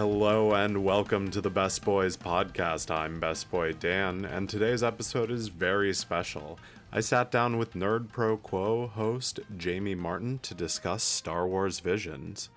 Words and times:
Hello 0.00 0.54
and 0.54 0.82
welcome 0.82 1.30
to 1.30 1.42
the 1.42 1.50
Best 1.50 1.84
Boys 1.84 2.16
podcast. 2.16 2.90
I'm 2.90 3.20
Best 3.20 3.50
Boy 3.50 3.74
Dan, 3.74 4.24
and 4.24 4.48
today's 4.48 4.82
episode 4.82 5.30
is 5.30 5.48
very 5.48 5.92
special. 5.92 6.58
I 6.90 7.00
sat 7.00 7.30
down 7.30 7.58
with 7.58 7.74
NerdProQuo 7.74 8.92
host 8.92 9.40
Jaime 9.62 9.94
Martin 9.94 10.38
to 10.38 10.54
discuss 10.54 11.04
Star 11.04 11.46
Wars 11.46 11.80
Visions. 11.80 12.48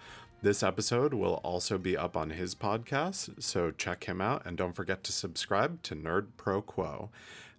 This 0.42 0.64
episode 0.64 1.14
will 1.14 1.42
also 1.44 1.78
be 1.78 1.98
up 1.98 2.16
on 2.16 2.30
his 2.30 2.56
podcast, 2.56 3.44
so 3.44 3.72
check 3.72 4.06
him 4.06 4.22
out 4.22 4.46
and 4.46 4.56
don't 4.56 4.72
forget 4.72 5.04
to 5.04 5.12
subscribe 5.12 5.84
to 5.84 5.98
Nerd 5.98 6.28
Pro 6.38 6.62
Quo. 6.62 7.10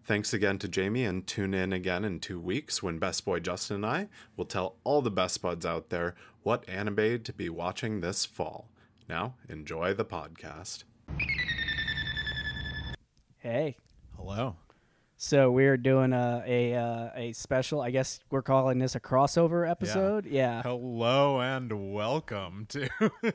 Thanks 0.02 0.32
again 0.32 0.59
to 0.60 0.70
Jaime, 0.74 1.04
and 1.04 1.26
tune 1.26 1.52
in 1.52 1.74
again 1.74 2.06
in 2.06 2.20
two 2.20 2.40
weeks 2.40 2.82
when 2.82 2.98
Best 2.98 3.26
Boy 3.26 3.38
Justin 3.38 3.76
and 3.76 3.87
I 3.87 4.09
will 4.34 4.46
tell 4.46 4.76
all 4.82 5.02
the 5.02 5.10
best 5.10 5.42
buds 5.42 5.66
out 5.66 5.90
there 5.90 6.14
what 6.42 6.66
anime 6.66 7.23
to 7.23 7.32
be 7.34 7.51
watching 7.51 8.01
this 8.01 8.24
fall. 8.24 8.70
Now, 9.08 9.34
enjoy 9.48 9.94
the 9.94 10.04
podcast. 10.04 10.84
Hey, 13.38 13.76
Hello. 14.16 14.56
so 15.16 15.50
we're 15.50 15.76
doing 15.76 16.12
a 16.14 16.42
a 16.46 16.74
uh, 16.74 17.10
a 17.14 17.32
special. 17.32 17.82
I 17.82 17.90
guess 17.90 18.20
we're 18.30 18.42
calling 18.42 18.78
this 18.78 18.95
a 18.95 19.00
crossover 19.00 19.68
episode. 19.70 20.24
Yeah. 20.24 20.62
Hello 20.62 21.40
and 21.40 21.92
welcome 21.92 22.66
to 22.70 22.88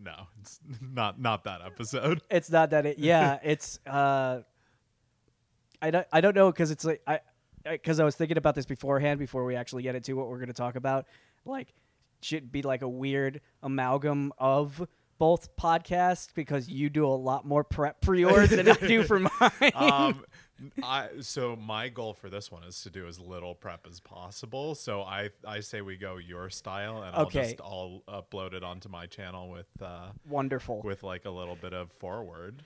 No, 0.00 0.26
it's 0.40 0.60
not 0.80 1.20
not 1.20 1.44
that 1.44 1.60
episode. 1.64 2.22
It's 2.30 2.50
not 2.50 2.70
that 2.70 2.86
it. 2.86 2.98
Yeah, 2.98 3.38
it's. 3.44 3.78
uh 3.86 4.42
I 5.80 5.92
don't. 5.92 6.06
I 6.12 6.20
don't 6.20 6.34
know 6.34 6.50
because 6.50 6.72
it's 6.72 6.84
like 6.84 7.00
I 7.06 7.20
because 7.64 8.00
I 8.00 8.04
was 8.04 8.16
thinking 8.16 8.38
about 8.38 8.56
this 8.56 8.66
beforehand 8.66 9.20
before 9.20 9.44
we 9.44 9.54
actually 9.54 9.84
get 9.84 9.94
into 9.94 10.16
what 10.16 10.28
we're 10.28 10.38
going 10.38 10.48
to 10.48 10.52
talk 10.54 10.74
about. 10.74 11.06
Like, 11.44 11.72
should 12.20 12.50
be 12.52 12.62
like 12.62 12.82
a 12.82 12.88
weird 12.88 13.40
amalgam 13.62 14.32
of 14.38 14.86
both 15.18 15.56
podcasts 15.56 16.28
because 16.34 16.68
you 16.68 16.88
do 16.88 17.04
a 17.04 17.08
lot 17.08 17.44
more 17.44 17.64
prep 17.64 18.04
for 18.04 18.14
yours 18.14 18.50
than 18.50 18.68
I 18.68 18.74
do 18.74 19.02
for 19.02 19.18
mine. 19.40 19.72
Um 19.74 20.24
I 20.82 21.08
so 21.20 21.54
my 21.56 21.88
goal 21.88 22.14
for 22.14 22.28
this 22.28 22.50
one 22.50 22.64
is 22.64 22.80
to 22.82 22.90
do 22.90 23.06
as 23.06 23.18
little 23.20 23.54
prep 23.54 23.86
as 23.88 24.00
possible. 24.00 24.74
So 24.74 25.02
I 25.02 25.30
I 25.46 25.60
say 25.60 25.80
we 25.80 25.96
go 25.96 26.16
your 26.16 26.50
style 26.50 27.02
and 27.02 27.14
I'll 27.14 27.28
just 27.30 27.60
I'll 27.60 28.02
upload 28.08 28.52
it 28.54 28.62
onto 28.64 28.88
my 28.88 29.06
channel 29.06 29.48
with 29.50 29.68
uh 29.80 30.10
Wonderful. 30.28 30.82
with 30.84 31.02
like 31.02 31.24
a 31.24 31.30
little 31.30 31.56
bit 31.56 31.72
of 31.72 31.90
forward. 31.92 32.62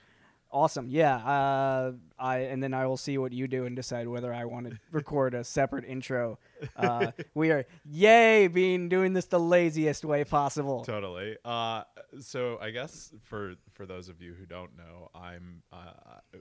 Awesome. 0.53 0.87
Yeah. 0.87 1.15
Uh, 1.15 1.93
I 2.19 2.37
and 2.41 2.61
then 2.61 2.75
I 2.75 2.85
will 2.85 2.95
see 2.95 3.17
what 3.17 3.33
you 3.33 3.47
do 3.47 3.65
and 3.65 3.75
decide 3.75 4.07
whether 4.07 4.31
I 4.31 4.45
want 4.45 4.69
to 4.69 4.79
record 4.91 5.33
a 5.33 5.43
separate 5.43 5.83
intro. 5.83 6.37
Uh, 6.77 7.11
we 7.33 7.49
are 7.49 7.65
yay 7.83 8.47
being 8.47 8.87
doing 8.87 9.13
this 9.13 9.25
the 9.25 9.39
laziest 9.39 10.05
way 10.05 10.23
possible. 10.23 10.85
Totally. 10.85 11.37
Uh, 11.43 11.83
so 12.19 12.59
I 12.61 12.69
guess 12.69 13.11
for 13.23 13.55
for 13.73 13.87
those 13.87 14.09
of 14.09 14.21
you 14.21 14.33
who 14.33 14.45
don't 14.45 14.77
know, 14.77 15.09
I'm 15.15 15.63
uh, 15.73 16.37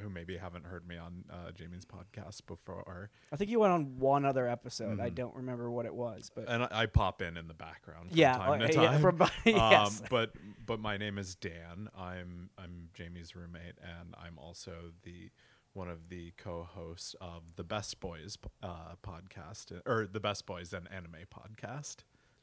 who 0.00 0.08
maybe 0.08 0.36
haven't 0.36 0.64
heard 0.64 0.86
me 0.86 0.96
on 0.96 1.24
uh, 1.30 1.50
Jaime's 1.56 1.84
podcast 1.84 2.46
before, 2.46 3.10
I 3.32 3.36
think 3.36 3.50
you 3.50 3.60
went 3.60 3.72
on 3.72 3.98
one 3.98 4.24
other 4.24 4.48
episode. 4.48 5.00
I 5.00 5.10
don't 5.10 5.34
remember 5.34 5.70
what 5.70 5.86
it 5.86 5.94
was, 5.94 6.30
but 6.34 6.48
and 6.48 6.64
I, 6.64 6.68
I 6.72 6.86
pop 6.86 7.22
in 7.22 7.36
in 7.36 7.48
the 7.48 7.54
background 7.54 8.10
from 8.10 8.18
yeah, 8.18 8.36
time 8.36 8.62
uh, 8.62 8.66
to 8.66 8.72
yeah, 8.74 8.86
time. 8.86 9.00
from- 9.00 9.22
yes. 9.44 10.00
um, 10.00 10.06
but 10.10 10.32
but 10.64 10.80
my 10.80 10.96
name 10.96 11.18
is 11.18 11.34
Dan. 11.34 11.88
I'm 11.96 12.50
I'm 12.58 12.88
Jaime's 12.96 13.36
roommate, 13.36 13.78
and 13.82 14.14
I'm 14.18 14.38
also 14.38 14.92
the 15.02 15.30
one 15.74 15.88
of 15.88 16.08
the 16.08 16.32
co-hosts 16.36 17.16
of 17.20 17.42
the 17.56 17.64
Best 17.64 18.00
Boys 18.00 18.38
uh, 18.62 18.94
podcast, 19.04 19.72
or 19.86 20.06
the 20.10 20.20
Best 20.20 20.46
Boys 20.46 20.72
and 20.72 20.90
Anime 20.90 21.26
podcast. 21.32 21.96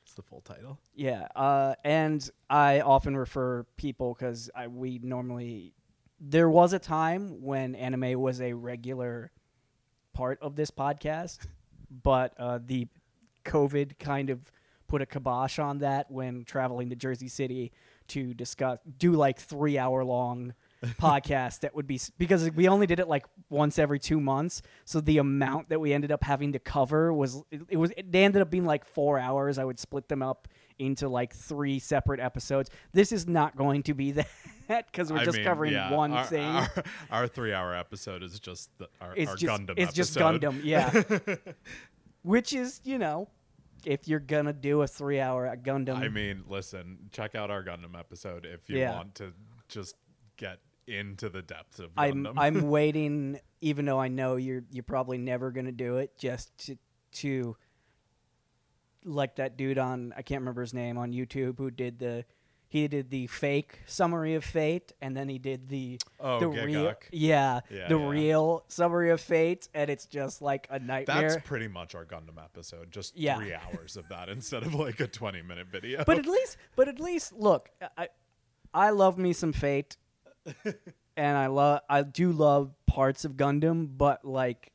It's 0.03 0.15
the 0.15 0.23
full 0.23 0.41
title. 0.41 0.79
yeah. 0.95 1.27
Uh, 1.35 1.75
and 1.85 2.27
I 2.49 2.81
often 2.81 3.15
refer 3.15 3.65
people 3.77 4.15
because 4.17 4.49
we 4.67 4.99
normally 5.03 5.73
there 6.21 6.49
was 6.49 6.71
a 6.71 6.79
time 6.79 7.41
when 7.41 7.73
anime 7.73 8.19
was 8.21 8.39
a 8.41 8.53
regular 8.53 9.31
part 10.13 10.37
of 10.41 10.55
this 10.55 10.69
podcast, 10.69 11.39
but 12.03 12.33
uh, 12.37 12.59
the 12.63 12.87
COVID 13.43 13.97
kind 13.97 14.29
of 14.29 14.51
put 14.87 15.01
a 15.01 15.05
kibosh 15.05 15.57
on 15.57 15.79
that 15.79 16.11
when 16.11 16.43
traveling 16.43 16.91
to 16.91 16.95
Jersey 16.95 17.27
City 17.27 17.71
to 18.09 18.33
discuss 18.33 18.77
do 18.97 19.13
like 19.13 19.39
three 19.39 19.77
hour 19.77 20.03
long 20.03 20.53
podcasts 20.99 21.61
that 21.61 21.73
would 21.73 21.87
be 21.87 21.99
because 22.17 22.51
we 22.51 22.67
only 22.67 22.85
did 22.85 22.99
it 22.99 23.07
like 23.07 23.25
once 23.49 23.79
every 23.79 23.99
two 23.99 24.19
months 24.19 24.61
so 24.83 24.99
the 24.99 25.19
amount 25.19 25.69
that 25.69 25.79
we 25.79 25.93
ended 25.93 26.11
up 26.11 26.21
having 26.23 26.51
to 26.51 26.59
cover 26.59 27.13
was 27.13 27.41
it, 27.51 27.61
it 27.69 27.77
was 27.77 27.93
they 28.05 28.25
ended 28.25 28.41
up 28.41 28.49
being 28.49 28.65
like 28.65 28.83
four 28.83 29.17
hours. 29.17 29.57
I 29.57 29.63
would 29.63 29.79
split 29.79 30.09
them 30.09 30.21
up 30.21 30.49
into 30.77 31.07
like 31.07 31.33
three 31.33 31.79
separate 31.79 32.19
episodes. 32.19 32.69
This 32.91 33.11
is 33.11 33.27
not 33.27 33.55
going 33.55 33.83
to 33.83 33.93
be 33.93 34.11
that 34.13 34.27
because 34.91 35.11
we're 35.11 35.19
I 35.19 35.25
just 35.25 35.37
mean, 35.37 35.45
covering 35.45 35.73
yeah, 35.73 35.91
one 35.91 36.11
our, 36.11 36.25
thing 36.25 36.43
Our, 36.43 36.69
our 37.11 37.27
three-hour 37.27 37.75
episode 37.75 38.23
is 38.23 38.39
just 38.39 38.69
the, 38.77 38.87
our, 38.99 39.13
it's 39.15 39.29
our 39.31 39.35
just 39.37 39.61
Gundam. 39.61 39.73
it's 39.77 39.93
just. 39.93 40.17
Gundam, 40.17 40.59
yeah. 40.63 40.91
Which 42.23 42.53
is, 42.53 42.79
you 42.83 42.97
know, 42.97 43.27
if 43.85 44.07
you're 44.07 44.19
gonna 44.19 44.53
do 44.53 44.81
a 44.83 44.87
three 44.87 45.19
hour 45.19 45.53
Gundam, 45.57 45.97
I 45.97 46.07
mean, 46.09 46.43
listen, 46.47 47.09
check 47.11 47.35
out 47.35 47.49
our 47.49 47.63
Gundam 47.63 47.97
episode 47.97 48.45
if 48.45 48.69
you 48.69 48.77
Yeah. 48.77 48.95
want 48.95 49.15
to 49.15 49.33
just 49.67 49.95
get 50.37 50.59
into 50.87 51.29
the 51.29 51.41
depths 51.41 51.79
of 51.79 51.89
I'm 51.97 52.23
Gundam. 52.25 52.33
I'm 52.37 52.61
waiting, 52.69 53.39
even 53.61 53.85
though 53.85 53.99
I 53.99 54.07
know 54.07 54.35
you're 54.35 54.63
you're 54.71 54.83
probably 54.83 55.17
never 55.17 55.51
gonna 55.51 55.71
do 55.71 55.97
it, 55.97 56.17
just 56.17 56.55
to 56.67 56.77
to 57.13 57.57
like 59.03 59.35
that 59.37 59.57
dude 59.57 59.79
on 59.79 60.13
I 60.15 60.21
can't 60.21 60.41
remember 60.41 60.61
his 60.61 60.73
name 60.75 60.97
on 60.97 61.11
YouTube 61.11 61.57
who 61.57 61.71
did 61.71 61.97
the 61.97 62.23
he 62.71 62.87
did 62.87 63.09
the 63.09 63.27
fake 63.27 63.79
summary 63.85 64.33
of 64.35 64.45
Fate 64.45 64.93
and 65.01 65.15
then 65.15 65.27
he 65.27 65.37
did 65.37 65.67
the 65.67 65.99
Oh, 66.21 66.39
the 66.39 66.47
real 66.47 66.93
yeah, 67.11 67.59
Yeah, 67.69 67.87
the 67.89 67.97
yeah. 67.99 68.07
real 68.07 68.63
summary 68.69 69.09
of 69.11 69.19
Fate 69.19 69.67
and 69.73 69.89
it's 69.89 70.05
just 70.05 70.41
like 70.41 70.67
a 70.69 70.79
nightmare. 70.79 71.31
That's 71.31 71.45
pretty 71.45 71.67
much 71.67 71.95
our 71.95 72.05
Gundam 72.05 72.41
episode. 72.41 72.89
Just 72.89 73.17
Yeah. 73.17 73.35
three 73.37 73.53
hours 73.53 73.97
of 73.97 74.07
that 74.07 74.29
instead 74.37 74.63
of 74.63 74.73
like 74.73 75.01
a 75.01 75.07
twenty-minute 75.07 75.67
video. 75.67 76.03
but 76.05 76.17
at 76.17 76.25
least 76.25 76.55
but 76.77 76.87
at 76.87 76.99
least 77.01 77.33
look 77.33 77.69
i 77.97 78.07
i 78.73 78.89
love 78.89 79.17
me 79.17 79.33
some 79.33 79.51
fate 79.51 79.97
and 81.17 81.37
i 81.37 81.47
love 81.47 81.81
i 81.89 82.01
do 82.03 82.31
love 82.31 82.71
parts 82.87 83.25
of 83.25 83.33
gundam 83.33 83.89
but 83.97 84.23
like 84.23 84.71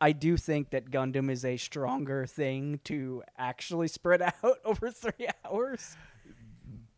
i 0.00 0.10
do 0.12 0.36
think 0.38 0.70
that 0.70 0.90
gundam 0.90 1.30
is 1.30 1.44
a 1.44 1.56
stronger 1.58 2.24
thing 2.26 2.80
to 2.84 3.22
actually 3.36 3.88
spread 3.88 4.22
out 4.42 4.58
over 4.64 4.90
three 4.90 5.28
hours 5.44 5.96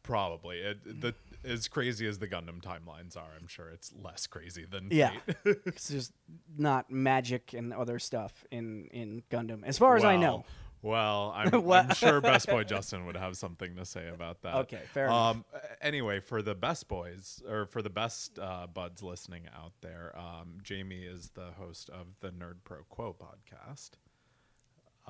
Probably 0.02 0.58
it, 0.58 1.00
the 1.00 1.14
as 1.44 1.68
crazy 1.68 2.06
as 2.06 2.18
the 2.18 2.26
Gundam 2.28 2.60
timelines 2.60 3.16
are, 3.16 3.30
I'm 3.40 3.46
sure 3.48 3.68
it's 3.70 3.92
less 4.02 4.26
crazy 4.26 4.64
than 4.70 4.88
Yeah. 4.90 5.12
It's 5.44 5.88
just 5.88 6.12
not 6.56 6.90
magic 6.90 7.52
and 7.54 7.72
other 7.72 7.98
stuff 7.98 8.44
in 8.50 8.86
in 8.92 9.22
gundam 9.30 9.62
as 9.64 9.78
far 9.78 9.96
as 9.96 10.04
i 10.04 10.16
know 10.16 10.44
Well, 10.82 11.32
I'm, 11.36 11.62
Well- 11.64 11.86
I'm 11.88 11.94
sure 11.94 12.20
Best 12.22 12.46
Boy 12.48 12.64
Justin 12.64 13.04
would 13.06 13.16
have 13.16 13.36
something 13.36 13.76
to 13.76 13.84
say 13.84 14.08
about 14.08 14.40
that. 14.42 14.54
Okay, 14.64 14.80
fair 14.94 15.06
enough. 15.06 15.36
um, 15.36 15.44
Anyway, 15.82 16.20
for 16.20 16.40
the 16.40 16.54
best 16.54 16.88
boys 16.88 17.42
or 17.46 17.66
for 17.66 17.82
the 17.82 17.90
best 17.90 18.38
uh, 18.38 18.66
buds 18.66 19.02
listening 19.02 19.42
out 19.54 19.72
there, 19.82 20.14
um, 20.18 20.56
Jaime 20.66 21.02
is 21.04 21.30
the 21.34 21.50
host 21.58 21.90
of 21.90 22.06
the 22.20 22.30
Nerd 22.30 22.64
Pro 22.64 22.78
Quo 22.88 23.14
podcast, 23.14 23.90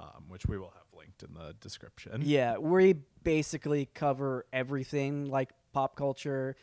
um, 0.01 0.25
which 0.29 0.47
we 0.47 0.59
will 0.59 0.73
have 0.75 0.87
linked 0.97 1.23
in 1.23 1.35
the 1.35 1.55
description. 1.61 2.23
Yeah, 2.25 2.57
we 2.59 2.95
basically 3.23 3.89
cover 3.95 4.47
everything 4.53 5.27
like 5.27 5.51
pop 5.73 5.97
culture, 5.97 6.57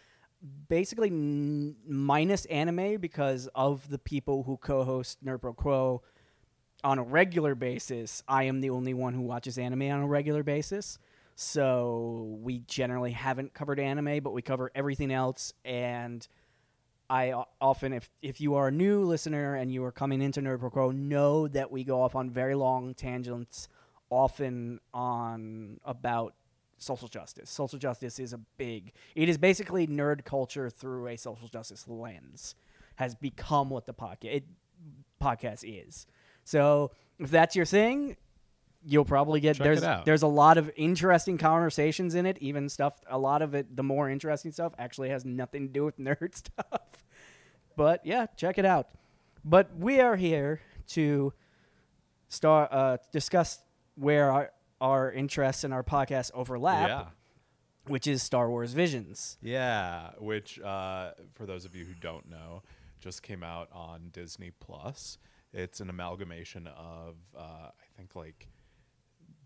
basically 0.68 1.10
n- 1.10 1.76
minus 1.88 2.46
anime 2.46 2.98
because 2.98 3.48
of 3.54 3.88
the 3.90 4.00
people 4.00 4.44
who 4.44 4.58
co-host 4.58 5.24
NerdProQuo 5.24 6.02
on 6.84 7.00
a 7.00 7.04
regular 7.04 7.56
basis. 7.56 8.24
I 8.28 8.44
am 8.44 8.62
the 8.62 8.70
only 8.70 8.94
one 8.94 9.14
who 9.14 9.22
watches 9.22 9.58
anime 9.58 9.84
on 9.84 10.02
a 10.02 10.08
regular 10.08 10.44
basis. 10.44 11.00
So 11.36 12.40
we 12.42 12.60
generally 12.60 13.12
haven't 13.12 13.54
covered 13.54 13.80
anime, 13.80 14.24
but 14.24 14.34
we 14.34 14.42
cover 14.42 14.72
everything 14.74 15.12
else 15.12 15.54
and 15.64 16.28
I 17.10 17.44
often, 17.62 17.94
if 17.94 18.10
if 18.22 18.42
you 18.42 18.56
are 18.56 18.68
a 18.68 18.72
new 18.72 19.04
listener 19.04 19.56
and 19.56 19.72
you 19.72 19.84
are 19.86 19.92
coming 19.92 20.22
into 20.22 20.42
Nerd 20.42 20.72
Pro 20.72 20.92
know 20.92 21.48
that 21.48 21.72
we 21.72 21.84
go 21.84 22.02
off 22.02 22.16
on 22.16 22.30
very 22.30 22.56
long 22.56 22.94
tangents, 22.94 23.70
often 24.10 24.80
on 24.94 25.80
about 25.86 26.36
social 26.78 27.08
justice. 27.08 27.50
Social 27.50 27.80
justice 27.80 28.20
is 28.20 28.34
a 28.34 28.40
big. 28.58 28.92
It 29.16 29.30
is 29.30 29.38
basically 29.38 29.88
nerd 29.88 30.26
culture 30.26 30.70
through 30.70 31.08
a 31.08 31.18
social 31.18 31.48
justice 31.48 31.88
lens. 31.88 32.56
Has 32.96 33.16
become 33.16 33.70
what 33.70 33.86
the 33.86 33.94
podcast 33.94 34.44
podcast 35.22 35.64
is. 35.64 36.08
So 36.44 36.92
if 37.20 37.32
that's 37.32 37.56
your 37.56 37.66
thing, 37.66 38.18
you'll 38.86 39.06
probably 39.06 39.40
get 39.40 39.58
Check 39.58 39.64
there's 39.64 40.06
there's 40.06 40.24
a 40.24 40.28
lot 40.28 40.58
of 40.58 40.72
interesting 40.76 41.38
conversations 41.38 42.16
in 42.16 42.26
it. 42.26 42.38
Even 42.40 42.70
stuff, 42.70 42.94
a 43.10 43.18
lot 43.18 43.42
of 43.42 43.54
it, 43.56 43.76
the 43.76 43.84
more 43.84 44.10
interesting 44.10 44.52
stuff, 44.52 44.74
actually 44.78 45.10
has 45.10 45.26
nothing 45.26 45.68
to 45.68 45.74
do 45.74 45.86
with 45.86 45.98
nerd 46.00 46.36
stuff. 46.36 47.06
But 47.76 48.06
yeah, 48.06 48.26
check 48.36 48.58
it 48.58 48.66
out. 48.66 48.90
But 49.46 49.76
we 49.78 50.00
are 50.00 50.16
here 50.16 50.62
to 50.90 51.34
start 52.28 52.72
uh, 52.72 52.98
discuss 53.12 53.60
where 53.96 54.32
our 54.32 54.52
our 54.80 55.12
interests 55.12 55.64
and 55.64 55.74
our 55.74 55.84
podcast 55.84 56.32
overlap. 56.34 56.88
Yeah. 56.90 57.06
which 57.88 58.06
is 58.06 58.22
Star 58.22 58.50
Wars 58.50 58.74
Visions. 58.74 59.38
Yeah, 59.42 60.10
which 60.20 60.60
uh, 60.60 61.12
for 61.34 61.46
those 61.46 61.66
of 61.66 61.76
you 61.76 61.86
who 61.86 61.94
don't 61.94 62.30
know, 62.30 62.64
just 63.00 63.24
came 63.24 63.44
out 63.44 63.70
on 63.72 64.10
Disney 64.12 64.52
Plus. 64.60 65.18
It's 65.54 65.80
an 65.80 65.90
amalgamation 65.90 66.68
of 66.68 67.16
uh, 67.36 67.70
I 67.70 67.86
think 67.96 68.16
like 68.16 68.50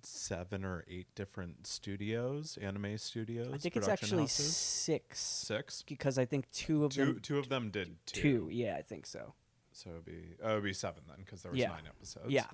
seven 0.06 0.64
or 0.66 0.84
eight 0.90 1.08
different 1.16 1.66
studios, 1.68 2.58
anime 2.62 2.98
studios. 2.98 3.50
I 3.54 3.58
think 3.58 3.76
it's 3.76 3.88
actually 3.88 4.22
houses. 4.24 4.56
six 4.56 5.20
six. 5.20 5.84
because 5.88 6.18
I 6.18 6.26
think 6.26 6.50
two 6.52 6.86
of 6.86 6.92
Two 6.94 7.06
them 7.06 7.20
two 7.22 7.38
of 7.40 7.50
them 7.50 7.70
did 7.70 7.96
two. 8.06 8.22
two. 8.22 8.50
Yeah, 8.52 8.76
I 8.78 8.82
think 8.82 9.06
so. 9.06 9.34
So 9.74 9.90
it'd 9.92 10.06
be 10.06 10.36
oh, 10.44 10.52
it'd 10.52 10.64
be 10.64 10.74
seven 10.74 11.04
then 11.08 11.18
because 11.26 11.42
there 11.44 11.52
was 11.52 11.60
Yeah. 11.60 11.70
nine 11.70 11.84
episodes. 11.88 12.30
Yeah. 12.30 12.46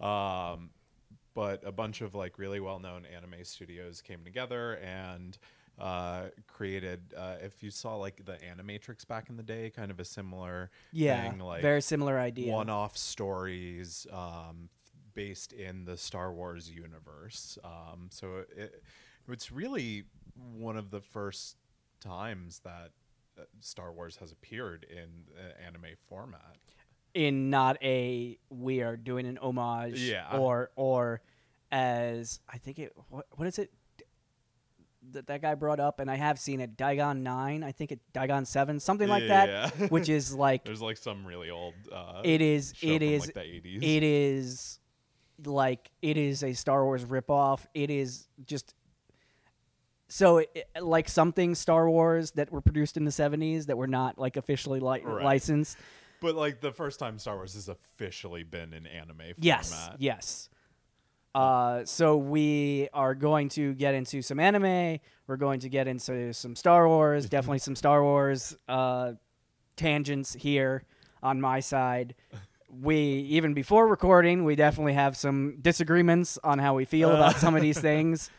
Um, 0.00 0.70
but 1.34 1.62
a 1.66 1.72
bunch 1.72 2.00
of 2.00 2.14
like 2.14 2.38
really 2.38 2.60
well-known 2.60 3.04
anime 3.06 3.44
studios 3.44 4.00
came 4.00 4.24
together 4.24 4.74
and 4.76 5.36
uh, 5.78 6.28
created. 6.46 7.00
Uh, 7.14 7.36
if 7.42 7.62
you 7.62 7.70
saw 7.70 7.96
like 7.96 8.24
the 8.24 8.38
Animatrix 8.38 9.06
back 9.06 9.28
in 9.28 9.36
the 9.36 9.42
day, 9.42 9.70
kind 9.70 9.90
of 9.90 10.00
a 10.00 10.04
similar 10.04 10.70
Yeah, 10.92 11.28
thing, 11.30 11.40
like 11.40 11.60
very 11.60 11.82
similar 11.82 12.18
idea. 12.18 12.52
one-off 12.52 12.96
stories 12.96 14.06
um, 14.12 14.70
based 15.16 15.52
in 15.52 15.84
the 15.84 15.96
Star 15.96 16.32
Wars 16.32 16.70
universe. 16.70 17.58
Um, 17.64 18.06
so 18.10 18.44
it, 18.56 18.82
it's 19.28 19.50
really 19.50 20.04
one 20.56 20.76
of 20.76 20.90
the 20.92 21.00
first 21.00 21.56
times 22.00 22.60
that 22.60 22.90
uh, 23.36 23.42
Star 23.60 23.92
Wars 23.92 24.16
has 24.18 24.30
appeared 24.30 24.86
in 24.88 25.24
uh, 25.36 25.66
anime 25.66 25.96
format. 26.08 26.56
in 27.14 27.50
not 27.50 27.76
a 27.82 28.38
we 28.50 28.82
are 28.82 28.96
doing 28.96 29.26
an 29.26 29.38
homage 29.38 29.98
Yeah. 30.00 30.36
or 30.38 30.70
or 30.76 31.22
as 31.72 32.38
I 32.48 32.58
think 32.58 32.78
it 32.78 32.92
what, 33.08 33.26
what 33.32 33.48
is 33.48 33.58
it 33.58 33.72
that 35.12 35.26
that 35.28 35.40
guy 35.40 35.54
brought 35.54 35.80
up 35.80 36.00
and 36.00 36.10
I 36.10 36.16
have 36.16 36.38
seen 36.38 36.60
it 36.60 36.76
Digon 36.76 37.20
9 37.22 37.62
I 37.64 37.72
think 37.72 37.92
it 37.92 38.00
Digon 38.12 38.46
7 38.46 38.80
something 38.80 39.08
like 39.08 39.28
that 39.28 39.48
Yeah. 39.48 39.86
which 39.88 40.08
is 40.08 40.34
like 40.46 40.64
There's 40.64 40.82
like 40.82 40.96
some 40.96 41.24
really 41.24 41.50
old. 41.50 41.74
Uh, 41.92 42.20
it 42.24 42.40
is 42.40 42.74
it 42.82 43.02
is 43.02 43.22
like, 43.26 43.34
the 43.34 43.40
80s. 43.40 43.82
it 43.82 44.02
is 44.02 44.78
like 45.44 45.90
it 46.02 46.16
is 46.16 46.42
a 46.42 46.52
Star 46.54 46.84
Wars 46.84 47.04
ripoff 47.04 47.66
it 47.74 47.90
is 47.90 48.26
just 48.46 48.74
so 50.08 50.38
it, 50.38 50.66
like 50.80 51.08
something 51.08 51.54
Star 51.54 51.90
Wars 51.90 52.30
that 52.32 52.50
were 52.52 52.60
produced 52.60 52.96
in 52.96 53.04
the 53.04 53.10
70s 53.10 53.66
that 53.66 53.76
were 53.76 53.86
not 53.88 54.18
like 54.18 54.36
officially 54.36 54.80
li- 54.80 55.02
Right. 55.04 55.24
licensed 55.24 55.76
But 56.20 56.34
like 56.36 56.60
the 56.60 56.72
first 56.72 56.98
time 56.98 57.18
Star 57.18 57.36
Wars 57.36 57.54
has 57.54 57.68
officially 57.68 58.42
been 58.44 58.72
in 58.72 58.86
anime 58.86 59.22
Yes, 59.38 59.90
yes. 59.98 60.48
Uh, 61.34 61.84
so 61.84 62.16
we 62.16 62.88
are 62.94 63.14
going 63.14 63.50
to 63.50 63.74
get 63.74 63.92
into 63.92 64.22
some 64.22 64.40
anime. 64.40 64.98
We're 65.26 65.36
going 65.36 65.60
to 65.60 65.68
get 65.68 65.86
into 65.86 66.32
some 66.32 66.56
Star 66.56 66.88
Wars. 66.88 67.28
definitely 67.28 67.58
some 67.58 67.76
Star 67.76 68.02
Wars 68.02 68.56
uh, 68.68 69.12
tangents 69.76 70.32
here 70.32 70.82
on 71.22 71.38
my 71.38 71.60
side. 71.60 72.14
We 72.68 72.96
even 72.96 73.54
before 73.54 73.86
recording, 73.86 74.44
we 74.44 74.56
definitely 74.56 74.94
have 74.94 75.16
some 75.16 75.58
disagreements 75.60 76.38
on 76.42 76.58
how 76.58 76.74
we 76.74 76.84
feel 76.84 77.10
about 77.10 77.36
some 77.36 77.54
of 77.54 77.62
these 77.62 77.78
things. 77.90 78.30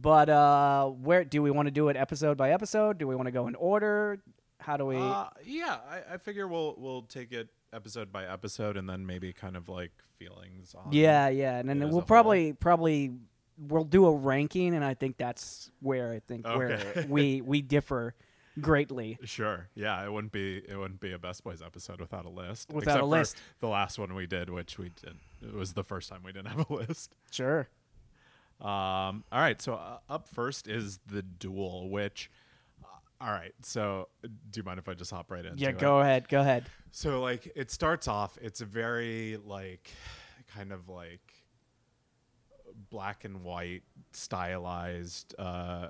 But 0.00 0.28
uh, 0.28 0.86
where 0.88 1.24
do 1.24 1.40
we 1.42 1.50
want 1.50 1.66
to 1.66 1.70
do 1.70 1.88
it 1.88 1.96
episode 1.96 2.36
by 2.36 2.50
episode? 2.50 2.98
Do 2.98 3.06
we 3.06 3.14
want 3.14 3.26
to 3.26 3.32
go 3.32 3.46
in 3.46 3.54
order? 3.54 4.18
How 4.58 4.76
do 4.76 4.86
we? 4.86 4.96
Uh, 4.96 5.26
yeah, 5.44 5.76
I, 5.88 6.14
I 6.14 6.16
figure 6.16 6.48
we'll 6.48 6.74
we'll 6.78 7.02
take 7.02 7.32
it 7.32 7.48
episode 7.72 8.10
by 8.12 8.24
episode 8.26 8.76
and 8.76 8.88
then 8.88 9.06
maybe 9.06 9.32
kind 9.32 9.56
of 9.56 9.68
like 9.68 9.92
feelings 10.18 10.74
on. 10.74 10.90
Yeah, 10.92 11.28
yeah, 11.28 11.58
and 11.58 11.68
then 11.68 11.78
we'll 11.80 11.88
a 11.88 11.92
whole. 11.92 12.02
probably 12.02 12.52
probably 12.54 13.12
we'll 13.56 13.84
do 13.84 14.06
a 14.06 14.12
ranking, 14.16 14.74
and 14.74 14.84
I 14.84 14.94
think 14.94 15.16
that's 15.16 15.70
where 15.80 16.10
I 16.10 16.18
think 16.18 16.44
Okay. 16.46 16.56
where 16.56 17.06
we 17.08 17.40
we 17.40 17.62
differ 17.76 18.14
greatly. 18.60 19.18
Sure. 19.24 19.68
Yeah, 19.74 20.04
it 20.04 20.12
wouldn't 20.12 20.32
be 20.32 20.58
it 20.68 20.76
wouldn't 20.76 21.00
be 21.00 21.12
a 21.12 21.18
Best 21.18 21.44
Boys 21.44 21.62
episode 21.62 22.00
without 22.00 22.24
a 22.24 22.30
list. 22.30 22.70
Without 22.70 22.92
Except 22.92 23.02
a 23.02 23.06
list. 23.06 23.36
The 23.60 23.68
last 23.68 23.98
one 23.98 24.14
we 24.14 24.26
did, 24.26 24.50
which 24.50 24.78
we 24.78 24.90
did, 25.02 25.16
it 25.42 25.54
was 25.54 25.72
the 25.72 25.84
first 25.84 26.08
time 26.08 26.22
we 26.24 26.32
didn't 26.32 26.48
have 26.48 26.70
a 26.70 26.74
list. 26.74 27.14
Sure. 27.30 27.68
Um, 28.60 29.24
all 29.32 29.40
right, 29.40 29.60
so 29.60 29.74
uh, 29.74 29.98
up 30.08 30.28
first 30.28 30.68
is 30.68 31.00
the 31.06 31.22
duel, 31.22 31.90
which. 31.90 32.30
uh, 32.82 32.86
all 33.20 33.32
right, 33.32 33.52
so 33.62 34.08
do 34.22 34.60
you 34.60 34.62
mind 34.62 34.78
if 34.78 34.88
I 34.88 34.94
just 34.94 35.10
hop 35.10 35.30
right 35.30 35.44
in? 35.44 35.58
Yeah, 35.58 35.70
it? 35.70 35.78
go 35.78 36.00
ahead. 36.00 36.28
Go 36.28 36.40
ahead. 36.40 36.64
So 36.92 37.20
like 37.20 37.50
it 37.56 37.70
starts 37.72 38.06
off, 38.06 38.38
it's 38.40 38.60
a 38.60 38.64
very 38.64 39.38
like 39.44 39.90
kind 40.54 40.72
of 40.72 40.88
like 40.88 41.20
black 42.90 43.24
and 43.24 43.42
white 43.42 43.82
stylized 44.12 45.34
uh, 45.38 45.88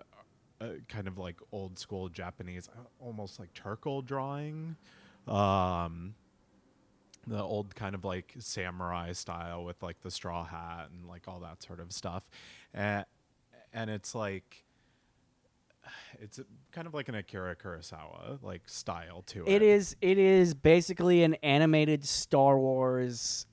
uh 0.64 0.68
kind 0.88 1.08
of 1.08 1.18
like 1.18 1.40
old 1.52 1.78
school 1.78 2.08
Japanese 2.08 2.68
uh, 2.68 2.80
almost 3.00 3.38
like 3.38 3.52
charcoal 3.52 4.02
drawing. 4.02 4.76
Um 5.26 6.14
the 7.26 7.42
old 7.42 7.74
kind 7.74 7.94
of 7.94 8.04
like 8.04 8.34
samurai 8.38 9.12
style 9.12 9.64
with 9.64 9.82
like 9.82 10.00
the 10.02 10.10
straw 10.10 10.44
hat 10.44 10.88
and 10.92 11.08
like 11.08 11.26
all 11.26 11.40
that 11.40 11.62
sort 11.62 11.80
of 11.80 11.92
stuff. 11.92 12.24
And 12.72 13.04
and 13.72 13.90
it's 13.90 14.14
like 14.14 14.64
it's 16.20 16.40
kind 16.72 16.86
of 16.86 16.94
like 16.94 17.08
an 17.08 17.14
Akira 17.14 17.56
Kurosawa 17.56 18.42
like 18.42 18.62
style 18.66 19.22
to 19.26 19.44
it. 19.44 19.48
It 19.48 19.62
is 19.62 19.96
it 20.00 20.18
is 20.18 20.54
basically 20.54 21.22
an 21.22 21.34
animated 21.42 22.04
Star 22.04 22.58
Wars 22.58 23.46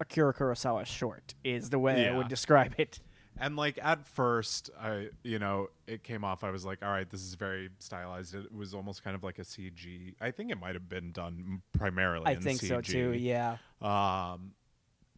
Akira 0.00 0.34
Kurosawa 0.34 0.86
short. 0.86 1.34
Is 1.44 1.70
the 1.70 1.78
way 1.78 2.08
I 2.08 2.16
would 2.16 2.28
describe 2.28 2.74
it. 2.78 3.00
And 3.38 3.56
like 3.56 3.78
at 3.82 4.06
first, 4.06 4.70
I 4.80 5.08
you 5.22 5.38
know 5.38 5.68
it 5.86 6.02
came 6.02 6.24
off. 6.24 6.42
I 6.44 6.50
was 6.50 6.64
like, 6.64 6.78
all 6.82 6.90
right, 6.90 7.08
this 7.08 7.22
is 7.22 7.34
very 7.34 7.70
stylized. 7.78 8.34
It 8.34 8.52
was 8.54 8.74
almost 8.74 9.04
kind 9.04 9.14
of 9.14 9.22
like 9.22 9.38
a 9.38 9.42
CG. 9.42 10.14
I 10.20 10.30
think 10.30 10.50
it 10.50 10.58
might 10.58 10.74
have 10.74 10.88
been 10.88 11.12
done 11.12 11.62
primarily. 11.76 12.26
I 12.26 12.32
in 12.32 12.40
think 12.40 12.60
so 12.60 12.78
CG. 12.78 12.84
too. 12.84 13.12
Yeah. 13.12 13.56
Um, 13.82 14.52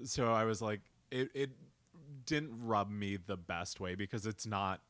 so 0.05 0.33
I 0.33 0.45
was 0.45 0.61
like, 0.61 0.81
it 1.11 1.31
it 1.35 1.51
didn't 2.27 2.65
rub 2.65 2.91
me 2.91 3.19
the 3.25 3.37
best 3.37 3.81
way 3.81 3.95
because 3.95 4.27
it's 4.27 4.47
not. 4.47 4.81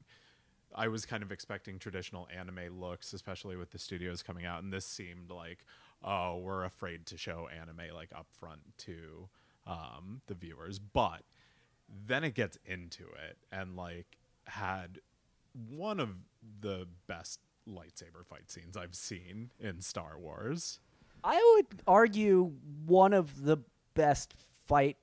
I 0.75 0.89
was 0.89 1.07
kind 1.07 1.23
of 1.23 1.33
expecting 1.33 1.79
traditional 1.79 2.29
anime 2.37 2.79
looks, 2.79 3.13
especially 3.13 3.57
with 3.57 3.71
the 3.71 3.79
studios 3.79 4.23
coming 4.23 4.45
out, 4.45 4.63
and 4.63 4.73
this 4.73 4.85
seemed 4.85 5.31
like, 5.31 5.65
oh, 6.05 6.39
we're 6.39 6.65
afraid 6.65 7.07
to 7.07 7.17
show 7.17 7.49
anime 7.49 7.95
like 7.95 8.11
up 8.15 8.27
front 8.39 8.61
to 8.79 9.29
um, 9.67 10.21
the 10.27 10.35
viewers. 10.35 10.79
But 10.79 11.23
then 12.07 12.25
it 12.25 12.35
gets 12.35 12.59
into 12.65 13.05
it 13.05 13.39
and 13.51 13.77
like 13.77 14.19
had 14.47 15.01
one 15.71 16.01
of 16.01 16.11
the 16.61 16.87
best 17.07 17.41
lightsaber 17.69 18.25
fight 18.29 18.51
scenes 18.51 18.77
I've 18.77 18.95
seen 18.95 19.51
in 19.59 19.81
Star 19.81 20.19
Wars. 20.19 20.81
I 21.25 21.55
would 21.57 21.83
argue 21.87 22.53
one 22.87 23.13
of 23.13 23.43
the 23.43 23.59
best 23.95 24.35
fight 24.67 24.97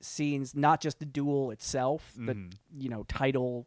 scenes, 0.00 0.54
not 0.54 0.80
just 0.80 0.98
the 0.98 1.06
duel 1.06 1.50
itself, 1.50 2.12
the 2.16 2.34
Mhm. 2.34 2.54
you 2.76 2.88
know 2.88 3.02
title 3.04 3.66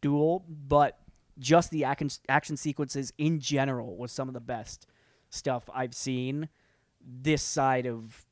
duel, 0.00 0.44
but 0.48 1.00
just 1.38 1.70
the 1.70 1.84
action 1.84 2.08
action 2.28 2.56
sequences 2.56 3.12
in 3.18 3.40
general 3.40 3.96
was 3.96 4.12
some 4.12 4.28
of 4.28 4.34
the 4.34 4.40
best 4.40 4.86
stuff 5.30 5.68
I've 5.74 5.94
seen 5.94 6.48
this 7.00 7.42
side 7.42 7.86
of 7.86 8.24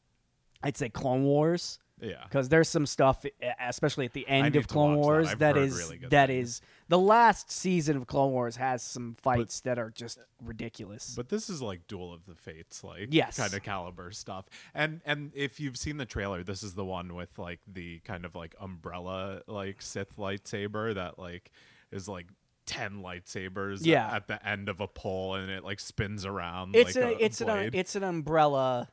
I'd 0.63 0.77
say 0.77 0.89
Clone 0.89 1.25
Wars 1.25 1.79
Yeah. 2.03 2.25
because 2.25 2.49
there's 2.49 2.69
some 2.69 2.85
stuff, 2.85 3.25
especially 3.61 4.05
at 4.07 4.13
the 4.13 4.27
end 4.29 4.57
of 4.57 4.69
Clone. 4.69 4.97
Wars, 4.97 5.33
that 5.37 5.55
heard 5.57 5.65
is 5.65 5.79
really 5.79 6.01
that 6.11 6.29
is 6.31 6.61
the 6.89 6.99
last 6.99 7.51
season 7.51 7.97
of 7.97 8.07
Clone 8.07 8.33
Wars 8.33 8.57
has 8.57 8.83
some 8.83 9.15
fights 9.15 9.61
that 9.61 9.79
are 9.79 9.91
just 9.91 10.19
ridiculous. 10.45 11.15
But 11.17 11.29
this 11.29 11.49
is 11.49 11.63
like 11.63 11.87
Duel 11.87 12.13
of 12.13 12.27
the 12.27 12.35
Fates, 12.35 12.83
like 12.85 13.09
Yes. 13.11 13.39
kind 13.39 13.55
of 13.55 13.63
caliber 13.63 14.11
stuff. 14.11 14.47
And 14.75 15.01
and 15.07 15.31
if 15.35 15.61
you've 15.61 15.77
seen 15.77 15.97
the 15.97 16.05
trailer, 16.07 16.43
this 16.43 16.63
is 16.63 16.75
the 16.75 16.85
one 16.85 17.15
with 17.15 17.39
like 17.39 17.61
the 17.73 18.01
kind 18.01 18.25
of 18.25 18.35
like 18.35 18.55
umbrella 18.61 19.43
like 19.47 19.81
Sith 19.81 20.17
lightsaber 20.17 20.95
that 20.95 21.19
like 21.19 21.51
is 21.91 22.09
like 22.09 22.27
ten 22.67 23.03
lightsabers 23.03 23.81
Yeah. 23.83 24.09
at 24.15 24.27
the 24.29 24.45
end 24.47 24.69
of 24.69 24.81
a 24.81 24.87
pole 24.89 25.35
and 25.35 25.51
it 25.51 25.65
like 25.65 25.81
spins 25.81 26.25
around. 26.25 26.75
it's 26.77 26.95
like 26.97 27.05
a, 27.05 27.09
a, 27.09 27.19
it's 27.19 27.41
an 27.41 27.71
it's 27.73 27.97
an 27.97 28.03
umbrella. 28.05 28.89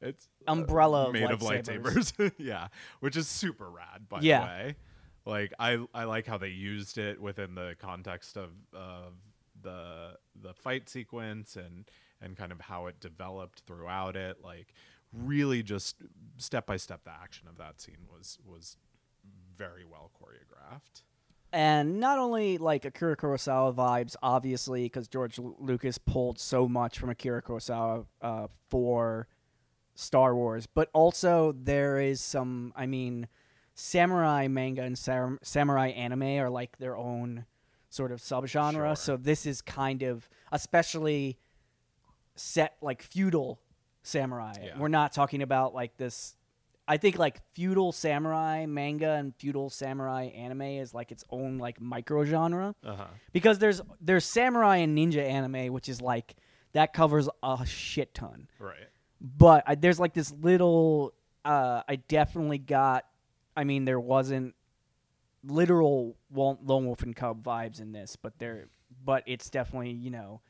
It's 0.00 0.28
umbrella 0.46 1.06
of 1.08 1.12
made 1.12 1.30
of 1.30 1.40
lightsabers. 1.40 2.12
lightsabers. 2.16 2.32
yeah, 2.38 2.68
which 3.00 3.16
is 3.16 3.28
super 3.28 3.68
rad, 3.70 4.08
by 4.08 4.20
Yeah. 4.20 4.40
the 4.40 4.46
way. 4.46 4.76
Like 5.26 5.52
I, 5.58 5.78
I 5.94 6.04
like 6.04 6.26
how 6.26 6.38
they 6.38 6.48
used 6.48 6.96
it 6.98 7.20
within 7.20 7.54
the 7.54 7.76
context 7.78 8.36
of 8.36 8.50
of 8.72 9.14
the 9.62 10.16
the 10.40 10.54
fight 10.54 10.88
sequence 10.88 11.56
and 11.56 11.84
and 12.22 12.36
kind 12.36 12.52
of 12.52 12.60
how 12.60 12.86
it 12.86 12.98
developed 13.00 13.60
throughout 13.66 14.16
it. 14.16 14.38
Like 14.42 14.72
really, 15.12 15.62
just 15.62 15.96
step 16.38 16.66
by 16.66 16.78
step, 16.78 17.04
the 17.04 17.10
action 17.12 17.48
of 17.48 17.58
that 17.58 17.80
scene 17.80 18.06
was 18.10 18.38
was 18.44 18.78
very 19.56 19.84
well 19.84 20.10
choreographed. 20.18 21.02
and 21.52 22.00
not 22.00 22.18
only 22.18 22.56
like 22.56 22.86
Akira 22.86 23.16
Kurosawa 23.16 23.74
vibes, 23.74 24.16
obviously, 24.22 24.84
because 24.84 25.06
George 25.08 25.38
Lu- 25.38 25.56
Lucas 25.58 25.98
pulled 25.98 26.38
so 26.38 26.66
much 26.66 26.98
from 26.98 27.10
Akira 27.10 27.42
Kurosawa 27.42 28.06
uh, 28.22 28.46
for 28.70 29.28
Star 30.00 30.34
Wars, 30.34 30.66
but 30.66 30.88
also 30.92 31.52
there 31.52 32.00
is 32.00 32.20
some. 32.20 32.72
I 32.74 32.86
mean, 32.86 33.28
samurai 33.74 34.48
manga 34.48 34.82
and 34.82 34.98
sam- 34.98 35.38
samurai 35.42 35.88
anime 35.88 36.38
are 36.40 36.50
like 36.50 36.76
their 36.78 36.96
own 36.96 37.44
sort 37.90 38.12
of 38.12 38.20
subgenre. 38.20 38.72
Sure. 38.72 38.96
So 38.96 39.16
this 39.16 39.46
is 39.46 39.62
kind 39.62 40.02
of 40.02 40.28
especially 40.52 41.38
set 42.36 42.76
like 42.80 43.02
feudal 43.02 43.60
samurai. 44.02 44.54
Yeah. 44.62 44.78
We're 44.78 44.88
not 44.88 45.12
talking 45.12 45.42
about 45.42 45.74
like 45.74 45.96
this. 45.96 46.36
I 46.88 46.96
think 46.96 47.18
like 47.18 47.40
feudal 47.52 47.92
samurai 47.92 48.66
manga 48.66 49.12
and 49.12 49.34
feudal 49.36 49.70
samurai 49.70 50.24
anime 50.34 50.62
is 50.62 50.92
like 50.92 51.12
its 51.12 51.24
own 51.30 51.58
like 51.58 51.80
micro 51.80 52.24
genre 52.24 52.74
Uh-huh. 52.84 53.04
because 53.32 53.58
there's 53.58 53.80
there's 54.00 54.24
samurai 54.24 54.78
and 54.78 54.96
ninja 54.96 55.22
anime, 55.22 55.72
which 55.72 55.88
is 55.88 56.00
like 56.00 56.34
that 56.72 56.92
covers 56.92 57.28
a 57.42 57.64
shit 57.66 58.14
ton. 58.14 58.48
Right. 58.58 58.88
But 59.20 59.64
I, 59.66 59.74
there's 59.74 60.00
like 60.00 60.14
this 60.14 60.32
little. 60.40 61.12
Uh, 61.44 61.82
I 61.88 61.96
definitely 61.96 62.58
got. 62.58 63.04
I 63.56 63.64
mean, 63.64 63.84
there 63.84 64.00
wasn't 64.00 64.54
literal 65.44 66.16
Lone 66.34 66.58
Wolf 66.86 67.02
and 67.02 67.14
Cub 67.14 67.42
vibes 67.42 67.80
in 67.80 67.92
this, 67.92 68.16
but 68.16 68.38
there. 68.38 68.68
But 69.04 69.24
it's 69.26 69.50
definitely 69.50 69.92
you 69.92 70.10
know. 70.10 70.40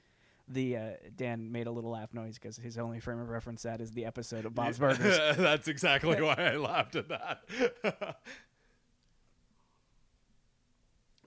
The 0.53 0.77
uh, 0.77 0.91
Dan 1.17 1.53
made 1.53 1.69
a 1.69 1.71
little 1.71 1.93
laugh 1.93 2.13
noise 2.13 2.35
because 2.35 2.57
his 2.57 2.77
only 2.77 2.99
frame 2.99 3.21
of 3.21 3.29
reference 3.29 3.63
that 3.63 3.81
is 3.81 3.93
the 3.93 4.05
episode 4.05 4.45
of 4.45 4.53
Bob's 4.53 4.81
Burgers. 4.81 5.17
That's 5.37 5.69
exactly 5.69 6.21
why 6.21 6.35
I 6.37 6.57
laughed 6.57 6.97
at 6.97 7.09
that. 7.09 7.43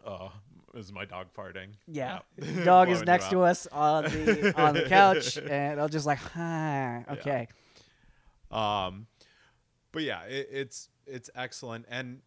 oh, 0.05 0.33
is 0.73 0.91
my 0.91 1.05
dog 1.05 1.27
farting? 1.37 1.69
Yeah, 1.87 2.19
Yeah. 2.37 2.63
dog 2.65 2.89
is 2.89 3.03
next 3.03 3.29
to 3.29 3.41
us 3.41 3.67
on 3.67 4.03
the 4.05 4.53
on 4.57 4.73
the 4.73 4.83
couch, 4.83 5.37
and 5.49 5.79
I'm 5.79 5.89
just 5.89 6.05
like, 6.05 6.19
ah, 6.35 7.03
okay. 7.11 7.47
Um, 8.51 9.07
but 9.91 10.03
yeah, 10.03 10.23
it, 10.23 10.49
it's 10.51 10.89
it's 11.05 11.29
excellent, 11.35 11.85
and 11.89 12.21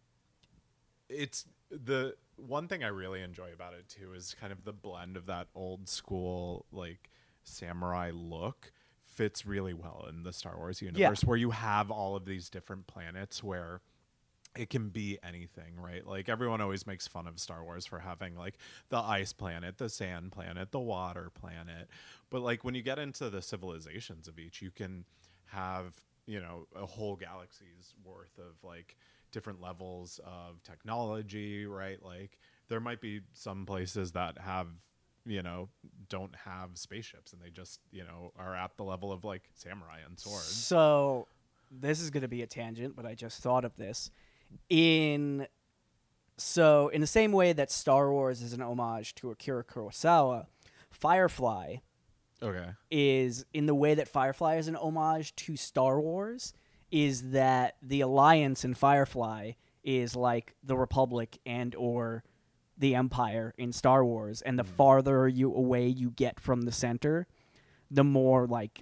it's 1.09 1.45
the 1.69 2.15
one 2.35 2.67
thing 2.67 2.83
I 2.83 2.87
really 2.87 3.21
enjoy 3.21 3.51
about 3.53 3.73
it 3.73 3.89
too 3.89 4.13
is 4.13 4.35
kind 4.39 4.53
of 4.53 4.63
the 4.63 4.73
blend 4.73 5.17
of 5.17 5.25
that 5.25 5.47
old 5.55 5.89
school 5.89 6.65
like 6.71 7.09
samurai 7.43 8.11
look 8.13 8.71
fits 9.05 9.45
really 9.45 9.73
well 9.73 10.05
in 10.07 10.23
the 10.23 10.31
Star 10.31 10.55
Wars 10.57 10.81
universe, 10.81 11.23
where 11.23 11.37
you 11.37 11.51
have 11.51 11.89
all 11.89 12.15
of 12.15 12.25
these 12.25 12.49
different 12.49 12.85
planets 12.87 13.43
where 13.43 13.81
it 14.57 14.69
can 14.69 14.89
be 14.89 15.17
anything, 15.23 15.75
right? 15.77 16.05
Like 16.05 16.29
everyone 16.29 16.61
always 16.61 16.87
makes 16.87 17.07
fun 17.07 17.27
of 17.27 17.39
Star 17.39 17.63
Wars 17.63 17.85
for 17.85 17.99
having 17.99 18.35
like 18.35 18.57
the 18.89 18.97
ice 18.97 19.33
planet, 19.33 19.77
the 19.77 19.89
sand 19.89 20.31
planet, 20.31 20.71
the 20.71 20.79
water 20.79 21.29
planet. 21.33 21.89
But 22.29 22.41
like 22.41 22.63
when 22.63 22.75
you 22.75 22.81
get 22.81 22.99
into 22.99 23.29
the 23.29 23.41
civilizations 23.41 24.27
of 24.27 24.39
each, 24.39 24.61
you 24.61 24.71
can 24.71 25.05
have, 25.45 25.95
you 26.25 26.39
know, 26.39 26.67
a 26.75 26.85
whole 26.85 27.15
galaxy's 27.15 27.93
worth 28.03 28.37
of 28.37 28.63
like 28.63 28.97
different 29.31 29.61
levels 29.61 30.19
of 30.25 30.61
technology, 30.63 31.65
right? 31.65 32.01
Like 32.03 32.39
there 32.67 32.79
might 32.79 33.01
be 33.01 33.21
some 33.33 33.65
places 33.65 34.11
that 34.13 34.37
have 34.39 34.67
you 35.25 35.41
know 35.41 35.67
don't 36.07 36.33
have 36.45 36.69
spaceships 36.75 37.33
and 37.33 37.41
they 37.41 37.49
just 37.49 37.81
you 37.91 38.01
know 38.01 38.31
are 38.39 38.55
at 38.55 38.71
the 38.77 38.83
level 38.83 39.11
of 39.11 39.25
like 39.25 39.49
samurai 39.55 39.99
and 40.07 40.17
swords 40.17 40.45
So 40.45 41.27
this 41.71 42.01
is 42.01 42.09
going 42.09 42.21
to 42.21 42.27
be 42.27 42.41
a 42.41 42.47
tangent, 42.47 42.95
but 42.95 43.05
I 43.05 43.13
just 43.13 43.41
thought 43.41 43.65
of 43.65 43.75
this. 43.75 44.11
In 44.69 45.47
so 46.37 46.89
in 46.89 47.01
the 47.01 47.07
same 47.07 47.31
way 47.31 47.53
that 47.53 47.71
Star 47.71 48.11
Wars 48.11 48.41
is 48.41 48.53
an 48.53 48.61
homage 48.61 49.15
to 49.15 49.31
Akira 49.31 49.63
Kurosawa, 49.63 50.45
Firefly 50.91 51.77
okay. 52.41 52.69
is 52.91 53.45
in 53.53 53.65
the 53.65 53.75
way 53.75 53.95
that 53.95 54.07
Firefly 54.07 54.55
is 54.55 54.67
an 54.67 54.75
homage 54.75 55.35
to 55.37 55.55
Star 55.55 55.99
Wars 55.99 56.53
is 56.91 57.31
that 57.31 57.75
the 57.81 58.01
alliance 58.01 58.63
in 58.63 58.73
Firefly 58.73 59.53
is 59.83 60.15
like 60.15 60.55
the 60.63 60.77
Republic 60.77 61.37
and 61.45 61.75
or 61.75 62.23
the 62.77 62.95
Empire 62.95 63.53
in 63.57 63.73
Star 63.73 64.05
Wars 64.05 64.41
and 64.41 64.57
the 64.57 64.63
hmm. 64.63 64.75
farther 64.75 65.27
you 65.27 65.53
away 65.53 65.87
you 65.87 66.11
get 66.11 66.39
from 66.39 66.61
the 66.61 66.71
center 66.71 67.27
the 67.89 68.03
more 68.03 68.45
like 68.47 68.81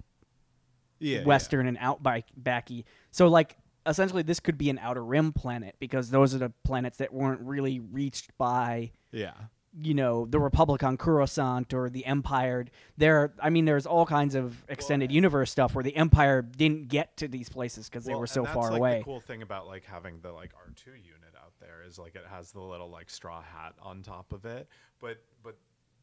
yeah 0.98 1.22
western 1.24 1.66
and 1.66 1.78
outback 1.80 2.26
backy. 2.36 2.84
So 3.10 3.28
like 3.28 3.56
essentially 3.86 4.22
this 4.22 4.40
could 4.40 4.58
be 4.58 4.70
an 4.70 4.78
outer 4.78 5.04
rim 5.04 5.32
planet 5.32 5.76
because 5.78 6.10
those 6.10 6.34
are 6.34 6.38
the 6.38 6.52
planets 6.64 6.98
that 6.98 7.12
weren't 7.12 7.40
really 7.40 7.80
reached 7.80 8.36
by 8.38 8.90
yeah 9.12 9.32
you 9.80 9.94
know 9.94 10.26
the 10.26 10.40
Republic 10.40 10.82
on 10.82 10.96
Coruscant 10.96 11.74
or 11.74 11.90
the 11.90 12.06
Empire. 12.06 12.64
There, 12.96 13.34
I 13.40 13.50
mean, 13.50 13.64
there's 13.64 13.86
all 13.86 14.06
kinds 14.06 14.34
of 14.34 14.64
extended 14.68 15.12
universe 15.12 15.50
stuff 15.50 15.74
where 15.74 15.84
the 15.84 15.94
Empire 15.96 16.42
didn't 16.42 16.88
get 16.88 17.16
to 17.18 17.28
these 17.28 17.48
places 17.48 17.88
because 17.88 18.04
they 18.04 18.12
Well, 18.12 18.20
were 18.20 18.24
and 18.24 18.30
so 18.30 18.44
far 18.46 18.70
like, 18.70 18.78
away. 18.78 18.98
The 18.98 19.04
cool 19.04 19.20
thing 19.20 19.42
about 19.42 19.66
like 19.66 19.84
having 19.84 20.20
the 20.20 20.32
like 20.32 20.52
R 20.56 20.72
two 20.74 20.92
unit 20.92 21.34
out 21.36 21.52
there 21.60 21.82
is 21.86 21.98
like 21.98 22.14
it 22.14 22.24
has 22.28 22.52
the 22.52 22.60
little 22.60 22.88
like 22.88 23.10
straw 23.10 23.42
hat 23.42 23.74
on 23.82 24.02
top 24.02 24.32
of 24.32 24.44
it, 24.44 24.68
but 25.00 25.18
but 25.42 25.56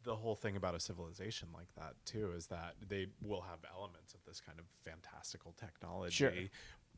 the 0.03 0.15
whole 0.15 0.35
thing 0.35 0.55
about 0.55 0.75
a 0.75 0.79
civilization 0.79 1.47
like 1.53 1.73
that 1.75 1.93
too 2.05 2.31
is 2.35 2.47
that 2.47 2.75
they 2.87 3.07
will 3.21 3.41
have 3.41 3.59
elements 3.73 4.13
of 4.13 4.19
this 4.25 4.41
kind 4.41 4.59
of 4.59 4.65
fantastical 4.83 5.53
technology, 5.53 6.13
sure. 6.13 6.33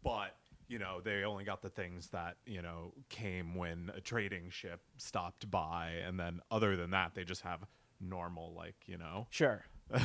but 0.04 0.36
you 0.68 0.80
know 0.80 1.00
they 1.04 1.24
only 1.24 1.44
got 1.44 1.62
the 1.62 1.70
things 1.70 2.08
that 2.10 2.38
you 2.46 2.62
know 2.62 2.94
came 3.10 3.56
when 3.56 3.92
a 3.96 4.02
trading 4.02 4.50
ship 4.50 4.82
stopped 4.98 5.50
by, 5.50 5.92
and 6.06 6.20
then 6.20 6.40
other 6.52 6.76
than 6.76 6.92
that 6.92 7.14
they 7.16 7.24
just 7.24 7.42
have 7.42 7.60
normal 8.02 8.54
like 8.56 8.76
you 8.88 8.98
know 8.98 9.28
Sure. 9.30 9.64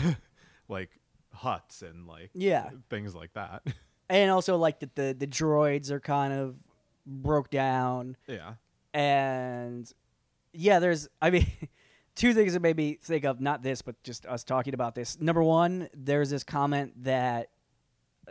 like 0.68 0.90
huts 1.32 1.82
and 1.82 2.06
like 2.06 2.30
Yeah. 2.34 2.70
things 2.88 3.14
like 3.14 3.32
that. 3.34 3.62
And 4.08 4.28
also 4.32 4.56
like 4.56 4.80
that 4.80 4.96
the 4.96 5.14
the 5.16 5.26
droids 5.28 5.90
are 5.92 6.00
kind 6.00 6.32
of 6.32 6.56
broke 7.06 7.48
down 7.48 8.16
yeah. 8.26 8.54
and 8.92 9.88
yeah, 10.52 10.80
there's 10.80 11.08
I 11.22 11.30
mean 11.30 11.46
two 12.16 12.34
things 12.34 12.54
that 12.54 12.60
made 12.60 12.76
me 12.76 12.98
think 13.00 13.24
of 13.24 13.40
not 13.40 13.62
this 13.62 13.82
but 13.82 14.02
just 14.02 14.26
us 14.26 14.42
talking 14.42 14.74
about 14.74 14.96
this. 14.96 15.20
Number 15.20 15.44
one, 15.44 15.88
there's 15.94 16.28
this 16.30 16.42
comment 16.42 17.04
that 17.04 17.50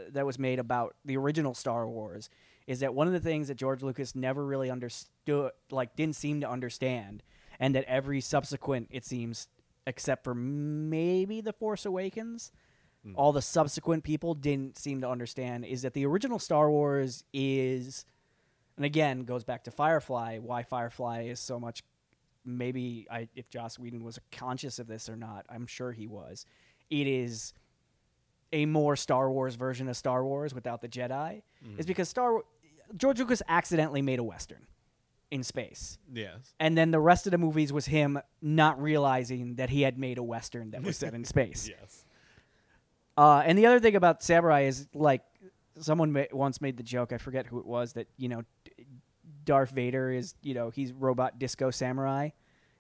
that 0.10 0.25
was 0.25 0.39
made 0.39 0.60
about 0.60 0.96
the 1.06 1.18
original 1.18 1.53
Star 1.53 1.88
Wars 1.88 2.29
is 2.68 2.82
that 2.82 2.94
one 2.94 3.08
of 3.08 3.13
the 3.13 3.20
things 3.20 3.48
that 3.48 3.56
George 3.56 3.82
Lucas 3.82 4.15
never 4.15 4.46
really 4.46 4.70
understood 4.70 5.51
like 5.72 5.96
didn't 5.96 6.15
seem 6.15 6.41
to 6.41 6.50
understand 6.50 7.24
and 7.60 7.75
that 7.75 7.84
every 7.86 8.22
subsequent 8.22 8.88
it 8.91 9.06
seems 9.06 9.48
except 9.88 10.24
for 10.24 10.36
maybe 10.36 11.41
The 11.41 11.53
Force 11.53 11.86
Awakens 11.86 12.51
hmm. 13.03 13.13
all 13.15 13.32
the 13.32 13.41
subsequent 13.41 14.03
people 14.03 14.34
didn't 14.34 14.77
seem 14.77 15.01
to 15.01 15.10
understand 15.10 15.65
is 15.65 15.82
that 15.82 15.94
the 15.94 16.06
original 16.06 16.39
Star 16.39 16.70
Wars 16.70 17.24
is 17.34 18.06
and 18.77 18.86
again 18.86 19.24
goes 19.24 19.44
back 19.44 19.63
to 19.65 19.72
Firefly 19.72 20.38
why 20.38 20.63
Firefly 20.63 21.24
is 21.24 21.39
so 21.39 21.60
much 21.60 21.84
maybe 22.46 23.08
I 23.12 23.27
if 23.36 23.50
Joss 23.50 23.79
Whedon 23.79 24.03
was 24.03 24.20
conscious 24.32 24.79
of 24.79 24.88
this 24.88 25.10
or 25.10 25.15
not 25.15 25.46
I'm 25.50 25.68
sure 25.68 25.91
he 25.91 26.08
was 26.08 26.46
it 26.89 27.08
is 27.08 27.53
a 28.53 28.65
more 28.65 28.96
Star 28.96 29.32
Wars 29.32 29.56
version 29.56 29.88
of 29.89 29.96
Star 29.98 30.24
Wars 30.25 30.53
without 30.53 30.82
the 30.82 30.88
Jedi 30.89 31.41
is 31.77 31.86
because 31.86 32.10
Star 32.10 32.39
George 32.98 33.20
Lucas 33.20 33.41
accidentally 33.48 34.01
made 34.01 34.20
a 34.20 34.24
western 34.24 34.65
in 35.32 35.44
space 35.44 35.98
Yes. 36.12 36.53
and 36.60 36.75
then 36.77 36.89
the 36.91 37.00
rest 37.00 37.27
of 37.27 37.32
the 37.32 37.38
movies 37.38 37.72
was 37.72 37.86
him 37.86 38.20
not 38.41 38.82
realizing 38.82 39.56
that 39.56 39.70
he 39.70 39.84
had 39.84 39.98
made 40.00 40.18
a 40.18 40.24
western 40.24 40.72
that 40.72 40.82
was 40.82 40.98
set 40.98 41.13
in 41.13 41.24
space 41.36 41.70
Yes. 41.70 42.06
uh, 43.18 43.44
and 43.46 43.58
the 43.58 43.65
other 43.68 43.79
thing 43.79 43.96
about 43.96 44.24
samurai 44.24 44.62
is 44.62 44.88
like 44.94 45.22
someone 45.79 46.12
ma- 46.12 46.24
once 46.32 46.60
made 46.62 46.75
the 46.77 46.84
joke. 46.84 47.13
I 47.13 47.18
forget 47.18 47.46
who 47.46 47.60
it 47.60 47.65
was 47.65 47.94
that 47.94 48.08
you 48.18 48.27
know, 48.29 48.41
D- 48.65 48.86
Darth 49.46 49.70
Vader 49.72 50.12
is 50.12 50.34
you 50.41 50.53
know 50.53 50.70
he's 50.72 50.91
robot 50.91 51.38
disco 51.39 51.70
samurai. 51.72 52.29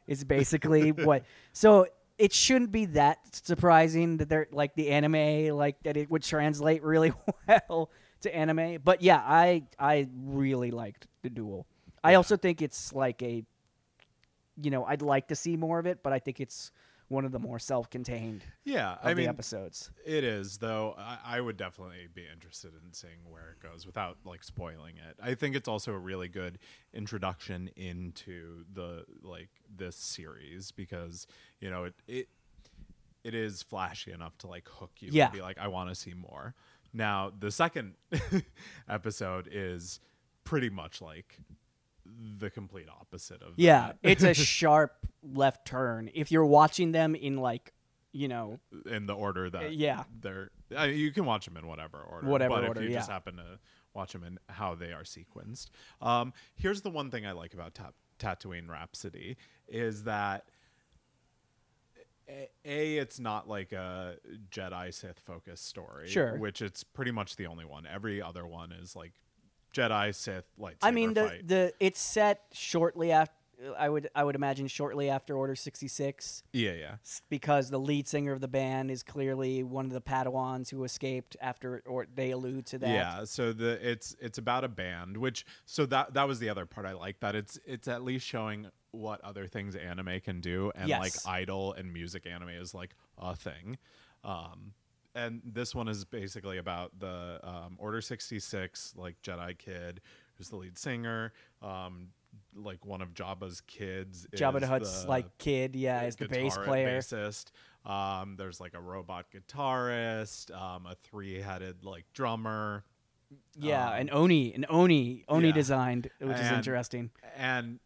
Is 0.07 0.23
basically 0.23 0.91
what. 0.91 1.23
So 1.53 1.85
it 2.19 2.33
shouldn't 2.33 2.71
be 2.71 2.85
that 2.85 3.17
surprising 3.31 4.17
that 4.17 4.27
they're 4.27 4.47
like 4.51 4.75
the 4.75 4.89
anime 4.89 5.55
like 5.55 5.81
that 5.83 5.95
it 5.95 6.11
would 6.11 6.21
translate 6.21 6.83
really 6.83 7.13
well 7.47 7.89
to 8.21 8.35
anime. 8.35 8.79
But 8.83 9.01
yeah, 9.01 9.23
I 9.25 9.63
I 9.79 10.07
really 10.23 10.69
liked 10.69 11.07
the 11.23 11.29
duel. 11.29 11.65
I 12.03 12.15
also 12.15 12.37
think 12.37 12.61
it's 12.61 12.93
like 12.93 13.23
a, 13.23 13.43
you 14.61 14.69
know, 14.71 14.85
I'd 14.85 15.01
like 15.01 15.29
to 15.29 15.35
see 15.35 15.55
more 15.55 15.79
of 15.79 15.85
it, 15.85 16.03
but 16.03 16.13
I 16.13 16.19
think 16.19 16.39
it's 16.39 16.71
one 17.09 17.25
of 17.25 17.31
the 17.31 17.39
more 17.39 17.59
self-contained 17.59 18.43
Yeah. 18.63 18.93
of 18.93 18.99
I 19.03 19.09
the 19.13 19.21
mean, 19.21 19.29
episodes. 19.29 19.91
it 20.05 20.23
is 20.23 20.59
though. 20.59 20.95
I, 20.97 21.17
I 21.25 21.41
would 21.41 21.57
definitely 21.57 22.07
be 22.13 22.23
interested 22.31 22.71
in 22.85 22.93
seeing 22.93 23.17
where 23.29 23.49
it 23.51 23.59
goes 23.67 23.85
without 23.85 24.17
like 24.23 24.43
spoiling 24.43 24.95
it. 24.97 25.17
I 25.21 25.33
think 25.35 25.55
it's 25.55 25.67
also 25.67 25.91
a 25.91 25.97
really 25.97 26.27
good 26.29 26.59
introduction 26.93 27.69
into 27.75 28.63
the 28.73 29.05
like 29.23 29.49
this 29.75 29.95
series 29.95 30.71
because 30.71 31.27
you 31.59 31.69
know 31.69 31.83
it 31.85 31.95
it 32.07 32.29
it 33.23 33.33
is 33.35 33.61
flashy 33.63 34.11
enough 34.13 34.37
to 34.37 34.47
like 34.47 34.67
hook 34.69 34.91
you 34.99 35.09
Yeah. 35.11 35.25
and 35.25 35.33
be 35.33 35.41
like, 35.41 35.57
I 35.57 35.67
want 35.67 35.89
to 35.89 35.95
see 35.95 36.13
more. 36.13 36.55
Now 36.93 37.31
the 37.37 37.51
second 37.51 37.95
episode 38.87 39.47
is 39.51 39.99
pretty 40.43 40.69
much 40.69 41.01
like 41.01 41.37
the 42.37 42.49
complete 42.49 42.87
opposite 42.89 43.41
of 43.41 43.53
Yeah, 43.57 43.87
that. 43.87 43.97
it's 44.03 44.23
a 44.23 44.33
sharp 44.33 44.93
left 45.23 45.65
turn. 45.67 46.09
If 46.13 46.31
you're 46.31 46.45
watching 46.45 46.91
them 46.91 47.15
in 47.15 47.37
like, 47.37 47.73
you 48.11 48.27
know, 48.27 48.59
in 48.85 49.05
the 49.05 49.13
order 49.13 49.49
that 49.49 49.73
yeah. 49.73 50.03
they're 50.21 50.49
I 50.75 50.87
mean, 50.87 50.97
you 50.97 51.11
can 51.11 51.25
watch 51.25 51.45
them 51.45 51.57
in 51.57 51.67
whatever 51.67 51.99
order 51.99 52.27
Whatever 52.27 52.55
but 52.55 52.67
order, 52.67 52.81
if 52.81 52.89
you 52.89 52.93
just 52.95 53.09
happen 53.09 53.35
to 53.37 53.59
watch 53.93 54.13
them 54.13 54.23
in 54.23 54.39
how 54.47 54.75
they 54.75 54.91
are 54.93 55.03
sequenced 55.03 55.67
um, 56.01 56.33
here's 56.55 56.81
the 56.81 56.89
one 56.89 57.09
thing 57.11 57.25
i 57.25 57.31
like 57.31 57.53
about 57.53 57.73
Ta- 57.75 57.91
tatooine 58.19 58.67
rhapsody 58.69 59.37
is 59.67 60.03
that 60.03 60.45
a, 62.27 62.49
a 62.65 62.97
it's 62.97 63.19
not 63.19 63.47
like 63.47 63.71
a 63.71 64.15
Jedi 64.51 64.93
Sith 64.93 65.19
focused 65.19 65.65
story. 65.67 66.07
Sure. 66.07 66.37
Which 66.37 66.61
it's 66.61 66.83
pretty 66.83 67.11
much 67.11 67.35
the 67.35 67.47
only 67.47 67.65
one. 67.65 67.87
Every 67.91 68.21
other 68.21 68.45
one 68.45 68.71
is 68.71 68.95
like 68.95 69.13
Jedi 69.73 70.13
Sith 70.13 70.45
lightsaber 70.59 70.77
I 70.81 70.91
mean, 70.91 71.13
the 71.13 71.27
fight. 71.27 71.47
the 71.47 71.73
it's 71.79 71.99
set 71.99 72.41
shortly 72.51 73.11
after. 73.11 73.33
I 73.77 73.89
would 73.89 74.09
I 74.15 74.23
would 74.23 74.35
imagine 74.35 74.67
shortly 74.67 75.09
after 75.09 75.35
Order 75.35 75.53
sixty 75.53 75.89
six. 75.89 76.43
yeah, 76.53 76.71
yeah. 76.71 76.95
because 77.29 77.69
the 77.69 77.77
lead 77.77 78.07
singer 78.07 78.31
of 78.31 78.39
the 78.39 78.47
band 78.47 78.89
is 78.89 79.03
clearly 79.03 79.63
one 79.63 79.85
of 79.85 79.91
the 79.91 79.99
Padawans 79.99 80.69
who 80.69 80.85
escaped 80.85 81.35
after, 81.41 81.83
or 81.85 82.07
they 82.15 82.31
allude 82.31 82.65
to 82.67 82.77
that. 82.77 82.89
Yeah, 82.89 83.25
so 83.25 83.51
the 83.51 83.77
it's 83.85 84.15
it's 84.21 84.37
about 84.37 84.63
a 84.63 84.69
band, 84.69 85.17
which 85.17 85.45
so 85.65 85.85
that 85.87 86.13
that 86.13 86.25
was 86.25 86.39
the 86.39 86.47
other 86.47 86.65
part 86.65 86.87
I 86.87 86.93
like 86.93 87.19
that 87.19 87.35
it's 87.35 87.59
it's 87.65 87.89
at 87.89 88.01
least 88.01 88.25
showing 88.25 88.67
what 88.91 89.19
other 89.25 89.45
things 89.45 89.75
anime 89.75 90.21
can 90.21 90.39
do, 90.39 90.71
and 90.73 90.89
like 90.89 91.13
idol 91.25 91.73
and 91.73 91.91
music 91.91 92.25
anime 92.25 92.49
is 92.49 92.73
like 92.73 92.95
a 93.17 93.35
thing. 93.35 93.77
Um, 94.23 94.73
and 95.15 95.41
this 95.43 95.73
one 95.73 95.87
is 95.87 96.05
basically 96.05 96.57
about 96.57 96.99
the 96.99 97.39
um, 97.43 97.75
Order 97.77 98.01
sixty 98.01 98.39
six, 98.39 98.93
like 98.95 99.21
Jedi 99.21 99.57
kid, 99.57 100.01
who's 100.37 100.49
the 100.49 100.55
lead 100.57 100.77
singer. 100.77 101.33
Um, 101.61 102.09
like 102.55 102.85
one 102.85 103.01
of 103.01 103.13
Jabba's 103.13 103.61
kids. 103.61 104.27
Jabba 104.35 104.59
the 104.59 104.67
Hutt's 104.67 105.05
like 105.05 105.37
kid, 105.37 105.75
yeah, 105.75 106.03
is 106.03 106.15
the 106.15 106.27
bass 106.27 106.57
player. 106.57 106.99
bassist. 106.99 107.51
Um, 107.85 108.35
there's 108.37 108.59
like 108.59 108.73
a 108.73 108.79
robot 108.81 109.27
guitarist, 109.33 110.53
um, 110.55 110.85
a 110.85 110.95
three-headed 110.95 111.83
like 111.85 112.05
drummer, 112.13 112.83
Yeah, 113.57 113.89
um, 113.89 113.93
an 114.01 114.09
Oni, 114.11 114.53
an 114.53 114.65
Oni, 114.69 115.23
Oni 115.27 115.47
yeah. 115.47 115.53
designed, 115.53 116.09
which 116.19 116.37
is 116.37 116.51
interesting. 116.51 117.09
and 117.35 117.79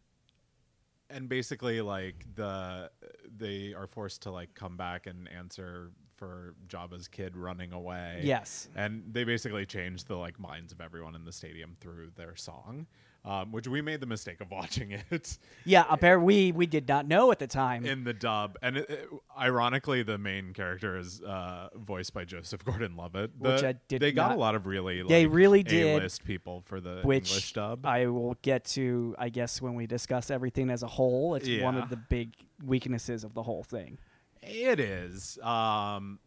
and 1.10 1.28
basically 1.28 1.80
like 1.80 2.24
the 2.34 2.90
they 3.36 3.72
are 3.74 3.86
forced 3.86 4.22
to 4.22 4.30
like 4.30 4.54
come 4.54 4.76
back 4.76 5.06
and 5.06 5.28
answer 5.30 5.92
for 6.16 6.54
Jabba's 6.68 7.08
kid 7.08 7.36
running 7.36 7.72
away. 7.72 8.20
Yes. 8.22 8.68
and 8.76 9.02
they 9.12 9.24
basically 9.24 9.66
changed 9.66 10.08
the 10.08 10.16
like 10.16 10.38
minds 10.38 10.72
of 10.72 10.80
everyone 10.80 11.14
in 11.14 11.24
the 11.24 11.32
stadium 11.32 11.76
through 11.80 12.10
their 12.16 12.36
song, 12.36 12.86
um, 13.24 13.52
which 13.52 13.66
we 13.66 13.80
made 13.82 14.00
the 14.00 14.06
mistake 14.06 14.40
of 14.40 14.50
watching 14.52 14.92
it. 15.10 15.38
Yeah, 15.64 15.84
apparently 15.88 16.52
we 16.52 16.52
we 16.52 16.66
did 16.66 16.86
not 16.88 17.06
know 17.08 17.32
at 17.32 17.38
the 17.38 17.46
time. 17.46 17.84
in 17.84 18.04
the 18.04 18.12
dub, 18.12 18.56
and 18.62 18.76
it, 18.76 18.88
it- 18.90 19.08
ironically, 19.38 20.02
the 20.02 20.18
main 20.18 20.52
character 20.52 20.96
is 20.96 21.20
uh, 21.22 21.68
voiced 21.74 22.14
by 22.14 22.24
Joseph 22.24 22.64
Gordon-Levitt. 22.64 23.32
Which 23.38 23.62
I 23.64 23.74
did 23.88 24.00
They 24.00 24.12
got 24.12 24.28
not- 24.28 24.36
a 24.36 24.40
lot 24.40 24.54
of 24.54 24.66
really, 24.66 25.02
like, 25.02 25.08
They 25.08 25.26
really 25.26 25.62
did, 25.62 25.98
A-list 26.00 26.24
people 26.24 26.62
for 26.66 26.80
the 26.80 27.00
which 27.02 27.30
English 27.30 27.52
dub. 27.54 27.84
I 27.86 28.06
will 28.06 28.36
get 28.42 28.64
to, 28.76 29.14
I 29.18 29.28
guess, 29.30 29.60
when 29.60 29.74
we 29.74 29.86
discuss 29.86 30.30
everything 30.30 30.70
as 30.70 30.82
a 30.82 30.86
whole. 30.88 31.34
It's 31.34 31.48
one 31.62 31.76
of 31.76 31.88
the 31.90 31.96
big 31.96 32.34
weaknesses 32.64 33.24
of 33.24 33.34
the 33.34 33.42
whole 33.42 33.64
thing. 33.64 33.98
It 34.46 34.80
is 34.80 35.38
um, 35.42 36.18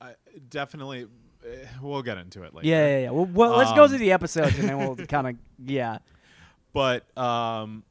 I, 0.00 0.14
definitely. 0.48 1.06
eh, 1.46 1.66
We'll 1.80 2.02
get 2.02 2.18
into 2.18 2.42
it 2.42 2.54
later. 2.54 2.66
Yeah, 2.68 2.86
yeah, 2.86 2.98
yeah. 3.04 3.10
Well, 3.10 3.26
well 3.26 3.56
let's 3.56 3.72
go 3.72 3.84
Um, 3.84 3.88
through 3.88 3.98
the 3.98 4.12
episodes 4.12 4.58
and 4.58 4.68
then 4.68 4.78
we'll 4.78 4.96
kind 5.08 5.28
of, 5.28 5.36
yeah. 5.64 5.98
but 6.72 7.04
um, 7.18 7.84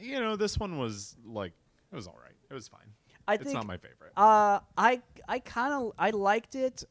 you 0.00 0.20
know, 0.20 0.36
this 0.36 0.58
one 0.58 0.78
was 0.78 1.16
like 1.24 1.52
it 1.92 1.94
was 1.96 2.06
all 2.06 2.18
right. 2.22 2.34
It 2.50 2.54
was 2.54 2.68
fine. 2.68 2.80
I 3.28 3.34
it's 3.34 3.44
think 3.44 3.54
not 3.54 3.66
my 3.66 3.76
favorite. 3.76 4.12
Uh, 4.16 4.58
I 4.76 5.00
I 5.28 5.38
kind 5.38 5.72
of 5.74 5.92
I 5.98 6.10
liked 6.10 6.54
it. 6.56 6.84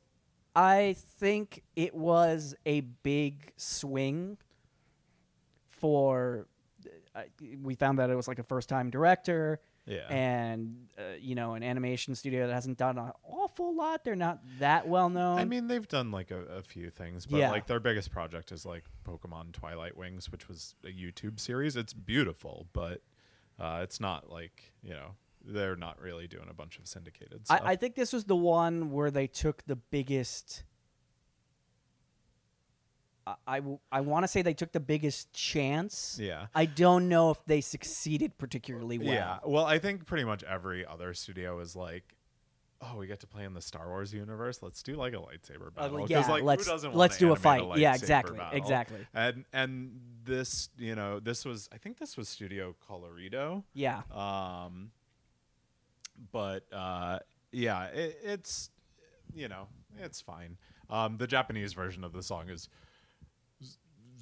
I 0.56 0.96
think 1.20 1.64
it 1.76 1.94
was 1.94 2.56
a 2.66 2.82
big 2.82 3.52
swing 3.58 4.38
for. 5.70 6.48
Uh, 7.14 7.24
we 7.62 7.76
found 7.76 8.00
that 8.00 8.10
it 8.10 8.16
was 8.16 8.28
like 8.30 8.40
a 8.40 8.44
first 8.44 8.70
time 8.70 8.90
director 8.90 9.60
yeah. 9.92 10.08
and 10.10 10.88
uh, 10.98 11.16
you 11.20 11.36
know 11.36 11.54
an 11.54 11.64
animation 11.64 12.16
studio 12.16 12.48
that 12.48 12.54
hasn't 12.54 12.78
done 12.78 12.98
an 12.98 13.12
awful 13.24 13.76
lot. 13.76 14.04
They're 14.04 14.16
not 14.16 14.40
that 14.60 14.88
well 14.88 15.10
known. 15.10 15.38
I 15.38 15.46
mean, 15.46 15.68
they've 15.68 15.88
done 15.88 16.12
like 16.12 16.32
a, 16.32 16.40
a 16.46 16.62
few 16.62 16.90
things, 16.90 17.26
but 17.26 17.38
Yeah. 17.38 17.52
like 17.52 17.68
their 17.68 17.80
biggest 17.80 18.12
project 18.12 18.52
is 18.52 18.66
like 18.66 18.86
Pokemon 19.06 19.52
Twilight 19.54 19.98
Wings, 19.98 20.32
which 20.32 20.48
was 20.48 20.76
a 20.84 20.88
YouTube 20.88 21.40
series. 21.40 21.76
It's 21.76 21.94
beautiful, 21.94 22.68
but 22.74 23.02
uh, 23.60 23.82
it's 23.84 24.00
not 24.00 24.30
like 24.30 24.72
you 24.82 24.92
know 24.92 25.16
they're 25.44 25.76
not 25.76 26.00
really 26.00 26.28
doing 26.28 26.48
a 26.50 26.54
bunch 26.54 26.78
of 26.78 26.88
syndicated 26.88 27.46
stuff. 27.46 27.62
I, 27.64 27.72
I 27.72 27.76
think 27.76 27.96
this 27.96 28.14
was 28.14 28.26
the 28.26 28.36
one 28.36 28.92
where 28.92 29.12
they 29.12 29.28
took 29.28 29.64
the 29.66 29.76
biggest. 29.76 30.64
I 33.48 33.56
I, 33.56 33.60
w- 33.60 33.80
I 33.92 34.02
want 34.02 34.24
to 34.24 34.28
say 34.28 34.42
they 34.42 34.54
took 34.54 34.72
the 34.72 34.80
biggest 34.80 35.32
chance. 35.34 36.18
yeah. 36.22 36.48
I 36.56 36.66
don't 36.66 37.10
know 37.10 37.32
if 37.32 37.44
they 37.46 37.62
succeeded 37.62 38.38
particularly 38.38 38.98
well. 38.98 39.08
Yeah. 39.14 39.38
Well, 39.46 39.66
I 39.66 39.80
think 39.80 40.06
pretty 40.06 40.24
much 40.24 40.44
every 40.44 40.86
other 40.86 41.14
studio 41.14 41.60
is 41.60 41.76
like, 41.76 42.04
oh, 42.82 42.98
we 42.98 43.06
get 43.08 43.20
to 43.20 43.28
play 43.28 43.44
in 43.44 43.54
the 43.54 43.62
Star 43.62 43.88
Wars 43.88 44.12
universe. 44.14 44.62
Let's 44.64 44.82
do 44.82 44.96
like 44.96 45.14
a 45.14 45.18
lightsaber 45.18 45.68
Uh, 45.68 45.82
battle. 45.82 46.00
'Cause, 46.00 46.10
yeah, 46.10 46.28
like, 46.28 46.42
who 46.42 46.48
let's 46.48 46.66
doesn't 46.66 46.90
want 46.90 46.98
let's 47.00 47.18
do 47.18 47.32
a 47.32 47.36
fight. 47.36 47.78
yeah, 47.78 47.94
exactly, 47.94 48.38
battle? 48.38 48.58
exactly. 48.58 49.06
And 49.14 49.46
and 49.54 50.00
this, 50.24 50.70
you 50.78 50.96
know, 50.96 51.20
this 51.20 51.46
was 51.46 51.70
I 51.72 51.78
think 51.78 51.98
this 52.00 52.18
was 52.18 52.28
Studio 52.30 52.76
Colorido. 52.90 53.64
Yeah, 53.74 54.02
Um, 54.12 54.92
but 56.32 56.64
uh, 56.72 57.20
yeah, 57.52 57.86
it, 57.88 58.18
it's 58.24 58.70
you 59.34 59.48
know 59.48 59.68
it's 60.00 60.22
fine. 60.22 60.58
Um, 60.90 61.18
the 61.18 61.28
Japanese 61.28 61.74
version 61.74 62.04
of 62.04 62.14
the 62.14 62.22
song 62.24 62.50
is 62.50 62.68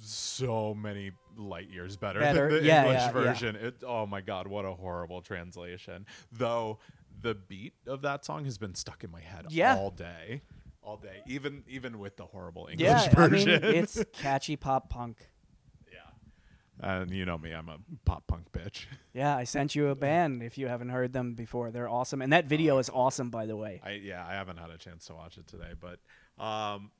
so 0.00 0.74
many 0.74 1.12
light 1.36 1.70
years 1.70 1.96
better, 1.96 2.20
Better, 2.20 2.50
than 2.50 2.62
the 2.62 2.66
yeah, 2.66 2.82
English 2.84 3.00
yeah, 3.00 3.06
yeah. 3.06 3.12
version. 3.12 3.56
It 3.56 3.74
oh 3.86 4.06
my 4.06 4.20
god, 4.20 4.46
what 4.46 4.64
a 4.64 4.72
horrible 4.72 5.20
translation. 5.22 6.06
Though 6.32 6.78
the 7.22 7.34
beat 7.34 7.74
of 7.86 8.02
that 8.02 8.24
song 8.24 8.44
has 8.46 8.58
been 8.58 8.74
stuck 8.74 9.04
in 9.04 9.10
my 9.10 9.20
head 9.20 9.46
Yeah. 9.50 9.76
all 9.76 9.90
day. 9.90 10.42
All 10.82 10.96
day, 10.96 11.22
even 11.26 11.62
even 11.68 11.98
with 11.98 12.16
the 12.16 12.24
horrible 12.24 12.66
English 12.70 12.88
yeah. 12.88 13.12
I 13.14 13.28
mean, 13.28 13.46
version. 13.46 13.64
it's 13.64 14.02
catchy 14.14 14.56
pop 14.56 14.88
punk. 14.88 15.18
yeah, 15.92 15.98
and 16.80 17.10
you 17.10 17.26
know 17.26 17.36
me, 17.36 17.52
I'm 17.52 17.68
a 17.68 17.76
pop 18.06 18.26
punk 18.26 18.50
bitch. 18.52 18.86
Yeah, 19.12 19.36
I 19.36 19.44
sent 19.44 19.74
you 19.74 19.88
a 19.88 19.94
band 19.94 20.42
if 20.42 20.56
you 20.56 20.68
haven't 20.68 20.88
heard 20.88 21.12
them 21.12 21.34
before. 21.34 21.70
They're 21.70 21.88
awesome, 21.88 22.22
and 22.22 22.32
that 22.32 22.46
video 22.46 22.78
is 22.78 22.88
awesome, 22.88 23.28
by 23.28 23.44
the 23.44 23.56
way. 23.56 23.80
I 23.84 23.90
yeah, 24.02 24.24
I 24.26 24.32
haven't 24.32 24.56
had 24.56 24.70
a 24.70 24.78
chance 24.78 25.04
to 25.06 25.14
watch 25.14 25.36
it 25.36 25.46
today, 25.46 25.72
but 25.78 25.98
um, 26.42 26.90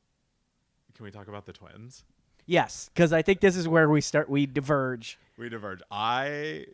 can 0.95 1.05
we 1.05 1.11
talk 1.11 1.29
about 1.29 1.47
the 1.47 1.53
twins? 1.55 2.05
Yes, 2.51 2.91
because 2.93 3.13
I 3.13 3.23
think 3.23 3.39
this 3.39 3.55
is 3.55 3.69
where 3.69 3.89
we 3.89 4.01
start. 4.01 4.29
We 4.29 4.45
diverge. 4.45 5.21
We 5.39 5.49
diverge. 5.49 5.83
I 5.89 6.67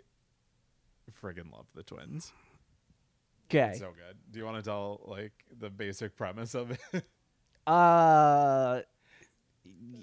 friggin' 1.22 1.52
love 1.52 1.66
the 1.74 1.82
twins. 1.82 2.32
Okay. 3.50 3.76
So 3.78 3.88
good. 3.88 4.16
Do 4.30 4.38
you 4.38 4.46
want 4.46 4.56
to 4.56 4.62
tell 4.62 5.02
like 5.04 5.32
the 5.60 5.68
basic 5.68 6.16
premise 6.16 6.54
of 6.54 6.70
it? 6.70 7.04
Uh, 7.66 8.82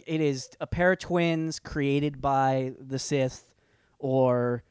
it 0.06 0.20
is 0.20 0.50
a 0.60 0.68
pair 0.68 0.92
of 0.92 1.00
twins 1.00 1.60
created 1.60 2.22
by 2.22 2.74
the 2.78 3.00
Sith, 3.00 3.54
or 4.00 4.64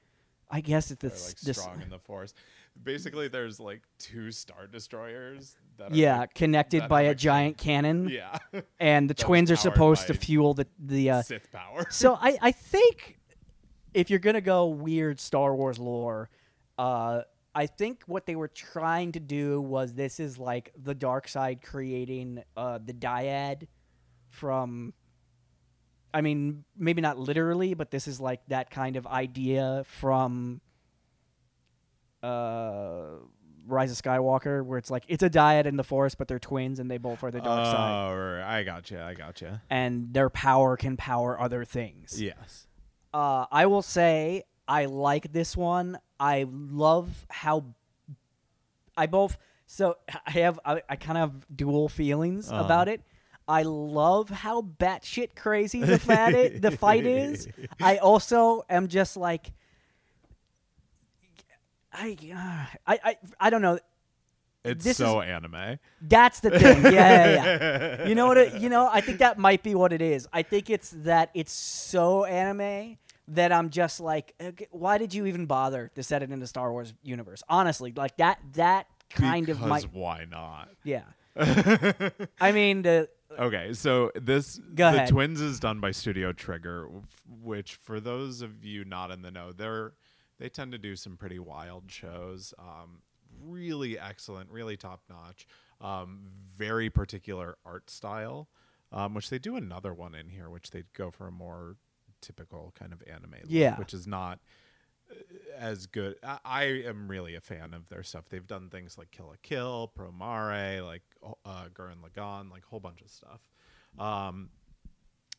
I 0.50 0.60
guess 0.60 0.90
it's 0.90 1.00
They're 1.00 1.10
like 1.10 1.40
this 1.40 1.56
strong 1.56 1.80
in 1.80 1.88
the 1.88 1.98
force. 1.98 2.34
Basically, 2.82 3.28
there's 3.28 3.60
like 3.60 3.82
two 3.98 4.30
star 4.30 4.66
destroyers 4.66 5.56
that 5.76 5.92
are 5.92 5.94
yeah, 5.94 6.20
like, 6.20 6.34
connected 6.34 6.82
that 6.82 6.88
by 6.88 7.02
a 7.02 7.10
a 7.10 7.14
giant 7.14 7.58
cannon, 7.58 8.08
yeah 8.10 8.38
and 8.80 9.08
the 9.08 9.14
twins 9.14 9.50
are 9.50 9.56
supposed 9.56 10.06
to 10.06 10.14
fuel 10.14 10.54
the 10.54 10.66
the. 10.78 11.10
Uh, 11.10 11.22
Sith 11.22 11.50
power. 11.52 11.86
so 11.90 12.14
I 12.20 12.38
I 12.40 12.52
think 12.52 13.18
if 13.94 14.10
you're 14.10 14.18
gonna 14.18 14.40
go 14.40 14.66
weird 14.66 15.20
Star 15.20 15.54
Wars 15.54 15.78
lore, 15.78 16.30
uh, 16.78 17.22
I 17.54 17.66
think 17.66 18.02
what 18.06 18.26
they 18.26 18.36
were 18.36 18.48
trying 18.48 19.12
to 19.12 19.20
do 19.20 19.60
was 19.60 19.94
this 19.94 20.18
is 20.18 20.38
like 20.38 20.72
the 20.82 20.94
dark 20.94 21.28
side 21.28 21.62
creating 21.62 22.42
uh, 22.56 22.78
the 22.84 22.94
dyad 22.94 23.66
from. 24.30 24.94
I 26.14 26.20
mean, 26.20 26.64
maybe 26.76 27.00
not 27.00 27.18
literally, 27.18 27.72
but 27.72 27.90
this 27.90 28.06
is 28.06 28.20
like 28.20 28.40
that 28.48 28.70
kind 28.70 28.96
of 28.96 29.06
idea 29.06 29.82
from 29.86 30.60
uh, 32.22 33.04
Rise 33.66 33.92
of 33.92 33.96
Skywalker, 34.02 34.64
where 34.64 34.78
it's 34.78 34.90
like 34.90 35.04
it's 35.08 35.22
a 35.22 35.30
dyad 35.30 35.66
in 35.66 35.76
the 35.76 35.84
Force, 35.84 36.14
but 36.14 36.26
they're 36.28 36.38
twins 36.38 36.78
and 36.80 36.90
they 36.90 36.98
both 36.98 37.22
are 37.22 37.30
the 37.30 37.40
dark 37.40 37.66
side, 37.66 38.10
Oh, 38.10 38.16
right. 38.16 38.58
I 38.58 38.62
got 38.64 38.90
you. 38.90 39.00
I 39.00 39.14
got 39.14 39.40
you. 39.40 39.60
and 39.70 40.12
their 40.12 40.30
power 40.30 40.76
can 40.76 40.96
power 40.96 41.40
other 41.40 41.64
things. 41.64 42.20
Yes. 42.20 42.66
Uh, 43.14 43.46
I 43.52 43.66
will 43.66 43.82
say 43.82 44.44
I 44.66 44.86
like 44.86 45.32
this 45.32 45.56
one. 45.56 45.98
I 46.18 46.46
love 46.50 47.26
how 47.30 47.64
I 48.96 49.06
both. 49.06 49.36
So 49.66 49.96
I 50.26 50.30
have 50.32 50.58
I, 50.64 50.82
I 50.88 50.96
kind 50.96 51.18
of 51.18 51.30
have 51.32 51.46
dual 51.56 51.88
feelings 51.88 52.50
Uh-huh. 52.50 52.64
about 52.64 52.88
it. 52.88 53.00
I 53.48 53.62
love 53.64 54.28
how 54.30 54.62
batshit 54.62 55.34
crazy 55.34 55.80
the 55.80 55.98
i- 56.08 56.58
the 56.58 56.70
fight 56.70 57.06
is. 57.06 57.48
I 57.80 57.96
also 57.98 58.62
am 58.68 58.88
just 58.88 59.16
like 59.16 59.52
I 61.92 62.16
uh, 62.34 62.76
I 62.86 62.98
I 63.04 63.16
I 63.40 63.50
don't 63.50 63.62
know. 63.62 63.78
It's 64.64 64.84
This 64.84 64.96
so 64.96 65.20
anime. 65.20 65.78
That's 66.00 66.38
the 66.40 66.50
thing. 66.50 66.84
Yeah, 66.84 66.90
yeah, 66.92 67.34
yeah. 67.34 68.06
you 68.08 68.14
know 68.14 68.28
what? 68.28 68.38
It, 68.38 68.60
you 68.60 68.68
know, 68.68 68.88
I 68.90 69.00
think 69.00 69.18
that 69.18 69.36
might 69.36 69.64
be 69.64 69.74
what 69.74 69.92
it 69.92 70.00
is. 70.00 70.28
I 70.32 70.42
think 70.42 70.70
it's 70.70 70.90
that 70.98 71.30
it's 71.34 71.52
so 71.52 72.24
anime 72.24 72.96
that 73.28 73.50
I'm 73.50 73.70
just 73.70 73.98
like, 73.98 74.34
why 74.70 74.98
did 74.98 75.14
you 75.14 75.26
even 75.26 75.46
bother 75.46 75.90
to 75.96 76.02
set 76.04 76.22
it 76.22 76.30
in 76.30 76.38
the 76.38 76.46
Star 76.46 76.70
Wars 76.70 76.94
universe? 77.02 77.42
Honestly, 77.48 77.92
like 77.96 78.16
that 78.18 78.38
that 78.52 78.86
kind 79.10 79.48
of 79.48 79.60
might. 79.60 79.92
Why 79.92 80.26
not? 80.30 80.68
yeah. 80.84 81.02
I 82.40 82.52
mean, 82.52 82.82
the 82.82 83.08
Okay, 83.38 83.72
so 83.72 84.12
this 84.14 84.58
Go 84.74 84.90
the 84.90 84.96
ahead. 84.98 85.08
Twins 85.08 85.40
is 85.40 85.58
done 85.58 85.80
by 85.80 85.90
Studio 85.90 86.32
Trigger, 86.32 86.88
which 87.42 87.76
for 87.76 88.00
those 88.00 88.42
of 88.42 88.64
you 88.64 88.84
not 88.84 89.10
in 89.10 89.22
the 89.22 89.30
know, 89.30 89.52
they're 89.52 89.92
they 90.42 90.48
tend 90.48 90.72
to 90.72 90.78
do 90.78 90.96
some 90.96 91.16
pretty 91.16 91.38
wild 91.38 91.84
shows. 91.86 92.52
Um, 92.58 93.02
really 93.46 93.96
excellent, 93.96 94.50
really 94.50 94.76
top 94.76 95.02
notch. 95.08 95.46
Um, 95.80 96.22
very 96.52 96.90
particular 96.90 97.56
art 97.64 97.88
style, 97.88 98.48
um, 98.90 99.14
which 99.14 99.30
they 99.30 99.38
do 99.38 99.54
another 99.54 99.94
one 99.94 100.16
in 100.16 100.28
here, 100.28 100.50
which 100.50 100.72
they 100.72 100.82
go 100.94 101.12
for 101.12 101.28
a 101.28 101.30
more 101.32 101.76
typical 102.20 102.72
kind 102.76 102.92
of 102.92 103.02
anime, 103.06 103.30
look, 103.42 103.50
Yeah. 103.50 103.76
which 103.78 103.94
is 103.94 104.08
not 104.08 104.40
uh, 105.10 105.14
as 105.56 105.86
good. 105.86 106.16
I, 106.24 106.38
I 106.44 106.62
am 106.86 107.06
really 107.06 107.36
a 107.36 107.40
fan 107.40 107.72
of 107.72 107.88
their 107.88 108.02
stuff. 108.02 108.24
They've 108.28 108.46
done 108.46 108.68
things 108.68 108.98
like 108.98 109.12
Kill 109.12 109.26
la 109.26 109.34
Kill, 109.42 109.92
Promare, 109.96 110.84
like 110.84 111.02
uh, 111.44 111.66
Gurren 111.72 111.98
Lagann, 112.04 112.50
like 112.50 112.64
a 112.64 112.68
whole 112.68 112.80
bunch 112.80 113.00
of 113.00 113.10
stuff. 113.10 113.40
Um, 113.96 114.50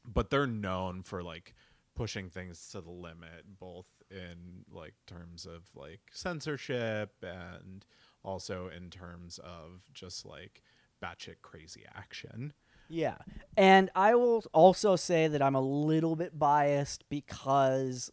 but 0.05 0.29
they're 0.29 0.47
known 0.47 1.03
for 1.03 1.21
like 1.23 1.55
pushing 1.95 2.29
things 2.29 2.69
to 2.71 2.81
the 2.81 2.89
limit, 2.91 3.43
both 3.59 3.85
in 4.13 4.65
like 4.71 4.93
terms 5.07 5.45
of 5.45 5.63
like 5.75 6.01
censorship 6.11 7.11
and 7.21 7.85
also 8.23 8.69
in 8.75 8.89
terms 8.89 9.39
of 9.39 9.81
just 9.93 10.25
like 10.25 10.61
batshit 11.03 11.41
crazy 11.41 11.83
action. 11.95 12.53
Yeah. 12.89 13.17
And 13.57 13.89
I 13.95 14.15
will 14.15 14.43
also 14.53 14.95
say 14.95 15.27
that 15.27 15.41
I'm 15.41 15.55
a 15.55 15.61
little 15.61 16.15
bit 16.15 16.37
biased 16.37 17.09
because 17.09 18.11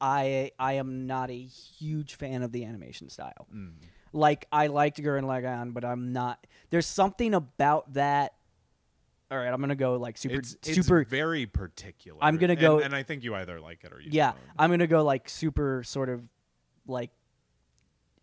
I 0.00 0.50
I 0.58 0.74
am 0.74 1.06
not 1.06 1.30
a 1.30 1.38
huge 1.38 2.14
fan 2.16 2.42
of 2.42 2.52
the 2.52 2.64
animation 2.64 3.08
style. 3.08 3.46
Mm. 3.54 3.74
Like 4.12 4.46
I 4.50 4.66
liked 4.66 5.00
Gurren 5.00 5.24
Lagann, 5.24 5.72
but 5.72 5.84
I'm 5.84 6.12
not 6.12 6.46
there's 6.70 6.86
something 6.86 7.34
about 7.34 7.94
that 7.94 8.34
all 9.30 9.38
right, 9.38 9.52
I'm 9.52 9.60
gonna 9.60 9.76
go 9.76 9.96
like 9.96 10.18
super 10.18 10.36
It's, 10.36 10.54
it's 10.54 10.74
super 10.74 11.04
very 11.04 11.46
particular. 11.46 12.18
I'm 12.22 12.36
gonna 12.36 12.52
And- 12.54 12.60
go- 12.60 12.78
and, 12.80 12.94
I 12.94 13.02
think 13.02 13.22
you 13.22 13.34
either 13.34 13.60
like 13.60 13.84
it 13.84 13.92
or 13.92 14.00
you 14.00 14.08
yeah 14.12 14.32
don't. 14.32 14.40
i'm 14.58 14.70
gonna 14.70 14.86
go 14.86 15.04
like 15.04 15.28
super 15.28 15.82
sort 15.84 16.08
of 16.08 16.22
like 16.86 17.10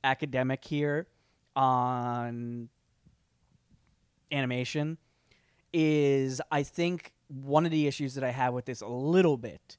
academic 0.04 0.64
here 0.66 1.08
on 1.56 2.70
animation 4.32 4.98
is 5.74 6.42
i 6.52 6.64
think 6.64 7.14
one 7.28 7.66
of 7.66 7.72
the 7.72 7.88
issues 7.88 8.16
that 8.16 8.24
i 8.24 8.32
have 8.32 8.54
with 8.54 8.66
this 8.66 8.82
a 8.82 8.88
little 8.88 9.38
bit 9.38 9.78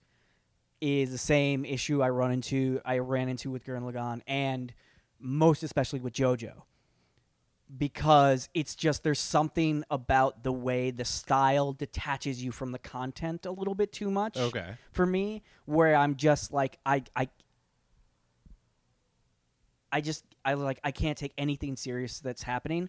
is 0.81 1.11
the 1.11 1.19
same 1.19 1.64
issue 1.64 2.03
i 2.03 2.09
run 2.09 2.33
into 2.33 2.81
i 2.85 2.99
ran 2.99 3.29
into 3.29 3.51
with 3.51 3.64
Gurren 3.64 3.83
Lagann 3.91 4.21
and 4.27 4.73
most 5.21 5.62
especially 5.62 6.01
with 6.01 6.12
jojo 6.14 6.62
because 7.76 8.48
it's 8.54 8.74
just 8.74 9.02
there's 9.02 9.20
something 9.20 9.85
about 9.90 10.42
the 10.42 10.52
way 10.52 10.90
the 10.90 11.04
style 11.04 11.72
detaches 11.72 12.42
you 12.42 12.50
from 12.50 12.72
the 12.72 12.78
content 12.78 13.44
a 13.44 13.50
little 13.50 13.74
bit 13.74 13.92
too 13.92 14.11
much 14.11 14.37
Okay. 14.38 14.74
for 14.90 15.04
me 15.04 15.42
where 15.66 15.94
I'm 15.94 16.16
just 16.16 16.52
like 16.52 16.78
I 16.87 17.02
I 17.14 17.28
I 19.92 20.00
just 20.00 20.24
I 20.44 20.54
like 20.54 20.81
I 20.83 20.90
can't 20.92 21.18
take 21.18 21.33
anything 21.37 21.76
serious 21.76 22.20
that's 22.20 22.42
happening. 22.42 22.88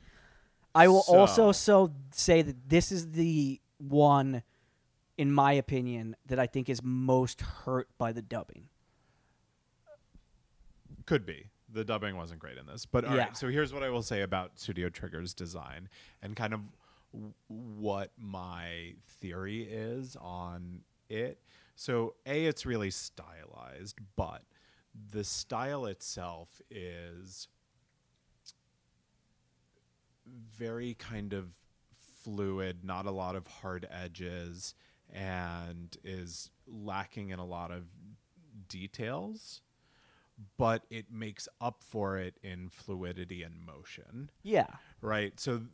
I 0.73 0.87
will 0.87 1.03
also 1.07 1.51
so 1.51 1.91
say 2.11 2.41
that 2.41 2.69
this 2.69 2.91
is 2.91 3.11
the 3.11 3.59
one 3.79 4.43
in 5.17 5.31
my 5.31 5.53
opinion 5.53 6.15
that 6.27 6.39
I 6.39 6.47
think 6.47 6.69
is 6.69 6.81
most 6.83 7.41
hurt 7.41 7.89
by 7.97 8.13
the 8.13 8.21
dubbing. 8.21 8.69
Could 11.05 11.25
be. 11.25 11.49
The 11.71 11.83
dubbing 11.83 12.17
wasn't 12.17 12.39
great 12.39 12.57
in 12.57 12.65
this. 12.65 12.85
But 12.85 13.05
all 13.05 13.11
right. 13.11 13.27
Yeah. 13.27 13.33
so 13.33 13.47
here's 13.47 13.73
what 13.73 13.83
I 13.83 13.89
will 13.89 14.01
say 14.01 14.21
about 14.21 14.59
Studio 14.59 14.89
Trigger's 14.89 15.33
design 15.33 15.87
and 16.21 16.35
kind 16.35 16.53
of 16.53 16.61
w- 17.13 17.33
what 17.47 18.11
my 18.17 18.93
theory 19.19 19.63
is 19.63 20.15
on 20.19 20.81
it. 21.09 21.39
So, 21.75 22.15
A, 22.25 22.45
it's 22.45 22.65
really 22.65 22.91
stylized, 22.91 23.99
but 24.15 24.43
the 25.11 25.23
style 25.23 25.85
itself 25.85 26.61
is 26.69 27.47
very 30.25 30.93
kind 30.95 31.33
of 31.33 31.53
fluid, 32.23 32.83
not 32.83 33.05
a 33.05 33.11
lot 33.11 33.35
of 33.35 33.47
hard 33.47 33.87
edges, 33.89 34.75
and 35.11 35.97
is 36.03 36.51
lacking 36.67 37.29
in 37.29 37.39
a 37.39 37.45
lot 37.45 37.71
of 37.71 37.85
details, 38.67 39.61
but 40.57 40.83
it 40.89 41.11
makes 41.11 41.47
up 41.59 41.83
for 41.83 42.17
it 42.17 42.35
in 42.43 42.69
fluidity 42.69 43.43
and 43.43 43.55
motion. 43.65 44.29
Yeah. 44.43 44.67
Right. 45.01 45.39
So 45.39 45.57
th- 45.57 45.69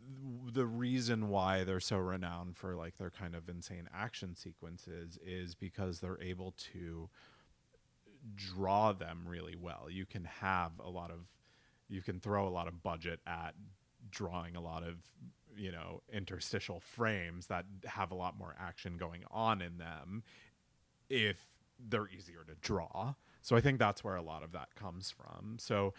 the 0.54 0.66
reason 0.66 1.30
why 1.30 1.64
they're 1.64 1.80
so 1.80 1.98
renowned 1.98 2.58
for 2.58 2.76
like 2.76 2.98
their 2.98 3.12
kind 3.12 3.36
of 3.36 3.48
insane 3.50 3.88
action 3.96 4.36
sequences 4.36 5.20
is 5.26 5.56
because 5.56 6.00
they're 6.00 6.22
able 6.22 6.54
to 6.74 7.10
draw 8.36 8.92
them 8.92 9.24
really 9.28 9.56
well. 9.56 9.88
You 9.90 10.06
can 10.06 10.26
have 10.26 10.72
a 10.84 10.90
lot 10.90 11.12
of 11.12 11.28
you 11.88 12.02
can 12.02 12.20
throw 12.20 12.48
a 12.48 12.50
lot 12.50 12.68
of 12.68 12.82
budget 12.82 13.20
at 13.28 13.54
drawing 14.10 14.56
a 14.56 14.62
lot 14.62 14.84
of 14.84 14.96
you 15.56 15.72
know 15.72 16.02
interstitial 16.12 16.80
frames 16.80 17.48
that 17.48 17.66
have 17.86 18.12
a 18.12 18.16
lot 18.16 18.38
more 18.38 18.56
action 18.60 18.98
going 18.98 19.24
on 19.32 19.62
in 19.62 19.78
them 19.78 20.24
if 21.10 21.38
they're 21.80 22.08
easier 22.08 22.44
to 22.48 22.56
draw. 22.62 23.14
So 23.46 23.56
I 23.56 23.62
think 23.62 23.78
that's 23.78 24.04
where 24.04 24.16
a 24.16 24.24
lot 24.24 24.42
of 24.42 24.54
that 24.54 24.74
comes 24.74 25.12
from. 25.12 25.58
So 25.60 25.94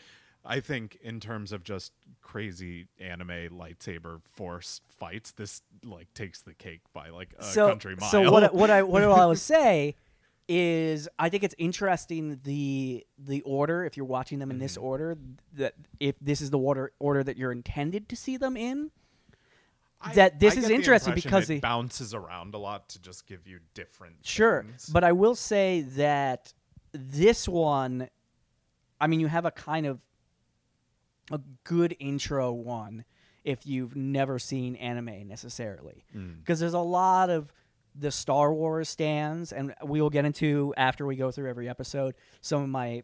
I 0.44 0.58
think 0.58 0.98
in 1.00 1.20
terms 1.20 1.52
of 1.52 1.62
just 1.62 1.92
crazy 2.20 2.88
anime 2.98 3.28
lightsaber 3.56 4.20
force 4.32 4.80
fights, 4.88 5.30
this 5.30 5.62
like 5.84 6.12
takes 6.12 6.42
the 6.42 6.54
cake 6.54 6.80
by 6.92 7.10
like 7.10 7.34
a 7.38 7.44
so 7.44 7.68
country 7.68 7.94
mile. 7.94 8.10
so 8.10 8.30
what 8.32 8.42
I- 8.42 8.48
what 8.48 8.68
I 8.70 8.82
what 8.82 9.02
I 9.04 9.26
would 9.26 9.38
say 9.56 9.94
is 10.48 11.08
I 11.20 11.28
think 11.28 11.44
it's 11.44 11.54
interesting 11.56 12.40
the 12.42 13.06
the 13.16 13.42
order 13.42 13.84
if 13.84 13.96
you're 13.96 14.06
watching 14.06 14.40
them 14.40 14.50
in 14.50 14.56
Mm-hmm. 14.56 14.62
this 14.64 14.76
order 14.76 15.16
that 15.54 15.74
if 16.00 16.16
this 16.20 16.40
is 16.40 16.50
the 16.50 16.58
order 16.58 16.90
order 16.98 17.22
that 17.22 17.36
you're 17.36 17.52
intended 17.52 18.08
to 18.08 18.16
see 18.16 18.36
them 18.36 18.56
in 18.56 18.90
that 20.14 20.38
this 20.40 20.54
I 20.54 20.58
is 20.58 20.62
get 20.64 20.68
the 20.68 20.74
interesting 20.74 21.14
because 21.14 21.44
it 21.48 21.54
the- 21.54 21.60
bounces 21.60 22.12
around 22.12 22.54
a 22.54 22.58
lot 22.58 22.88
to 22.90 23.00
just 23.00 23.26
give 23.26 23.46
you 23.46 23.60
different. 23.74 24.16
Sure, 24.22 24.62
things. 24.62 24.86
but 24.92 25.04
I 25.04 25.12
will 25.12 25.34
say 25.36 25.82
that 25.96 26.52
this 26.98 27.48
one, 27.48 28.08
I 29.00 29.06
mean, 29.06 29.20
you 29.20 29.26
have 29.26 29.44
a 29.44 29.50
kind 29.50 29.86
of 29.86 30.00
a 31.30 31.40
good 31.64 31.96
intro 31.98 32.52
one 32.52 33.04
if 33.44 33.66
you've 33.66 33.94
never 33.96 34.38
seen 34.38 34.76
anime 34.76 35.28
necessarily, 35.28 36.04
Mm. 36.14 36.38
because 36.38 36.58
there's 36.60 36.74
a 36.74 36.78
lot 36.80 37.30
of 37.30 37.52
the 37.94 38.10
Star 38.10 38.52
Wars 38.52 38.88
stands, 38.88 39.52
and 39.52 39.74
we 39.84 40.00
will 40.00 40.10
get 40.10 40.24
into 40.24 40.74
after 40.76 41.06
we 41.06 41.16
go 41.16 41.30
through 41.30 41.48
every 41.48 41.68
episode 41.68 42.14
some 42.40 42.62
of 42.62 42.68
my 42.68 43.02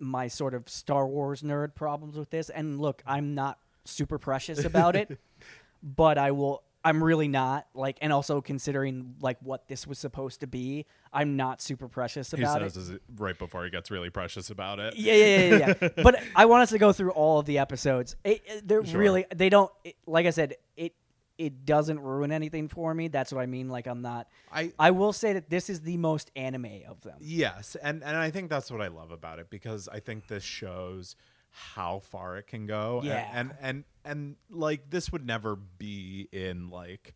my 0.00 0.28
sort 0.28 0.54
of 0.54 0.68
Star 0.68 1.06
Wars 1.06 1.42
nerd 1.42 1.74
problems 1.74 2.18
with 2.18 2.28
this. 2.30 2.50
And 2.50 2.80
look, 2.80 3.02
I'm 3.06 3.34
not 3.34 3.58
super 3.84 4.18
precious 4.18 4.64
about 4.64 4.96
it, 4.96 5.18
but 5.82 6.18
I 6.18 6.32
will. 6.32 6.62
I'm 6.86 7.02
really 7.02 7.28
not 7.28 7.66
like, 7.72 7.96
and 8.02 8.12
also 8.12 8.42
considering 8.42 9.14
like 9.20 9.38
what 9.40 9.68
this 9.68 9.86
was 9.86 9.98
supposed 9.98 10.40
to 10.40 10.46
be, 10.46 10.84
I'm 11.14 11.36
not 11.36 11.62
super 11.62 11.88
precious 11.88 12.30
he 12.32 12.42
about 12.42 12.60
says 12.72 12.90
it. 12.90 13.00
right 13.16 13.38
before 13.38 13.64
he 13.64 13.70
gets 13.70 13.90
really 13.90 14.10
precious 14.10 14.50
about 14.50 14.78
it. 14.80 14.96
Yeah, 14.96 15.14
yeah, 15.14 15.26
yeah, 15.26 15.56
yeah. 15.58 15.74
yeah. 15.80 15.88
but 16.02 16.22
I 16.36 16.44
want 16.46 16.62
us 16.64 16.70
to 16.70 16.78
go 16.78 16.92
through 16.92 17.12
all 17.12 17.38
of 17.38 17.46
the 17.46 17.58
episodes. 17.58 18.16
It, 18.24 18.42
it- 18.46 18.68
they're 18.68 18.84
Sure. 18.84 19.00
really 19.00 19.24
they 19.34 19.48
don't 19.48 19.70
it, 19.84 19.96
like 20.06 20.26
I 20.26 20.30
said 20.30 20.56
it 20.76 20.94
it 21.38 21.64
doesn't 21.64 21.98
ruin 21.98 22.30
anything 22.30 22.68
for 22.68 22.94
me. 22.94 23.08
That's 23.08 23.32
what 23.32 23.40
I 23.42 23.46
mean. 23.46 23.68
Like 23.68 23.86
I'm 23.86 24.02
not. 24.02 24.28
I 24.52 24.72
I 24.78 24.90
will 24.92 25.12
say 25.12 25.32
that 25.32 25.50
this 25.50 25.68
is 25.70 25.80
the 25.80 25.96
most 25.96 26.30
anime 26.36 26.82
of 26.88 27.00
them. 27.02 27.16
Yes, 27.20 27.76
and 27.82 28.04
and 28.04 28.16
I 28.16 28.30
think 28.30 28.50
that's 28.50 28.70
what 28.70 28.80
I 28.80 28.88
love 28.88 29.10
about 29.10 29.38
it 29.40 29.50
because 29.50 29.88
I 29.88 29.98
think 30.00 30.28
this 30.28 30.44
shows 30.44 31.16
how 31.50 32.00
far 32.00 32.36
it 32.36 32.46
can 32.48 32.66
go. 32.66 32.98
and- 32.98 33.06
Yeah. 33.06 33.30
and 33.32 33.52
and 33.60 33.84
and, 34.04 34.36
like 34.50 34.90
this 34.90 35.10
would 35.12 35.24
never 35.26 35.56
be 35.56 36.28
in 36.32 36.68
like 36.70 37.14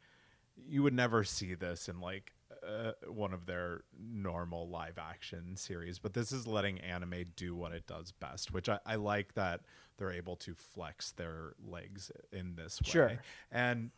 you 0.56 0.82
would 0.82 0.94
never 0.94 1.22
see 1.22 1.54
this 1.54 1.88
in 1.88 2.00
like 2.00 2.32
uh, 2.68 2.92
one 3.10 3.32
of 3.32 3.46
their 3.46 3.82
normal 3.98 4.68
live 4.68 4.98
action 4.98 5.56
series, 5.56 5.98
but 5.98 6.12
this 6.12 6.32
is 6.32 6.46
letting 6.46 6.80
anime 6.80 7.24
do 7.36 7.56
what 7.56 7.72
it 7.72 7.86
does 7.86 8.12
best, 8.12 8.52
which 8.52 8.68
I, 8.68 8.78
I 8.84 8.96
like 8.96 9.34
that 9.34 9.62
they're 9.96 10.12
able 10.12 10.36
to 10.36 10.54
flex 10.54 11.12
their 11.12 11.54
legs 11.66 12.12
in 12.32 12.56
this 12.56 12.80
way. 12.82 12.90
Sure. 12.90 13.12
And 13.50 13.90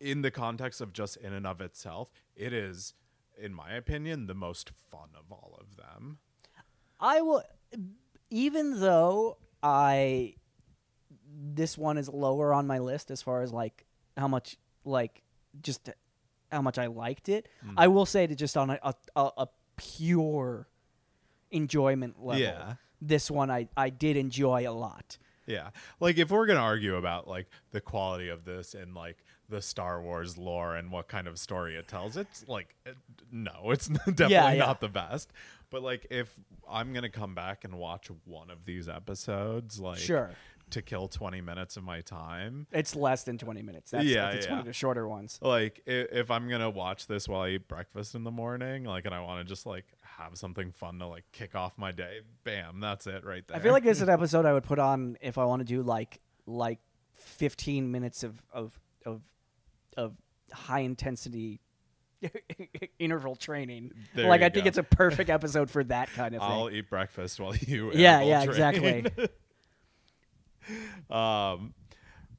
in 0.00 0.22
the 0.22 0.30
context 0.30 0.80
of 0.80 0.92
just 0.92 1.16
in 1.16 1.32
and 1.32 1.46
of 1.46 1.60
itself, 1.60 2.10
it 2.36 2.52
is, 2.52 2.94
in 3.40 3.54
my 3.54 3.72
opinion, 3.72 4.26
the 4.26 4.34
most 4.34 4.70
fun 4.90 5.08
of 5.18 5.32
all 5.32 5.58
of 5.60 5.76
them. 5.76 6.18
I 7.00 7.22
will, 7.22 7.42
even 8.30 8.80
though 8.80 9.38
I, 9.62 10.34
this 11.28 11.76
one 11.78 11.98
is 11.98 12.08
lower 12.08 12.52
on 12.52 12.66
my 12.66 12.78
list 12.78 13.10
as 13.10 13.22
far 13.22 13.42
as 13.42 13.52
like 13.52 13.86
how 14.16 14.28
much, 14.28 14.56
like 14.84 15.22
just 15.62 15.90
how 16.52 16.62
much 16.62 16.78
I 16.78 16.86
liked 16.86 17.28
it. 17.28 17.48
Mm. 17.66 17.74
I 17.76 17.88
will 17.88 18.06
say 18.06 18.26
that 18.26 18.36
just 18.36 18.56
on 18.56 18.70
a, 18.70 18.78
a, 18.82 18.94
a, 19.16 19.30
a 19.38 19.48
pure 19.76 20.68
enjoyment 21.50 22.22
level, 22.22 22.40
Yeah. 22.42 22.74
this 23.00 23.30
one 23.30 23.50
I, 23.50 23.68
I 23.76 23.90
did 23.90 24.16
enjoy 24.16 24.68
a 24.68 24.72
lot. 24.72 25.18
Yeah. 25.46 25.70
Like 26.00 26.18
if 26.18 26.30
we're 26.30 26.46
going 26.46 26.56
to 26.58 26.62
argue 26.62 26.96
about 26.96 27.28
like 27.28 27.46
the 27.70 27.80
quality 27.80 28.28
of 28.28 28.44
this 28.44 28.74
and 28.74 28.94
like 28.94 29.18
the 29.48 29.62
Star 29.62 30.02
Wars 30.02 30.36
lore 30.36 30.74
and 30.74 30.90
what 30.90 31.06
kind 31.06 31.28
of 31.28 31.38
story 31.38 31.76
it 31.76 31.86
tells, 31.86 32.16
it's 32.16 32.46
like 32.48 32.74
uh, 32.86 32.90
no, 33.30 33.70
it's 33.70 33.86
definitely 34.06 34.34
Yeah, 34.34 34.52
yeah. 34.52 34.58
not 34.66 34.80
the 34.80 34.88
best. 34.88 35.30
But 35.70 35.82
like 35.82 36.06
if 36.10 36.32
I'm 36.68 36.92
going 36.92 37.04
to 37.04 37.08
come 37.10 37.34
back 37.34 37.62
and 37.64 37.74
watch 37.78 38.08
one 38.24 38.50
of 38.50 38.64
these 38.64 38.88
episodes 38.88 39.78
like 39.78 39.98
Sure. 39.98 40.30
To 40.70 40.82
kill 40.82 41.06
20 41.08 41.40
minutes 41.40 41.76
of 41.76 41.84
my 41.84 42.00
time, 42.00 42.66
It's 42.72 42.96
less 42.96 43.22
than 43.22 43.38
20 43.38 43.62
minutes. 43.62 43.92
That's, 43.92 44.04
Yeah, 44.04 44.30
it's 44.30 44.46
yeah. 44.46 44.52
one 44.52 44.60
of 44.60 44.66
the 44.66 44.72
shorter 44.72 45.06
ones. 45.06 45.38
like 45.40 45.80
if, 45.86 46.08
if 46.12 46.30
I'm 46.30 46.48
going 46.48 46.60
to 46.60 46.70
watch 46.70 47.06
this 47.06 47.28
while 47.28 47.42
I 47.42 47.50
eat 47.50 47.68
breakfast 47.68 48.14
in 48.14 48.24
the 48.24 48.30
morning, 48.32 48.84
like 48.84 49.04
and 49.06 49.14
I 49.14 49.20
want 49.20 49.46
to 49.46 49.48
just 49.48 49.64
like 49.66 49.84
have 50.02 50.36
something 50.36 50.72
fun 50.72 50.98
to 50.98 51.06
like 51.06 51.24
kick 51.32 51.54
off 51.54 51.78
my 51.78 51.92
day, 51.92 52.20
bam, 52.44 52.80
that's 52.80 53.06
it 53.06 53.24
right 53.24 53.46
there. 53.46 53.56
I 53.56 53.60
feel 53.60 53.72
like 53.72 53.84
this 53.84 53.98
is 53.98 54.02
an 54.02 54.08
episode 54.10 54.44
I 54.44 54.52
would 54.52 54.64
put 54.64 54.78
on 54.78 55.16
if 55.20 55.38
I 55.38 55.44
want 55.44 55.60
to 55.60 55.64
do 55.66 55.82
like 55.82 56.20
like 56.46 56.80
15 57.12 57.90
minutes 57.90 58.22
of 58.24 58.42
of 58.52 58.78
of, 59.04 59.22
of 59.96 60.14
high 60.52 60.80
intensity 60.80 61.60
interval 62.98 63.36
training. 63.36 63.92
There 64.14 64.26
like 64.28 64.42
I 64.42 64.48
think 64.48 64.66
it's 64.66 64.78
a 64.78 64.82
perfect 64.82 65.30
episode 65.30 65.70
for 65.70 65.84
that 65.84 66.10
kind 66.12 66.34
of 66.34 66.40
thing. 66.42 66.50
I'll 66.50 66.70
eat 66.70 66.88
breakfast 66.90 67.38
while 67.40 67.54
you 67.54 67.92
Yeah, 67.94 68.20
yeah, 68.22 68.44
train. 68.44 68.48
exactly. 69.06 69.28
um 71.10 71.74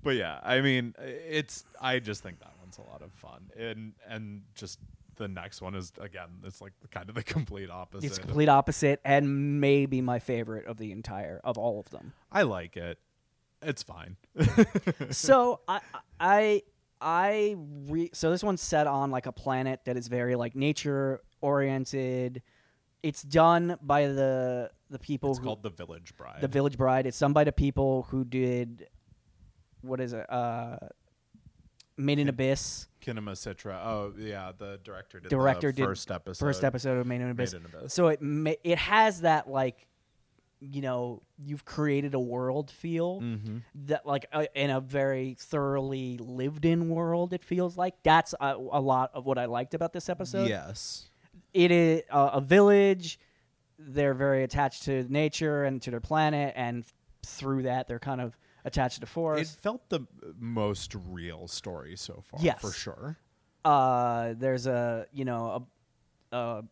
but 0.04 0.16
yeah 0.16 0.40
i 0.44 0.62
mean 0.62 0.94
it's 1.00 1.66
i 1.82 2.00
just 2.00 2.24
think 2.24 2.40
that 2.40 2.54
one's 2.60 2.78
a 2.78 2.82
lot 2.82 3.02
of 3.02 3.12
fun 3.14 3.50
and 3.58 3.94
and 4.08 4.42
just 4.56 4.80
the 5.16 5.28
next 5.28 5.62
one 5.62 5.74
is 5.74 5.92
again 6.00 6.30
it's 6.44 6.62
like 6.62 6.74
kind 6.92 7.10
of 7.10 7.16
the 7.16 7.24
complete 7.24 7.70
opposite 7.70 8.08
it's 8.08 8.20
complete 8.20 8.50
opposite 8.50 9.02
and 9.04 9.60
maybe 9.60 10.02
my 10.02 10.20
favorite 10.20 10.66
of 10.68 10.78
the 10.78 10.92
entire 10.92 11.42
of 11.44 11.58
all 11.58 11.80
of 11.80 11.90
them. 11.90 12.14
i 12.32 12.44
like 12.44 12.78
it 12.78 13.00
it's 13.62 13.82
fine 13.82 14.16
so 15.10 15.62
I 15.68 15.82
I 16.20 16.62
I 17.02 17.56
re- 17.88 18.12
so 18.14 18.30
this 18.32 18.44
one's 18.44 18.62
set 18.62 18.88
on 18.88 19.12
like 19.12 19.26
a 19.26 19.32
planet 19.32 19.82
that 19.86 19.98
is 19.98 20.08
very 20.08 20.36
like 20.36 20.56
nature 20.56 21.22
oriented. 21.42 22.42
It's 23.04 23.22
done 23.22 23.78
by 23.82 24.08
the 24.08 24.72
the 24.90 25.00
people 25.00 25.32
it's 25.32 25.40
who 25.40 25.46
called 25.46 25.64
the 25.64 25.70
village 25.70 26.16
bride 26.18 26.42
the 26.42 26.48
Village 26.48 26.78
Bride. 26.78 27.06
It's 27.06 27.20
done 27.20 27.34
by 27.34 27.44
the 27.44 27.52
people 27.52 28.08
who 28.10 28.24
did 28.24 28.88
what 29.82 30.00
is 30.00 30.14
it? 30.14 30.30
Uh, 30.32 30.78
Made 32.00 32.20
in 32.20 32.30
Abyss. 32.30 32.88
Kinema 33.02 33.36
Citrus 33.38 33.80
oh 33.82 34.14
yeah 34.18 34.52
the 34.58 34.80
director 34.84 35.20
did 35.20 35.30
Director 35.30 35.72
the 35.72 35.78
did 35.78 35.86
first 35.86 36.12
episode 36.12 36.46
First 36.46 36.64
episode 36.64 36.98
of 36.98 37.08
Made 37.08 37.22
in 37.22 37.30
Abyss. 37.30 37.54
Made 37.54 37.60
in 37.60 37.66
Abyss. 37.66 37.94
So 37.94 38.08
it 38.08 38.22
ma- 38.22 38.52
it 38.64 38.78
has 38.78 39.22
that 39.22 39.50
like 39.50 39.88
you 40.60 40.82
know 40.82 41.22
you've 41.38 41.66
created 41.66 42.14
a 42.14 42.20
world 42.20 42.72
feel 42.72 43.22
mm-hmm. 43.22 43.58
that 43.86 44.06
like 44.06 44.26
uh, 44.34 44.46
in 44.56 44.70
a 44.70 44.82
very 44.82 45.36
thoroughly 45.40 46.18
lived 46.18 46.66
in 46.66 46.90
world 46.90 47.34
it 47.34 47.44
feels 47.44 47.78
like 47.78 47.96
that's 48.04 48.34
a, 48.40 48.56
a 48.56 48.82
lot 48.82 49.12
of 49.14 49.26
what 49.26 49.38
i 49.38 49.46
liked 49.46 49.74
about 49.74 49.94
this 49.94 50.10
episode 50.10 50.50
yes 50.50 51.10
it 51.64 51.72
is 51.72 52.02
uh, 52.12 52.30
a 52.34 52.42
village. 52.42 53.20
They're 53.80 54.14
very 54.14 54.44
attached 54.44 54.84
to 54.84 55.06
nature 55.12 55.64
and 55.64 55.82
to 55.84 55.92
their 55.92 56.00
planet 56.02 56.54
and 56.56 56.84
through 57.26 57.64
that 57.64 57.88
they're 57.88 58.00
kind 58.00 58.22
of 58.22 58.38
attached 58.64 58.96
to 58.96 59.02
the 59.02 59.32
it 59.34 59.48
felt 59.48 59.90
the 59.90 60.02
most 60.40 60.96
real 61.10 61.48
story 61.48 61.96
so 61.98 62.22
far 62.24 62.40
Yes. 62.42 62.62
for 62.62 62.72
sure. 62.72 63.18
Uh 63.66 64.34
there's 64.38 64.66
a 64.68 65.06
you 65.12 65.26
know 65.26 65.68
a, 66.32 66.36
a 66.38 66.64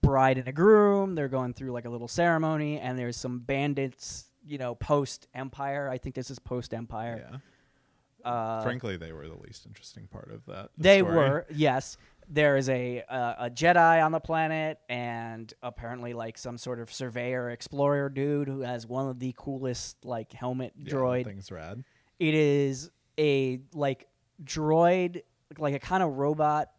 bride 0.00 0.38
and 0.38 0.48
a 0.48 0.52
groom. 0.52 1.14
They're 1.14 1.28
going 1.28 1.54
through 1.54 1.72
like 1.72 1.84
a 1.84 1.90
little 1.90 2.08
ceremony 2.08 2.78
and 2.80 2.98
there's 2.98 3.16
some 3.16 3.38
bandits 3.40 4.26
you 4.44 4.58
know 4.58 4.74
post 4.74 5.28
empire 5.34 5.88
i 5.88 5.98
think 5.98 6.16
this 6.16 6.28
is 6.28 6.38
post 6.40 6.74
empire 6.74 7.24
yeah. 7.30 8.28
Uh 8.28 8.62
frankly 8.62 8.96
they 8.96 9.12
were 9.12 9.28
the 9.28 9.36
least 9.36 9.66
interesting 9.66 10.06
part 10.08 10.30
of 10.32 10.44
that 10.46 10.70
They 10.78 10.98
story. 11.00 11.14
were, 11.16 11.46
yes. 11.54 11.96
There 12.34 12.56
is 12.56 12.70
a 12.70 13.02
uh, 13.10 13.34
a 13.46 13.50
Jedi 13.50 14.02
on 14.02 14.10
the 14.10 14.18
planet, 14.20 14.78
and 14.88 15.52
apparently 15.62 16.14
like 16.14 16.38
some 16.38 16.56
sort 16.56 16.80
of 16.80 16.90
surveyor 16.90 17.50
explorer 17.50 18.08
dude 18.08 18.48
who 18.48 18.60
has 18.62 18.86
one 18.86 19.06
of 19.08 19.18
the 19.18 19.34
coolest 19.36 20.02
like 20.02 20.32
helmet 20.32 20.72
Yeah, 20.78 20.94
droid. 20.94 21.24
thing's 21.26 21.52
rad 21.52 21.84
It 22.18 22.32
is 22.34 22.90
a 23.20 23.60
like 23.74 24.08
droid, 24.42 25.22
like 25.58 25.74
a 25.74 25.78
kind 25.78 26.02
of 26.02 26.16
robot 26.16 26.70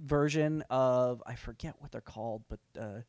version 0.00 0.64
of 0.68 1.22
I 1.24 1.36
forget 1.36 1.76
what 1.78 1.92
they're 1.92 2.00
called, 2.00 2.42
but 2.48 2.58
uh, 2.76 3.00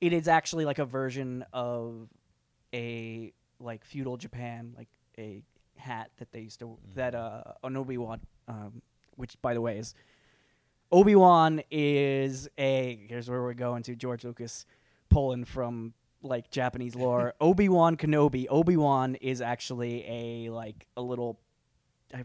it 0.00 0.12
is 0.12 0.26
actually 0.26 0.64
like 0.64 0.80
a 0.80 0.84
version 0.84 1.44
of 1.52 2.08
a 2.74 3.32
like 3.60 3.84
feudal 3.84 4.16
Japan, 4.16 4.74
like 4.76 4.88
a 5.18 5.40
hat 5.76 6.10
that 6.16 6.32
they 6.32 6.40
used 6.40 6.58
to 6.58 6.78
that 6.96 7.14
uh 7.14 7.44
an 7.62 7.76
Obi 7.76 7.96
Wan, 7.96 8.20
um, 8.48 8.82
which 9.14 9.40
by 9.40 9.54
the 9.54 9.60
way 9.60 9.78
is 9.78 9.94
Obi 10.94 11.16
Wan 11.16 11.60
is 11.72 12.48
a 12.56 13.04
here's 13.08 13.28
where 13.28 13.42
we're 13.42 13.52
going 13.52 13.82
to 13.82 13.96
George 13.96 14.22
Lucas 14.22 14.64
pulling 15.08 15.44
from 15.44 15.92
like 16.22 16.52
Japanese 16.52 16.94
lore. 16.94 17.34
Obi 17.40 17.68
Wan 17.68 17.96
Kenobi. 17.96 18.46
Obi 18.48 18.76
Wan 18.76 19.16
is 19.16 19.40
actually 19.40 20.04
a 20.08 20.50
like 20.50 20.86
a 20.96 21.02
little. 21.02 21.40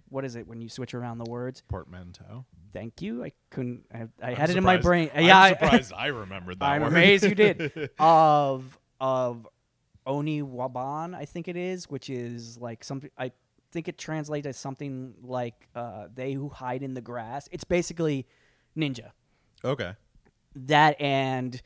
What 0.09 0.23
is 0.23 0.35
it 0.35 0.47
when 0.47 0.61
you 0.61 0.69
switch 0.69 0.93
around 0.93 1.17
the 1.17 1.27
words? 1.27 1.63
portmanteau 1.67 2.45
Thank 2.71 3.01
you. 3.01 3.23
I 3.23 3.31
couldn't. 3.49 3.85
I, 3.91 4.07
I 4.21 4.33
had 4.35 4.51
it 4.51 4.55
in 4.57 4.63
my 4.63 4.77
brain. 4.77 5.09
I'm 5.15 5.25
yeah, 5.25 5.39
I- 5.39 5.49
surprised 5.53 5.91
I 5.91 6.05
remembered 6.25 6.59
that. 6.59 6.65
I'm 6.69 6.83
word. 6.83 6.89
amazed 6.89 7.23
you 7.23 7.33
did. 7.33 7.89
of 7.99 8.77
of 9.01 9.47
Oniwaban, 10.05 11.15
I 11.15 11.25
think 11.25 11.47
it 11.47 11.57
is, 11.57 11.89
which 11.89 12.11
is 12.11 12.59
like 12.59 12.83
something. 12.83 13.09
I 13.17 13.31
think 13.71 13.87
it 13.87 13.97
translates 13.97 14.45
as 14.45 14.57
something 14.57 15.15
like 15.23 15.67
uh, 15.73 16.09
"they 16.13 16.33
who 16.33 16.49
hide 16.49 16.83
in 16.83 16.93
the 16.93 17.01
grass." 17.01 17.49
It's 17.51 17.63
basically 17.63 18.27
ninja. 18.77 19.11
okay. 19.63 19.93
That 20.55 20.99
and 20.99 21.61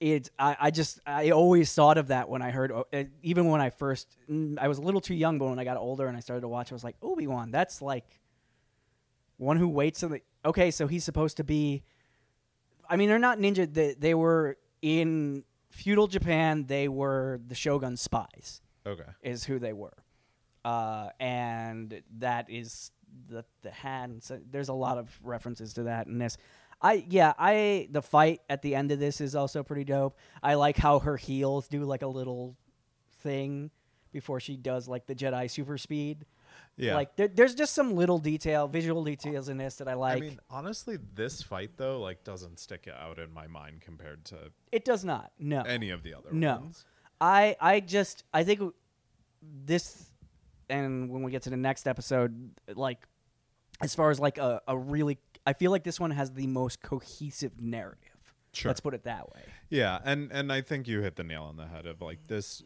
it. 0.00 0.30
I, 0.38 0.56
I 0.60 0.70
just 0.70 1.00
I 1.06 1.30
always 1.30 1.74
thought 1.74 1.98
of 1.98 2.08
that 2.08 2.28
when 2.28 2.40
I 2.40 2.50
heard. 2.50 2.70
uh, 2.72 2.84
Even 3.22 3.46
when 3.48 3.60
I 3.60 3.70
first, 3.70 4.16
mm, 4.30 4.58
I 4.58 4.68
was 4.68 4.78
a 4.78 4.82
little 4.82 5.00
too 5.00 5.14
young, 5.14 5.38
but 5.38 5.46
when 5.48 5.58
I 5.58 5.64
got 5.64 5.76
older 5.76 6.06
and 6.06 6.16
I 6.16 6.20
started 6.20 6.42
to 6.42 6.48
watch, 6.48 6.70
I 6.70 6.74
was 6.74 6.84
like 6.84 6.96
Obi 7.02 7.26
Wan. 7.26 7.50
That's 7.50 7.82
like 7.82 8.04
one 9.38 9.56
who 9.56 9.68
waits. 9.68 10.02
In 10.02 10.12
the, 10.12 10.20
okay, 10.44 10.70
so 10.70 10.86
he's 10.86 11.04
supposed 11.04 11.36
to 11.38 11.44
be. 11.44 11.82
I 12.88 12.96
mean, 12.96 13.08
they're 13.08 13.18
not 13.18 13.38
ninja. 13.38 13.70
They, 13.70 13.94
they 13.98 14.14
were 14.14 14.56
in 14.82 15.42
feudal 15.70 16.06
Japan. 16.06 16.66
They 16.66 16.86
were 16.88 17.40
the 17.46 17.54
shogun 17.56 17.96
spies. 17.96 18.62
Okay. 18.86 19.02
Is 19.22 19.44
who 19.44 19.58
they 19.58 19.72
were, 19.72 19.96
uh, 20.64 21.08
and 21.18 22.02
that 22.18 22.48
is 22.48 22.92
the 23.28 23.44
the 23.62 23.70
hat. 23.70 24.08
And 24.08 24.22
so 24.22 24.38
there's 24.50 24.68
a 24.68 24.74
lot 24.74 24.98
of 24.98 25.18
references 25.22 25.74
to 25.74 25.84
that 25.84 26.06
in 26.06 26.18
this. 26.18 26.36
I 26.82 27.04
yeah 27.08 27.32
I 27.38 27.88
the 27.90 28.02
fight 28.02 28.40
at 28.50 28.62
the 28.62 28.74
end 28.74 28.92
of 28.92 28.98
this 28.98 29.20
is 29.20 29.34
also 29.34 29.62
pretty 29.62 29.84
dope. 29.84 30.16
I 30.42 30.54
like 30.54 30.76
how 30.76 30.98
her 31.00 31.16
heels 31.16 31.68
do 31.68 31.84
like 31.84 32.02
a 32.02 32.06
little 32.06 32.56
thing 33.20 33.70
before 34.12 34.40
she 34.40 34.56
does 34.56 34.88
like 34.88 35.06
the 35.06 35.14
Jedi 35.14 35.50
super 35.50 35.78
speed. 35.78 36.26
Yeah. 36.78 36.94
Like 36.94 37.16
there, 37.16 37.28
there's 37.28 37.54
just 37.54 37.74
some 37.74 37.94
little 37.94 38.18
detail, 38.18 38.68
visual 38.68 39.04
details 39.04 39.48
in 39.48 39.56
this 39.56 39.76
that 39.76 39.88
I 39.88 39.94
like. 39.94 40.18
I 40.18 40.20
mean, 40.20 40.40
honestly, 40.50 40.98
this 41.14 41.42
fight 41.42 41.70
though, 41.76 42.00
like, 42.00 42.22
doesn't 42.24 42.58
stick 42.60 42.86
out 42.94 43.18
in 43.18 43.32
my 43.32 43.46
mind 43.46 43.80
compared 43.80 44.24
to 44.26 44.36
it 44.72 44.84
does 44.84 45.04
not. 45.04 45.32
No. 45.38 45.62
any 45.62 45.90
of 45.90 46.02
the 46.02 46.14
other 46.14 46.28
No. 46.32 46.56
ones. 46.58 46.84
I 47.20 47.56
I 47.60 47.80
just 47.80 48.24
I 48.32 48.44
think 48.44 48.74
this 49.42 50.10
and 50.68 51.10
when 51.10 51.22
we 51.22 51.30
get 51.30 51.42
to 51.42 51.50
the 51.50 51.56
next 51.56 51.86
episode 51.86 52.50
like 52.74 53.06
as 53.80 53.94
far 53.94 54.10
as 54.10 54.18
like 54.18 54.38
a, 54.38 54.60
a 54.66 54.76
really 54.76 55.18
I 55.46 55.52
feel 55.52 55.70
like 55.70 55.84
this 55.84 56.00
one 56.00 56.10
has 56.10 56.32
the 56.32 56.46
most 56.46 56.82
cohesive 56.82 57.60
narrative. 57.60 58.10
Sure. 58.52 58.70
Let's 58.70 58.80
put 58.80 58.94
it 58.94 59.04
that 59.04 59.30
way. 59.32 59.42
Yeah, 59.68 59.98
and 60.04 60.32
and 60.32 60.52
I 60.52 60.62
think 60.62 60.88
you 60.88 61.02
hit 61.02 61.16
the 61.16 61.24
nail 61.24 61.44
on 61.44 61.56
the 61.56 61.66
head 61.66 61.86
of 61.86 62.00
like 62.00 62.26
this, 62.26 62.62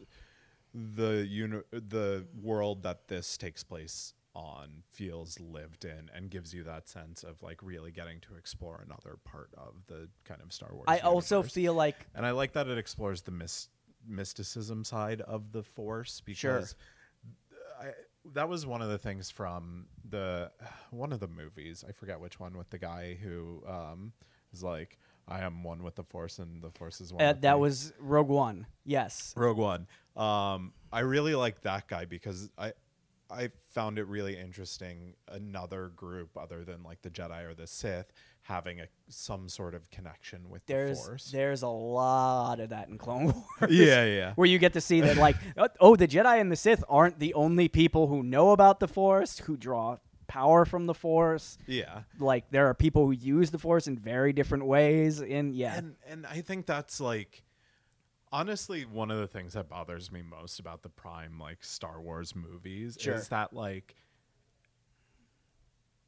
the 0.73 1.25
uni- 1.29 1.63
the 1.71 2.25
world 2.41 2.83
that 2.83 3.07
this 3.07 3.37
takes 3.37 3.63
place 3.63 4.13
on 4.33 4.83
feels 4.89 5.37
lived 5.41 5.83
in 5.83 6.09
and 6.15 6.29
gives 6.29 6.53
you 6.53 6.63
that 6.63 6.87
sense 6.87 7.23
of 7.23 7.43
like 7.43 7.61
really 7.61 7.91
getting 7.91 8.21
to 8.21 8.35
explore 8.35 8.81
another 8.85 9.17
part 9.25 9.49
of 9.57 9.73
the 9.87 10.07
kind 10.23 10.41
of 10.41 10.53
Star 10.53 10.69
Wars. 10.71 10.85
I 10.87 10.99
also 10.99 11.43
feel 11.43 11.73
like 11.73 12.07
and 12.15 12.25
I 12.25 12.31
like 12.31 12.53
that 12.53 12.67
it 12.67 12.77
explores 12.77 13.21
the 13.21 13.31
mys- 13.31 13.67
mysticism 14.07 14.85
side 14.85 15.19
of 15.21 15.51
the 15.51 15.61
Force 15.61 16.21
Sure. 16.33 16.63
I, 17.81 17.93
that 18.33 18.47
was 18.47 18.65
one 18.65 18.81
of 18.81 18.89
the 18.89 18.97
things 18.97 19.29
from 19.29 19.87
the 20.09 20.51
one 20.91 21.11
of 21.11 21.19
the 21.19 21.27
movies. 21.27 21.83
I 21.87 21.91
forget 21.91 22.19
which 22.19 22.39
one 22.39 22.57
with 22.57 22.69
the 22.69 22.77
guy 22.77 23.17
who 23.21 23.63
um, 23.67 24.13
is 24.53 24.63
like, 24.63 24.99
"I 25.27 25.41
am 25.41 25.63
one 25.63 25.83
with 25.83 25.95
the 25.95 26.03
Force, 26.03 26.39
and 26.39 26.61
the 26.61 26.69
Force 26.69 27.01
is 27.01 27.11
one." 27.11 27.23
uh, 27.23 27.33
that 27.33 27.55
me." 27.55 27.61
was 27.61 27.93
Rogue 27.99 28.29
One. 28.29 28.67
Yes. 28.85 29.33
Rogue 29.35 29.57
One. 29.57 29.87
Um, 30.15 30.73
I 30.91 30.99
really 30.99 31.35
like 31.35 31.61
that 31.61 31.87
guy 31.87 32.05
because 32.05 32.49
I 32.57 32.73
I 33.31 33.49
found 33.69 33.97
it 33.97 34.07
really 34.07 34.37
interesting 34.37 35.13
another 35.27 35.87
group 35.95 36.37
other 36.37 36.63
than 36.63 36.83
like 36.83 37.01
the 37.01 37.09
Jedi 37.09 37.49
or 37.49 37.53
the 37.53 37.67
Sith 37.67 38.11
having 38.43 38.79
a 38.81 38.87
some 39.07 39.47
sort 39.47 39.75
of 39.75 39.89
connection 39.91 40.49
with 40.49 40.65
There's 40.65 40.99
the 40.99 41.05
Force. 41.05 41.31
there's 41.31 41.61
a 41.61 41.67
lot 41.67 42.59
of 42.59 42.69
that 42.69 42.89
in 42.89 42.97
Clone 42.97 43.25
Wars. 43.25 43.43
yeah, 43.69 44.05
yeah. 44.05 44.33
Where 44.35 44.47
you 44.47 44.59
get 44.59 44.73
to 44.73 44.81
see 44.81 45.01
that, 45.01 45.17
like, 45.17 45.35
uh, 45.57 45.67
oh, 45.79 45.95
the 45.95 46.07
Jedi 46.07 46.39
and 46.41 46.51
the 46.51 46.55
Sith 46.55 46.83
aren't 46.89 47.19
the 47.19 47.33
only 47.33 47.67
people 47.67 48.07
who 48.07 48.23
know 48.23 48.51
about 48.51 48.79
the 48.79 48.87
Force, 48.87 49.39
who 49.39 49.57
draw 49.57 49.97
power 50.27 50.65
from 50.65 50.85
the 50.85 50.93
Force. 50.93 51.57
Yeah. 51.67 52.01
Like, 52.19 52.49
there 52.51 52.67
are 52.67 52.73
people 52.73 53.05
who 53.05 53.11
use 53.11 53.51
the 53.51 53.59
Force 53.59 53.87
in 53.87 53.97
very 53.97 54.33
different 54.33 54.65
ways. 54.65 55.21
And 55.21 55.53
yeah, 55.53 55.77
And 55.77 55.95
and 56.07 56.25
I 56.25 56.41
think 56.41 56.65
that's 56.65 56.99
like 56.99 57.43
honestly 58.31 58.85
one 58.85 59.11
of 59.11 59.17
the 59.19 59.27
things 59.27 59.53
that 59.53 59.67
bothers 59.69 60.11
me 60.11 60.21
most 60.21 60.59
about 60.59 60.81
the 60.83 60.89
prime 60.89 61.37
like 61.39 61.63
Star 61.63 61.99
Wars 62.01 62.35
movies 62.35 62.97
Sure. 62.99 63.15
is 63.15 63.27
that 63.29 63.53
like 63.53 63.95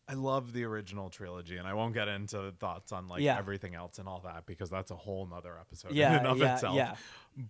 I 0.08 0.14
love 0.16 0.52
the 0.54 0.66
original 0.66 1.10
trilogy 1.10 1.58
and 1.58 1.66
I 1.68 1.74
won't 1.74 1.94
get 1.94 2.08
into 2.10 2.52
thoughts 2.60 2.92
on 2.92 3.08
like 3.08 3.22
Yeah. 3.22 3.38
everything 3.38 3.74
else 3.74 4.00
and 4.00 4.08
all 4.08 4.20
that 4.26 4.46
because 4.46 4.70
that's 4.70 4.92
a 4.92 4.96
whole 4.96 5.26
nother 5.26 5.58
episode 5.58 5.94
Yeah, 5.94 6.12
in 6.14 6.18
and 6.20 6.28
of 6.28 6.38
yeah, 6.40 6.54
itself. 6.56 6.76
yeah. 6.76 6.96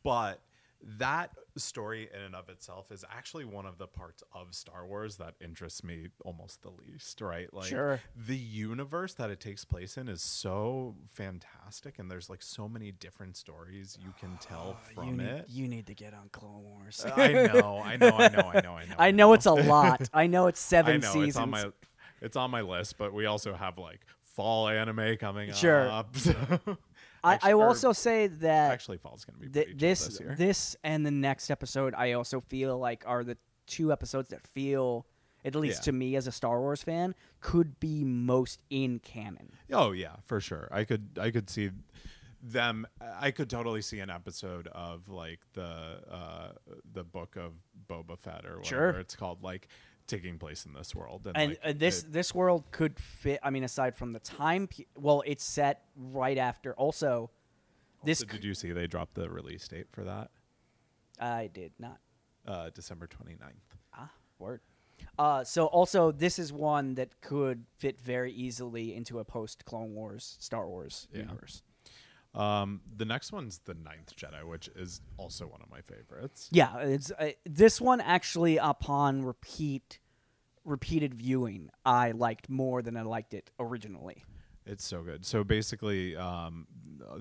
But 0.03 0.39
that 0.86 1.32
story 1.56 2.10
in 2.13 2.22
and 2.22 2.36
of 2.36 2.50
itself 2.50 2.91
is 2.91 3.06
actually 3.10 3.46
one 3.46 3.65
of 3.65 3.78
the 3.78 3.88
parts 3.88 4.22
of 4.34 4.54
Star 4.54 4.86
Wars 4.86 5.15
that 5.17 5.36
interests 5.39 5.84
me 5.84 6.08
almost 6.26 6.62
the 6.62 6.69
least, 6.72 7.22
right? 7.22 7.54
Like 7.54 7.67
Sure. 7.69 8.02
the 8.15 8.36
universe 8.36 9.13
that 9.13 9.30
it 9.30 9.39
takes 9.39 9.63
place 9.63 9.96
in 9.98 10.10
is 10.10 10.22
so 10.22 10.96
fantastic 11.10 12.00
and 12.00 12.10
there's 12.12 12.30
like 12.30 12.41
so 12.41 12.67
many 12.67 12.91
different 12.91 13.38
stories 13.38 13.98
you 14.04 14.13
can 14.19 14.38
tell 14.41 14.78
ah, 14.78 14.88
you 14.89 14.96
from 14.96 15.17
need, 15.17 15.26
it. 15.28 15.46
you 15.50 15.67
need 15.67 15.88
to 15.88 15.93
get 15.93 16.13
on 16.13 16.30
Clone 16.32 16.63
Wars. 16.63 17.04
Uh, 17.06 17.12
I 17.15 17.32
know, 17.32 17.82
I 17.84 17.96
know, 17.98 18.10
I 18.17 18.28
know, 18.30 18.52
I 18.54 18.62
know, 18.62 18.74
I 18.74 18.86
know. 18.89 18.96
I 19.00 19.12
know 19.12 19.34
it's 19.34 19.46
a 19.46 19.54
lot. 19.54 20.10
I 20.13 20.28
know 20.28 20.48
it's 20.48 20.60
seven 20.74 20.96
I 20.96 20.98
know 20.98 21.13
seasons. 21.13 21.28
it's 21.30 21.38
on 21.38 21.50
my 21.50 21.65
it's 22.22 22.36
on 22.38 22.52
my 22.52 22.62
list, 22.62 22.98
but 22.98 23.13
we 23.13 23.26
also 23.26 23.54
have 23.54 23.78
like 23.78 24.02
fall 24.24 24.67
anime 24.67 25.17
coming 25.17 25.54
Sure. 25.54 25.89
up. 25.89 26.15
so- 26.17 26.34
I, 27.23 27.39
I 27.41 27.53
will 27.53 27.63
also 27.63 27.93
say 27.93 28.27
that 28.27 28.71
actually 28.71 28.97
fall's 28.97 29.23
gonna 29.25 29.39
be 29.39 29.47
th- 29.49 29.77
this 29.77 30.07
this 30.19 30.38
this 30.38 30.75
and 30.83 31.05
the 31.05 31.12
next 31.12 31.49
episode 31.49 31.93
I 31.95 32.13
also 32.13 32.39
feel 32.41 32.77
like 32.77 33.03
are 33.07 33.23
the 33.23 33.38
two 33.67 33.91
episodes 33.91 34.29
that 34.29 34.45
feel 34.45 35.05
at 35.45 35.55
least 35.55 35.79
Yeah. 35.79 35.83
to 35.86 35.91
me 35.93 36.15
as 36.15 36.27
a 36.27 36.31
Star 36.31 36.59
Wars 36.59 36.83
fan 36.83 37.15
could 37.41 37.79
be 37.79 38.03
most 38.03 38.62
in 38.69 38.99
canon. 38.99 39.51
Oh 39.71 39.91
yeah, 39.91 40.15
for 40.25 40.39
sure. 40.41 40.67
I 40.71 40.83
could 40.86 41.17
I 41.19 41.31
could 41.31 41.49
see 41.49 41.71
them 42.41 42.86
I 42.99 43.31
could 43.31 43.49
totally 43.49 43.81
see 43.81 43.99
an 44.01 44.09
episode 44.09 44.67
of 44.67 45.07
like 45.07 45.39
the 45.53 46.01
uh 46.12 46.51
the 46.93 47.03
book 47.05 47.38
of 47.38 47.53
Boba 47.88 48.19
Fett 48.19 48.45
or 48.45 48.57
whatever 48.57 48.65
Sure. 48.65 48.89
it's 48.99 49.15
called 49.15 49.43
like 49.43 49.69
taking 50.07 50.37
place 50.37 50.65
in 50.65 50.73
this 50.73 50.93
world 50.93 51.25
and, 51.27 51.37
And 51.37 51.49
like, 51.51 51.59
uh, 51.63 51.73
this 51.75 52.03
it- 52.03 52.11
this 52.11 52.33
world 52.35 52.63
could 52.71 52.99
fit 52.99 53.39
I 53.43 53.49
mean 53.49 53.63
aside 53.63 53.95
from 53.95 54.11
the 54.13 54.19
time 54.19 54.67
pe- 54.67 54.85
well 54.97 55.23
it's 55.25 55.43
set 55.43 55.85
right 55.95 56.37
after 56.37 56.73
also 56.75 57.31
this 58.03 58.21
also, 58.21 58.33
did 58.33 58.43
you 58.43 58.53
see 58.53 58.71
they 58.73 58.87
dropped 58.87 59.13
the 59.15 59.29
release 59.29 59.67
date 59.67 59.87
for 59.91 60.03
that 60.03 60.29
I 61.19 61.47
did 61.47 61.71
not 61.79 61.99
uh 62.45 62.69
December 62.71 63.07
29th. 63.07 63.77
Ah, 63.93 64.11
word. 64.39 64.61
Uh, 65.17 65.43
so 65.43 65.67
also 65.67 66.11
this 66.11 66.37
is 66.39 66.51
one 66.51 66.95
that 66.95 67.21
could 67.21 67.65
fit 67.77 67.99
very 68.01 68.31
easily 68.33 68.93
into 68.95 69.19
a 69.19 69.25
post 69.25 69.63
Clone 69.65 69.93
Wars 69.93 70.35
Star 70.39 70.67
Wars 70.67 71.07
Yeah. 71.13 71.21
universe. 71.21 71.61
Um 72.34 72.82
the 72.96 73.06
next 73.06 73.32
one's 73.32 73.60
the 73.65 73.74
Ninth 73.74 74.15
Jedi, 74.15 74.43
which 74.43 74.69
is 74.76 75.02
also 75.17 75.46
one 75.46 75.62
of 75.62 75.69
my 75.69 75.82
favorites. 75.82 76.50
Yeah, 76.52 76.78
it's 76.80 77.12
uh, 77.12 77.32
this 77.46 77.80
one 77.80 78.02
actually 78.02 78.58
upon 78.58 79.24
repeat 79.24 80.00
repeated 80.65 81.13
viewing 81.13 81.69
I 81.86 82.12
liked 82.12 82.50
more 82.50 82.82
than 82.82 82.98
I 82.98 83.02
liked 83.02 83.34
it 83.34 83.52
originally. 83.60 84.24
It's 84.65 84.86
so 84.86 85.04
good. 85.04 85.26
So 85.26 85.43
basically, 85.43 86.15
um, 86.15 86.67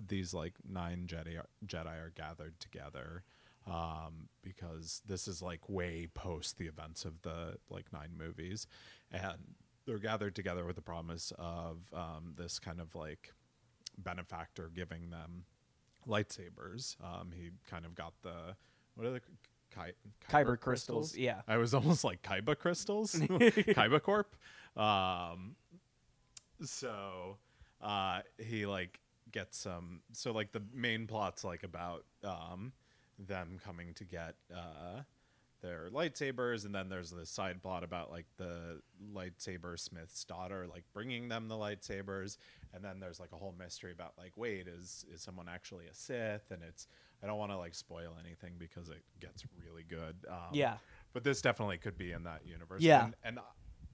these 0.06 0.32
like 0.32 0.54
nine 0.68 1.06
Jedi 1.06 1.40
Jedi 1.66 1.86
are 1.86 2.12
gathered 2.14 2.58
together 2.60 3.24
um, 3.66 4.28
because 4.42 5.02
this 5.06 5.26
is 5.26 5.42
like 5.42 5.68
way 5.68 6.08
post 6.14 6.58
the 6.58 6.66
events 6.66 7.04
of 7.04 7.20
the 7.22 7.56
like 7.68 7.92
nine 7.92 8.10
movies, 8.16 8.66
and 9.10 9.56
they're 9.86 9.98
gathered 9.98 10.36
together 10.36 10.64
with 10.64 10.76
the 10.76 10.82
promise 10.82 11.32
of 11.38 11.78
um, 11.92 12.34
this 12.36 12.58
kind 12.58 12.80
of 12.80 12.94
like 12.94 13.32
benefactor 13.98 14.70
giving 14.74 15.10
them 15.10 15.44
lightsabers. 16.06 16.96
Um, 17.02 17.30
he 17.34 17.50
kind 17.68 17.84
of 17.84 17.94
got 17.94 18.14
the 18.22 18.56
what 18.94 19.06
are 19.06 19.12
the 19.12 19.20
Ky- 19.74 19.94
Kyber 20.30 20.58
crystals, 20.60 21.16
yeah. 21.16 21.42
I 21.48 21.56
was 21.56 21.74
almost 21.74 22.04
like 22.04 22.22
Kaiba 22.22 22.58
crystals, 22.58 23.14
Kaiba 23.14 24.02
Corp. 24.02 24.36
Um, 24.76 25.56
so 26.62 27.38
uh, 27.80 28.20
he 28.38 28.66
like 28.66 29.00
gets 29.30 29.58
some. 29.58 30.00
So 30.12 30.32
like 30.32 30.52
the 30.52 30.62
main 30.74 31.06
plot's 31.06 31.44
like 31.44 31.62
about 31.62 32.04
um, 32.22 32.72
them 33.18 33.58
coming 33.64 33.94
to 33.94 34.04
get 34.04 34.34
uh, 34.54 35.02
their 35.62 35.88
lightsabers, 35.92 36.64
and 36.66 36.74
then 36.74 36.88
there's 36.88 37.10
this 37.10 37.30
side 37.30 37.62
plot 37.62 37.84
about 37.84 38.10
like 38.10 38.26
the 38.36 38.80
lightsaber 39.14 39.78
smith's 39.78 40.24
daughter 40.24 40.66
like 40.70 40.84
bringing 40.92 41.28
them 41.28 41.48
the 41.48 41.54
lightsabers, 41.54 42.36
and 42.74 42.84
then 42.84 43.00
there's 43.00 43.18
like 43.20 43.32
a 43.32 43.36
whole 43.36 43.54
mystery 43.58 43.92
about 43.92 44.12
like 44.18 44.32
wait 44.36 44.66
is 44.68 45.04
is 45.12 45.22
someone 45.22 45.46
actually 45.48 45.86
a 45.86 45.94
Sith, 45.94 46.50
and 46.50 46.62
it's 46.62 46.86
I 47.22 47.26
don't 47.26 47.38
want 47.38 47.52
to 47.52 47.56
like 47.58 47.74
spoil 47.74 48.16
anything 48.24 48.52
because 48.58 48.88
it 48.88 49.02
gets 49.20 49.44
really 49.64 49.84
good. 49.88 50.16
Um, 50.28 50.50
Yeah. 50.52 50.76
but 51.12 51.22
this 51.24 51.40
definitely 51.40 51.78
could 51.78 51.96
be 51.96 52.12
in 52.12 52.24
that 52.24 52.44
universe. 52.44 52.82
Yeah. 52.82 53.04
and, 53.04 53.14
and 53.24 53.38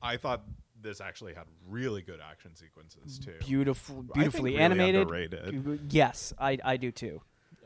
I 0.01 0.17
thought 0.17 0.43
this 0.81 1.01
actually 1.01 1.35
had 1.35 1.45
really 1.69 2.03
good 2.03 2.21
action 2.21 2.55
sequences 2.55 3.19
too. 3.19 3.35
Beautiful, 3.41 4.03
beautifully 4.15 4.53
really 4.53 4.63
animated. 4.63 5.03
underrated. 5.03 5.93
Yes, 5.93 6.33
I 6.39 6.59
I 6.65 6.77
do 6.77 6.91
too. 6.91 7.21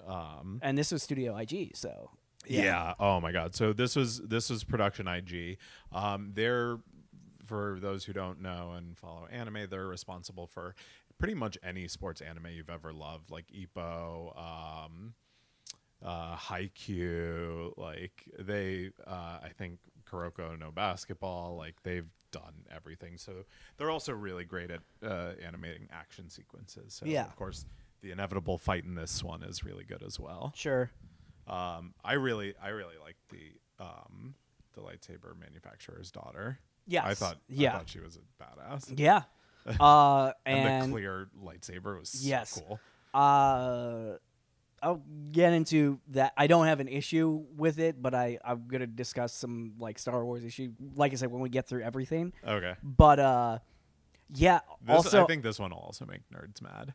Um, 0.07 0.59
And 0.62 0.77
this 0.77 0.91
was 0.91 1.03
Studio 1.03 1.37
IG, 1.37 1.77
so 1.77 2.11
yeah. 2.46 2.94
Oh 2.98 3.20
my 3.20 3.33
god. 3.33 3.55
So 3.55 3.72
this 3.72 3.96
was 3.96 4.20
this 4.20 4.50
was 4.50 4.64
production 4.64 5.07
IG. 5.09 5.59
Um, 5.92 6.33
they're 6.35 6.78
for 7.46 7.78
those 7.81 8.05
who 8.05 8.12
don't 8.12 8.40
know 8.40 8.72
and 8.76 8.96
follow 8.96 9.26
anime, 9.31 9.66
they're 9.68 9.87
responsible 9.87 10.46
for 10.46 10.74
pretty 11.18 11.35
much 11.35 11.59
any 11.62 11.87
sports 11.88 12.20
anime 12.20 12.46
you've 12.52 12.70
ever 12.70 12.92
loved, 12.92 13.31
like 13.31 13.46
Ippo, 13.52 14.37
um, 14.38 15.14
uh, 16.05 16.37
Haikyuu. 16.37 17.76
Like 17.76 18.24
they, 18.38 18.90
uh, 19.07 19.38
I 19.42 19.50
think 19.57 19.78
Kuroko 20.11 20.59
no 20.59 20.70
basketball. 20.70 21.57
Like 21.57 21.74
they've 21.83 22.09
done 22.31 22.64
everything. 22.74 23.18
So 23.18 23.44
they're 23.76 23.90
also 23.90 24.12
really 24.12 24.44
great 24.44 24.70
at 24.70 24.81
uh, 25.07 25.33
animating 25.44 25.88
action 25.92 26.28
sequences. 26.31 26.94
So 26.94 27.07
Yeah. 27.07 27.24
of 27.24 27.37
course. 27.37 27.66
The 28.02 28.11
inevitable 28.11 28.59
fight 28.59 28.83
in 28.85 28.96
this 28.96 29.22
one 29.22 29.44
is 29.44 29.62
really 29.62 29.85
good 29.85 30.02
as 30.02 30.18
well. 30.18 30.52
sure. 30.57 30.90
Um, 31.46 31.94
I 32.05 32.14
really, 32.14 32.55
I 32.62 32.68
really 32.68 32.94
like 33.02 33.16
the 33.31 33.85
um, 33.85 34.35
the 34.74 34.81
lightsaber 34.81 35.38
manufacturer's 35.38 36.11
daughter. 36.11 36.59
Yes. 36.87 37.05
I 37.05 37.14
thought, 37.14 37.38
Yeah. 37.48 37.74
I 37.74 37.78
thought 37.78 37.88
she 37.88 38.00
was 38.00 38.16
a 38.16 38.42
badass. 38.42 38.98
Yeah. 38.98 39.22
Uh, 39.78 40.33
And, 40.44 40.68
and, 40.68 40.88
the 40.88 40.96
clear 40.96 41.28
lightsaber 41.40 41.96
was 41.96 42.09
so 42.09 42.61
cool. 42.61 42.81
uh, 43.14 44.16
I'll 44.83 45.00
get 45.31 45.52
into 45.52 46.00
that. 46.09 46.33
I 46.37 46.48
don't 46.48 46.66
have 46.66 46.81
an 46.81 46.88
issue 46.88 47.44
with 47.57 47.78
it, 47.78 48.02
but 48.02 48.12
I 48.12 48.38
I'm 48.44 48.66
gonna 48.66 48.88
discuss 48.88 49.33
some 49.33 49.74
like 49.78 50.00
Star 50.00 50.24
Wars 50.24 50.44
issue. 50.44 50.72
Like 50.96 51.12
I 51.12 51.14
said, 51.14 51.31
when 51.31 51.40
we 51.40 51.48
get 51.48 51.68
through 51.68 51.83
everything. 51.83 52.33
Okay. 52.44 52.74
But 52.83 53.20
uh, 53.20 53.59
yeah. 54.35 54.61
This, 54.85 54.96
also, 54.96 55.22
I 55.22 55.26
think 55.26 55.44
this 55.44 55.61
one 55.61 55.70
will 55.70 55.78
also 55.78 56.07
make 56.07 56.22
nerds 56.35 56.61
mad. 56.61 56.94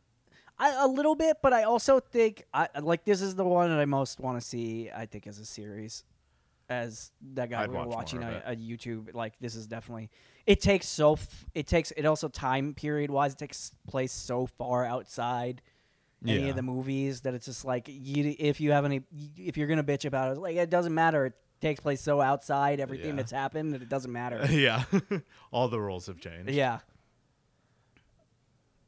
I, 0.60 0.84
a 0.84 0.88
little 0.88 1.16
bit, 1.16 1.38
but 1.44 1.54
I 1.54 1.64
also 1.64 2.00
think 2.00 2.44
I 2.54 2.68
like 2.82 3.04
this 3.06 3.22
is 3.22 3.36
the 3.36 3.44
one 3.46 3.70
that 3.70 3.80
I 3.80 3.86
most 3.86 4.20
want 4.20 4.40
to 4.40 4.46
see. 4.46 4.90
I 4.96 5.06
think 5.06 5.28
as 5.28 5.40
a 5.40 5.46
series, 5.46 6.04
as 6.70 7.12
that 7.36 7.50
guy 7.50 7.64
I'd 7.64 7.70
we 7.70 7.74
were 7.76 7.80
watch 7.80 7.88
more 7.90 7.96
watching 7.98 8.24
of 8.24 8.30
on 8.30 8.34
it. 8.34 8.44
a 8.46 8.56
YouTube. 8.56 9.14
Like 9.14 9.34
this 9.40 9.56
is 9.56 9.68
definitely. 9.68 10.10
It 10.46 10.60
takes 10.62 10.88
so. 10.88 11.14
F- 11.14 11.46
it 11.54 11.68
takes. 11.68 11.92
It 11.92 12.06
also 12.06 12.28
time 12.28 12.74
period 12.74 13.12
wise. 13.12 13.34
It 13.34 13.40
takes 13.40 13.72
place 13.88 14.12
so 14.12 14.46
far 14.48 14.84
outside 14.86 15.62
any 16.26 16.44
Yeah. 16.44 16.48
of 16.50 16.56
the 16.56 16.64
movies 16.64 17.22
that 17.22 17.34
it's 17.36 17.46
just 17.46 17.64
like 17.64 17.86
you. 17.88 18.36
If 18.40 18.60
you 18.60 18.72
have 18.72 18.84
any, 18.86 19.02
if 19.38 19.58
you're 19.58 19.68
gonna 19.68 19.84
bitch 19.84 20.06
about 20.06 20.32
it, 20.36 20.40
like 20.40 20.56
it 20.56 20.70
doesn't 20.70 20.94
matter. 20.94 21.28
It 21.28 21.34
takes 21.62 21.80
place 21.80 22.02
so 22.02 22.20
outside 22.22 22.80
everything 22.80 23.12
Yeah. 23.12 23.16
that's 23.18 23.32
happened 23.32 23.74
that 23.74 23.82
it 23.82 23.90
doesn't 23.90 24.12
matter. 24.12 24.46
yeah, 24.50 24.84
all 25.52 25.68
the 25.68 25.80
rules 25.80 26.08
have 26.08 26.20
changed. 26.20 26.50
yeah. 26.52 26.80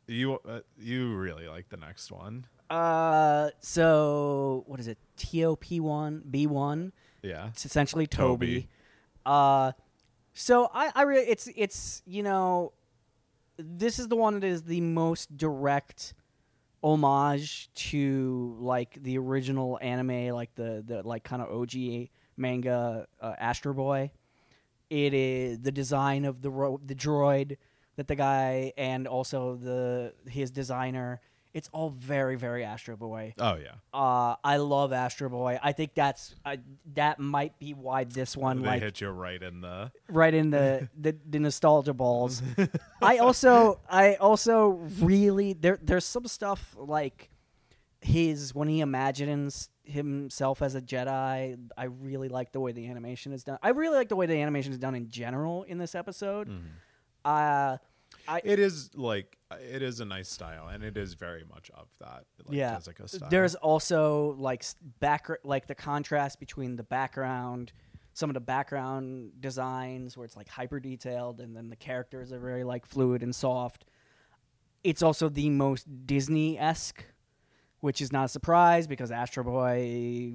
You 0.09 0.39
uh, 0.47 0.61
you 0.77 1.15
really 1.15 1.47
like 1.47 1.69
the 1.69 1.77
next 1.77 2.11
one? 2.11 2.45
Uh. 2.69 3.49
So 3.59 4.63
what 4.67 4.79
is 4.79 4.87
it? 4.87 4.97
TOP 5.17 5.65
one 5.79 6.23
B 6.29 6.47
one. 6.47 6.91
Yeah. 7.21 7.47
It's 7.49 7.65
essentially 7.65 8.07
Toby. 8.07 8.47
Toby. 8.47 8.69
Uh, 9.25 9.71
so 10.33 10.69
I, 10.73 10.91
I 10.95 11.01
really, 11.03 11.25
it's, 11.25 11.49
it's, 11.55 12.01
you 12.05 12.23
know, 12.23 12.73
this 13.57 13.99
is 13.99 14.07
the 14.07 14.15
one 14.15 14.39
that 14.39 14.43
is 14.43 14.63
the 14.63 14.81
most 14.81 15.35
direct 15.35 16.13
homage 16.81 17.69
to 17.73 18.55
like 18.59 18.97
the 19.03 19.17
original 19.17 19.77
anime, 19.81 20.29
like 20.29 20.55
the, 20.55 20.83
the 20.85 21.03
like 21.03 21.23
kind 21.23 21.41
of 21.41 21.51
OG 21.51 22.07
manga, 22.37 23.05
uh, 23.21 23.33
Astro 23.37 23.73
Boy. 23.73 24.11
It 24.89 25.13
is 25.13 25.59
the 25.59 25.71
design 25.71 26.25
of 26.25 26.41
the 26.41 26.49
ro- 26.49 26.81
the 26.83 26.95
droid 26.95 27.57
that 27.99 28.07
the 28.07 28.15
guy 28.15 28.71
and 28.77 29.07
also 29.07 29.55
the 29.55 30.13
his 30.29 30.51
designer. 30.51 31.21
It's 31.51 31.67
all 31.73 31.89
very 31.89 32.35
very 32.35 32.63
Astro 32.63 32.95
Boy. 32.95 33.33
Oh 33.39 33.55
yeah. 33.55 33.73
Uh, 33.93 34.35
I 34.43 34.57
love 34.57 34.93
Astro 34.93 35.29
Boy. 35.29 35.59
I 35.61 35.71
think 35.73 35.95
that's 35.95 36.35
that 36.93 37.19
might 37.19 37.59
be 37.59 37.73
why 37.73 38.03
this 38.05 38.37
one 38.37 38.61
they 38.61 38.67
like 38.67 38.81
hit 38.83 39.01
you 39.01 39.09
right 39.09 39.41
in 39.41 39.61
the 39.61 39.91
right 40.09 40.33
in 40.33 40.51
the, 40.51 40.87
the, 40.99 41.17
the 41.27 41.39
nostalgia 41.39 41.93
balls. 41.93 42.41
I 43.01 43.17
also 43.17 43.81
I 43.89 44.15
also 44.15 44.79
really 44.99 45.53
there 45.53 45.79
there's 45.81 46.05
some 46.05 46.27
stuff 46.27 46.75
like 46.77 47.29
his 48.01 48.55
when 48.55 48.67
he 48.67 48.79
imagines 48.79 49.69
himself 49.83 50.61
as 50.61 50.75
a 50.75 50.81
Jedi. 50.81 51.57
I 51.75 51.83
really 51.83 52.29
like 52.29 52.51
the 52.51 52.59
way 52.59 52.71
the 52.71 52.87
animation 52.87 53.33
is 53.33 53.43
done. 53.43 53.57
I 53.61 53.69
really 53.69 53.97
like 53.97 54.07
the 54.07 54.15
way 54.15 54.27
the 54.27 54.39
animation 54.39 54.71
is 54.71 54.77
done 54.77 54.95
in 54.95 55.09
general 55.09 55.63
in 55.63 55.79
this 55.79 55.95
episode. 55.95 56.47
Uh 57.25 57.77
I 58.27 58.41
It 58.43 58.59
is 58.59 58.91
like 58.95 59.37
it 59.51 59.81
is 59.81 59.99
a 59.99 60.05
nice 60.05 60.29
style, 60.29 60.67
and 60.67 60.83
it 60.83 60.95
is 60.95 61.15
very 61.15 61.43
much 61.49 61.71
of 61.73 61.87
that. 61.99 62.25
Like, 62.45 62.55
yeah. 62.55 62.75
Tezuka 62.75 63.09
style. 63.09 63.29
There's 63.29 63.55
also 63.55 64.35
like 64.37 64.63
back 64.99 65.27
like 65.43 65.67
the 65.67 65.75
contrast 65.75 66.39
between 66.39 66.75
the 66.75 66.83
background, 66.83 67.71
some 68.13 68.29
of 68.29 68.35
the 68.35 68.39
background 68.41 69.31
designs 69.39 70.15
where 70.15 70.25
it's 70.25 70.37
like 70.37 70.47
hyper 70.47 70.79
detailed, 70.79 71.39
and 71.39 71.55
then 71.55 71.69
the 71.69 71.75
characters 71.75 72.31
are 72.31 72.39
very 72.39 72.63
like 72.63 72.85
fluid 72.85 73.23
and 73.23 73.33
soft. 73.33 73.85
It's 74.83 75.01
also 75.01 75.27
the 75.27 75.49
most 75.49 75.87
Disney 76.05 76.57
esque, 76.57 77.03
which 77.79 78.01
is 78.01 78.11
not 78.11 78.25
a 78.25 78.29
surprise 78.29 78.87
because 78.87 79.11
Astro 79.11 79.43
Boy, 79.43 80.33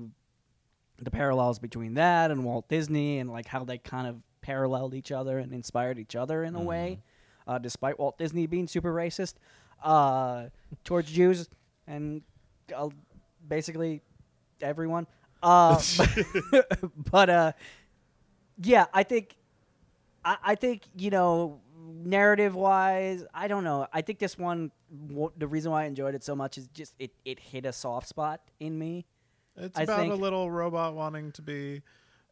the 1.00 1.10
parallels 1.10 1.58
between 1.60 1.94
that 1.94 2.30
and 2.30 2.44
Walt 2.44 2.68
Disney, 2.68 3.20
and 3.20 3.30
like 3.30 3.46
how 3.46 3.64
they 3.64 3.78
kind 3.78 4.08
of 4.08 4.16
paralleled 4.44 4.92
each 4.92 5.10
other 5.10 5.38
and 5.38 5.54
inspired 5.54 5.98
each 5.98 6.14
other 6.14 6.44
in 6.44 6.54
a 6.54 6.60
way, 6.60 7.00
uh, 7.48 7.56
despite 7.58 7.98
Walt 7.98 8.18
Disney 8.18 8.46
being 8.46 8.68
super 8.68 8.92
racist 8.92 9.34
uh, 9.82 10.48
towards 10.84 11.10
Jews 11.10 11.48
and 11.86 12.20
uh, 12.76 12.90
basically 13.48 14.02
everyone. 14.60 15.06
Uh, 15.42 15.80
but 17.10 17.30
uh, 17.30 17.52
yeah, 18.62 18.84
I 18.92 19.02
think 19.02 19.34
I, 20.24 20.36
I 20.42 20.54
think 20.56 20.82
you 20.94 21.08
know 21.08 21.60
narrative 22.04 22.54
wise, 22.54 23.24
I 23.32 23.48
don't 23.48 23.64
know. 23.64 23.86
I 23.92 24.02
think 24.02 24.18
this 24.18 24.36
one, 24.38 24.70
w- 25.08 25.32
the 25.38 25.46
reason 25.46 25.72
why 25.72 25.84
I 25.84 25.86
enjoyed 25.86 26.14
it 26.14 26.22
so 26.22 26.36
much 26.36 26.58
is 26.58 26.68
just 26.68 26.94
it 26.98 27.12
it 27.24 27.40
hit 27.40 27.64
a 27.64 27.72
soft 27.72 28.08
spot 28.08 28.42
in 28.60 28.78
me. 28.78 29.06
It's 29.56 29.78
I 29.78 29.84
about 29.84 30.08
a 30.08 30.14
little 30.14 30.50
robot 30.50 30.94
wanting 30.94 31.32
to 31.32 31.42
be 31.42 31.80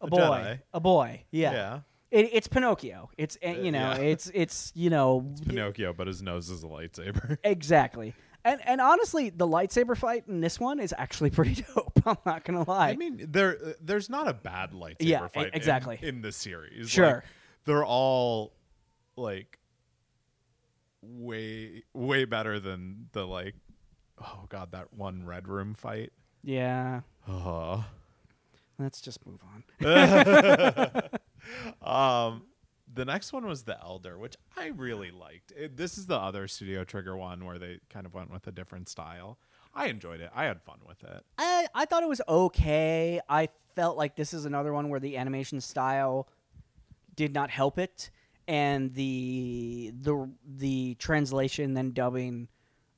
A, 0.01 0.07
a, 0.07 0.09
boy, 0.09 0.19
Jedi. 0.19 0.61
a 0.75 0.81
boy, 0.81 1.23
yeah. 1.31 1.53
Yeah. 1.53 1.81
It, 2.13 2.29
it's 2.35 2.47
Pinocchio. 2.47 3.09
It's 3.17 3.39
uh, 3.45 3.49
you 3.51 3.73
know, 3.73 3.93
yeah. 3.93 3.97
it's 3.97 4.31
it's 4.35 4.71
you 4.75 4.91
know, 4.91 5.27
Pinocchio, 5.49 5.95
but 5.95 6.07
his 6.07 6.23
nose 6.23 6.51
is 6.51 6.63
a 6.63 6.67
lightsaber. 6.67 7.39
exactly. 7.45 8.15
And 8.45 8.61
and 8.67 8.83
honestly, 8.83 9.31
the 9.31 9.47
lightsaber 9.49 9.97
fight 9.97 10.25
in 10.29 10.41
this 10.41 10.61
one 10.61 10.79
is 10.79 10.95
actually 10.99 11.31
pretty 11.39 11.65
dope. 11.75 12.01
I'm 12.05 12.19
not 12.27 12.45
gonna 12.45 12.69
lie. 12.69 12.91
I 12.91 12.97
mean, 12.97 13.27
there 13.31 13.57
uh, 13.65 13.73
there's 13.81 14.11
not 14.11 14.29
a 14.29 14.35
bad 14.35 14.73
lightsaber 14.73 14.97
Yeah, 15.01 15.27
fight 15.29 15.49
in- 15.49 15.55
exactly. 15.55 15.99
in, 16.03 16.21
this 16.21 16.37
series. 16.37 16.91
Sure. 16.91 17.07
Like, 17.07 17.23
they're 17.65 17.85
all 17.85 18.53
like 19.17 19.59
way 21.01 21.83
way 21.95 22.27
better 22.27 22.61
than 22.61 23.09
the 23.13 23.27
like 23.27 23.55
oh 24.21 24.45
god 24.49 24.73
that 24.73 24.93
one 24.93 25.25
red 25.25 25.49
room 25.49 25.73
fight. 25.75 26.13
yeah. 26.43 27.01
Oh. 27.27 27.85
Let's 28.79 29.01
just 29.01 29.25
move 29.27 29.41
on. 29.55 29.63
Um, 31.83 32.45
the 32.93 33.05
next 33.05 33.33
one 33.33 33.47
was 33.47 33.63
the 33.63 33.81
Elder, 33.81 34.19
which 34.19 34.37
I 34.57 34.69
really 34.69 35.11
liked. 35.11 35.53
It, 35.57 35.77
this 35.77 35.97
is 35.99 36.07
the 36.07 36.17
other 36.17 36.47
Studio 36.47 36.85
Trigger 36.85 37.17
one 37.17 37.45
where 37.45 37.59
they 37.59 37.81
kind 37.89 38.07
of 38.07 38.15
went 38.15 38.31
with 38.31 38.47
a 38.47 38.53
different 38.53 38.89
style. 38.89 39.39
I 39.75 39.87
enjoyed 39.87 40.21
it. 40.21 40.31
I 40.35 40.45
had 40.45 40.61
fun 40.63 40.79
with 40.87 41.03
it. 41.03 41.25
I 41.39 41.67
I 41.75 41.85
thought 41.87 42.03
it 42.03 42.09
was 42.09 42.21
okay. 42.29 43.21
I 43.29 43.49
felt 43.75 43.97
like 43.97 44.17
this 44.17 44.35
is 44.35 44.45
another 44.45 44.73
one 44.73 44.89
where 44.91 45.01
the 45.01 45.17
animation 45.17 45.61
style 45.61 46.29
did 47.17 47.33
not 47.33 47.51
help 47.51 47.79
it, 47.79 48.11
and 48.47 48.93
the 48.95 49.93
the 50.01 50.29
the 50.45 50.95
translation 50.97 51.77
and 51.77 51.95
dubbing 51.95 52.49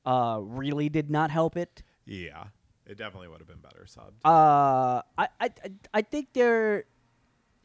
uh, 0.05 0.39
really 0.41 0.89
did 0.89 1.09
not 1.09 1.31
help 1.31 1.55
it. 1.55 1.81
Yeah, 2.05 2.45
it 2.85 2.97
definitely 2.97 3.29
would 3.29 3.39
have 3.39 3.47
been 3.47 3.59
better 3.59 3.85
subbed. 3.87 4.19
Uh, 4.25 5.01
I 5.17 5.27
I 5.39 5.49
I 5.93 6.01
think 6.01 6.33
they're 6.33 6.85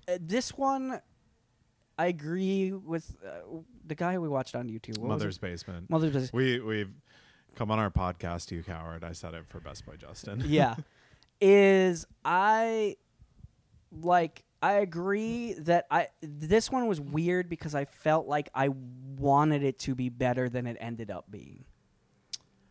uh, 0.08 0.18
this 0.20 0.56
one. 0.56 1.00
I 1.98 2.06
agree 2.06 2.72
with 2.72 3.14
uh, 3.24 3.58
the 3.86 3.94
guy 3.94 4.18
we 4.18 4.28
watched 4.28 4.54
on 4.54 4.68
YouTube. 4.68 4.98
What 4.98 5.08
Mother's? 5.08 5.36
Basement. 5.36 5.90
Mother's 5.90 6.12
Basement. 6.12 6.34
We 6.34 6.60
we've 6.60 6.92
come 7.56 7.70
on 7.70 7.78
our 7.78 7.90
podcast, 7.90 8.50
you 8.50 8.62
coward. 8.62 9.04
I 9.04 9.12
said 9.12 9.34
it 9.34 9.46
for 9.46 9.60
Best 9.60 9.84
Boy 9.84 9.96
Justin. 9.96 10.42
yeah 10.46 10.76
is 11.40 12.06
i 12.24 12.96
like 14.02 14.44
i 14.62 14.74
agree 14.74 15.54
that 15.54 15.86
i 15.90 16.06
this 16.20 16.70
one 16.70 16.86
was 16.86 17.00
weird 17.00 17.48
because 17.48 17.74
i 17.74 17.84
felt 17.84 18.26
like 18.26 18.48
i 18.54 18.68
wanted 19.18 19.62
it 19.62 19.78
to 19.78 19.94
be 19.94 20.08
better 20.08 20.48
than 20.48 20.66
it 20.66 20.76
ended 20.80 21.10
up 21.10 21.24
being 21.30 21.64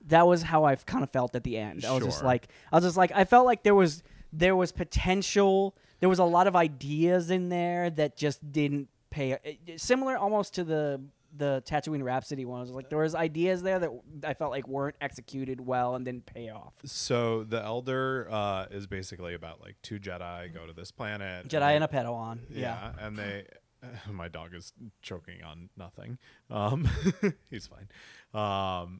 that 0.05 0.27
was 0.27 0.43
how 0.43 0.65
i 0.65 0.75
kind 0.75 1.03
of 1.03 1.09
felt 1.11 1.35
at 1.35 1.43
the 1.43 1.57
end 1.57 1.83
i 1.83 1.91
was 1.91 2.03
just 2.03 2.23
like 2.23 2.47
i 2.71 2.75
was 2.75 2.85
just 2.85 2.97
like 2.97 3.11
i 3.15 3.25
felt 3.25 3.45
like 3.45 3.63
there 3.63 3.75
was 3.75 4.03
there 4.31 4.55
was 4.55 4.71
potential 4.71 5.75
there 5.99 6.09
was 6.09 6.19
a 6.19 6.23
lot 6.23 6.47
of 6.47 6.55
ideas 6.55 7.29
in 7.29 7.49
there 7.49 7.89
that 7.89 8.17
just 8.17 8.51
didn't 8.51 8.89
pay 9.09 9.37
similar 9.77 10.17
almost 10.17 10.53
to 10.55 10.63
the 10.63 11.01
the 11.35 11.63
Tatooine 11.65 12.03
Rhapsody 12.03 12.45
one. 12.45 12.59
It 12.59 12.63
was 12.63 12.71
like 12.71 12.89
there 12.89 12.99
was 12.99 13.15
ideas 13.15 13.61
there 13.61 13.79
that 13.79 13.91
I 14.23 14.33
felt 14.33 14.51
like 14.51 14.67
weren't 14.67 14.95
executed 15.01 15.61
well 15.61 15.95
and 15.95 16.03
didn't 16.03 16.25
pay 16.25 16.49
off. 16.49 16.73
So 16.85 17.43
the 17.43 17.63
Elder 17.63 18.27
uh, 18.31 18.65
is 18.71 18.87
basically 18.87 19.33
about 19.35 19.61
like 19.61 19.75
two 19.81 19.99
Jedi 19.99 20.53
go 20.53 20.65
to 20.65 20.73
this 20.73 20.91
planet. 20.91 21.47
Jedi 21.47 21.75
and 21.75 21.83
a 21.83 21.87
Padawan. 21.87 22.39
Yeah, 22.49 22.93
and 22.99 23.17
they. 23.17 23.45
My 24.11 24.27
dog 24.27 24.53
is 24.53 24.73
choking 25.01 25.41
on 25.41 25.69
nothing. 25.77 26.17
Um, 26.49 26.89
he's 27.49 27.67
fine. 27.67 27.87
Um, 28.33 28.99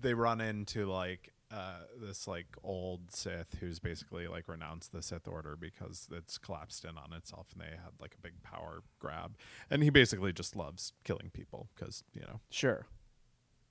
they 0.00 0.14
run 0.14 0.40
into 0.40 0.86
like 0.86 1.32
uh, 1.52 1.80
this 2.00 2.26
like 2.26 2.46
old 2.64 3.10
Sith 3.12 3.56
who's 3.60 3.78
basically 3.78 4.26
like 4.26 4.48
renounced 4.48 4.92
the 4.92 5.02
Sith 5.02 5.28
Order 5.28 5.56
because 5.56 6.08
it's 6.10 6.38
collapsed 6.38 6.84
in 6.84 6.98
on 6.98 7.12
itself, 7.12 7.48
and 7.52 7.60
they 7.62 7.70
had 7.76 7.92
like 8.00 8.14
a 8.14 8.20
big 8.20 8.42
power 8.42 8.82
grab. 8.98 9.36
And 9.70 9.82
he 9.82 9.90
basically 9.90 10.32
just 10.32 10.56
loves 10.56 10.92
killing 11.04 11.30
people 11.32 11.68
because 11.74 12.02
you 12.12 12.22
know 12.22 12.40
Sure. 12.50 12.86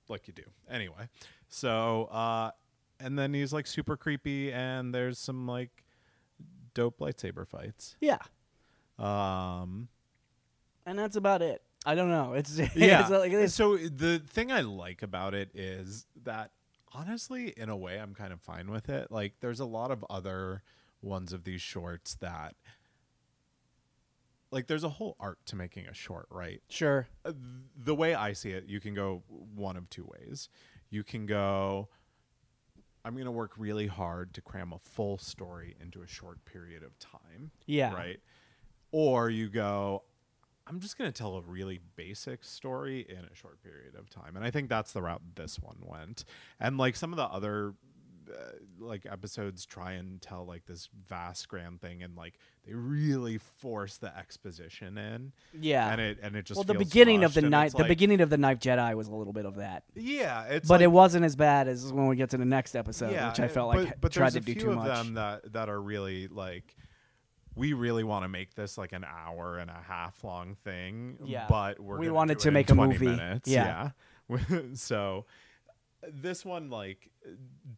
like 0.08 0.26
you 0.26 0.32
do. 0.34 0.44
Anyway, 0.70 1.08
so 1.48 2.04
uh, 2.06 2.50
and 2.98 3.18
then 3.18 3.34
he's 3.34 3.52
like 3.52 3.66
super 3.66 3.96
creepy, 3.96 4.52
and 4.52 4.94
there's 4.94 5.18
some 5.18 5.46
like 5.46 5.84
dope 6.74 6.98
lightsaber 6.98 7.46
fights. 7.46 7.96
Yeah. 8.00 8.18
Um, 8.98 9.88
And 10.86 10.98
that's 10.98 11.16
about 11.16 11.42
it. 11.42 11.62
I 11.84 11.94
don't 11.94 12.10
know. 12.10 12.32
It's 12.32 12.58
yeah. 12.74 13.02
It's 13.02 13.10
like, 13.10 13.32
it's, 13.32 13.54
so 13.54 13.76
the 13.76 14.18
thing 14.18 14.50
I 14.50 14.62
like 14.62 15.02
about 15.02 15.34
it 15.34 15.50
is 15.54 16.06
that 16.24 16.50
honestly, 16.96 17.52
in 17.56 17.68
a 17.68 17.76
way, 17.76 17.98
I'm 17.98 18.14
kind 18.14 18.32
of 18.32 18.40
fine 18.40 18.70
with 18.70 18.88
it. 18.88 19.10
Like, 19.10 19.34
there's 19.40 19.60
a 19.60 19.66
lot 19.66 19.90
of 19.90 20.04
other 20.08 20.62
ones 21.02 21.32
of 21.32 21.44
these 21.44 21.60
shorts 21.60 22.14
that. 22.16 22.54
Like 24.52 24.68
there's 24.68 24.84
a 24.84 24.88
whole 24.88 25.16
art 25.18 25.38
to 25.46 25.56
making 25.56 25.86
a 25.86 25.92
short, 25.92 26.26
right? 26.30 26.62
sure. 26.68 27.08
Uh, 27.24 27.32
the 27.76 27.94
way 27.94 28.14
I 28.14 28.32
see 28.32 28.50
it, 28.50 28.64
you 28.66 28.80
can 28.80 28.94
go 28.94 29.24
one 29.28 29.76
of 29.76 29.90
two 29.90 30.08
ways. 30.08 30.48
You 30.88 31.02
can 31.02 31.26
go, 31.26 31.88
I'm 33.04 33.14
going 33.14 33.26
to 33.26 33.32
work 33.32 33.52
really 33.58 33.88
hard 33.88 34.32
to 34.34 34.40
cram 34.40 34.72
a 34.72 34.78
full 34.78 35.18
story 35.18 35.76
into 35.80 36.00
a 36.02 36.06
short 36.06 36.44
period 36.44 36.84
of 36.84 36.96
time. 37.00 37.50
Yeah. 37.66 37.92
Right. 37.92 38.20
Or 38.92 39.28
you 39.28 39.48
go, 39.48 40.04
I'm 40.66 40.80
just 40.80 40.98
going 40.98 41.10
to 41.10 41.16
tell 41.16 41.36
a 41.36 41.42
really 41.42 41.80
basic 41.96 42.42
story 42.44 43.06
in 43.08 43.18
a 43.24 43.34
short 43.34 43.62
period 43.62 43.94
of 43.96 44.10
time. 44.10 44.34
And 44.36 44.44
I 44.44 44.50
think 44.50 44.68
that's 44.68 44.92
the 44.92 45.02
route 45.02 45.22
this 45.36 45.58
one 45.60 45.76
went. 45.80 46.24
And 46.58 46.76
like 46.76 46.96
some 46.96 47.12
of 47.12 47.16
the 47.16 47.24
other 47.24 47.74
uh, 48.28 48.34
like 48.80 49.06
episodes 49.08 49.64
try 49.64 49.92
and 49.92 50.20
tell 50.20 50.44
like 50.44 50.66
this 50.66 50.88
vast 51.08 51.46
grand 51.46 51.80
thing 51.80 52.02
and 52.02 52.16
like 52.16 52.34
they 52.66 52.74
really 52.74 53.38
force 53.38 53.98
the 53.98 54.14
exposition 54.18 54.98
in 54.98 55.32
Yeah. 55.52 55.92
and 55.92 56.00
it 56.00 56.18
and 56.20 56.34
it 56.34 56.44
just 56.44 56.56
well, 56.58 56.64
the 56.64 56.74
beginning 56.74 57.22
of 57.22 57.34
the 57.34 57.42
Ninth, 57.42 57.74
the 57.74 57.78
like- 57.82 57.88
beginning 57.88 58.20
of 58.20 58.28
the 58.28 58.36
Ninth 58.36 58.58
Jedi 58.58 58.94
was 58.96 59.06
a 59.06 59.14
little 59.14 59.32
bit 59.32 59.46
of 59.46 59.54
that, 59.56 59.84
yeah 59.94 60.42
it's 60.46 60.66
but 60.66 60.74
like- 60.80 60.80
it 60.82 60.88
wasn't 60.88 61.24
as 61.24 61.36
bad 61.36 61.68
as 61.68 61.92
when 61.92 62.08
we 62.08 62.16
get 62.16 62.30
to 62.30 62.36
the 62.36 62.44
next 62.44 62.74
episode, 62.74 63.12
yeah 63.12 63.28
which 63.30 63.38
I 63.38 63.46
felt 63.46 63.72
but, 63.74 63.84
like 63.84 64.00
but 64.00 64.10
tried 64.10 64.32
there's 64.32 64.44
to 64.44 64.50
a 64.50 64.54
do 64.54 64.60
few 64.60 64.60
too 64.62 64.70
of 64.70 64.76
much. 64.78 64.88
them 64.88 65.14
that 65.14 65.52
that 65.52 65.68
are 65.68 65.80
really 65.80 66.26
like 66.26 66.74
we 67.56 67.72
really 67.72 68.04
want 68.04 68.22
to 68.24 68.28
make 68.28 68.54
this 68.54 68.78
like 68.78 68.92
an 68.92 69.04
hour 69.04 69.58
and 69.58 69.70
a 69.70 69.82
half 69.88 70.22
long 70.22 70.54
thing 70.54 71.18
Yeah. 71.24 71.46
but 71.48 71.80
we're 71.80 71.98
We 71.98 72.10
wanted 72.10 72.38
do 72.38 72.42
to 72.42 72.48
it 72.48 72.52
make 72.52 72.70
a 72.70 72.74
movie. 72.74 73.06
minutes. 73.06 73.48
Yeah. 73.48 73.90
yeah, 74.28 74.36
so 74.74 75.24
this 76.08 76.44
one 76.44 76.70
like 76.70 77.10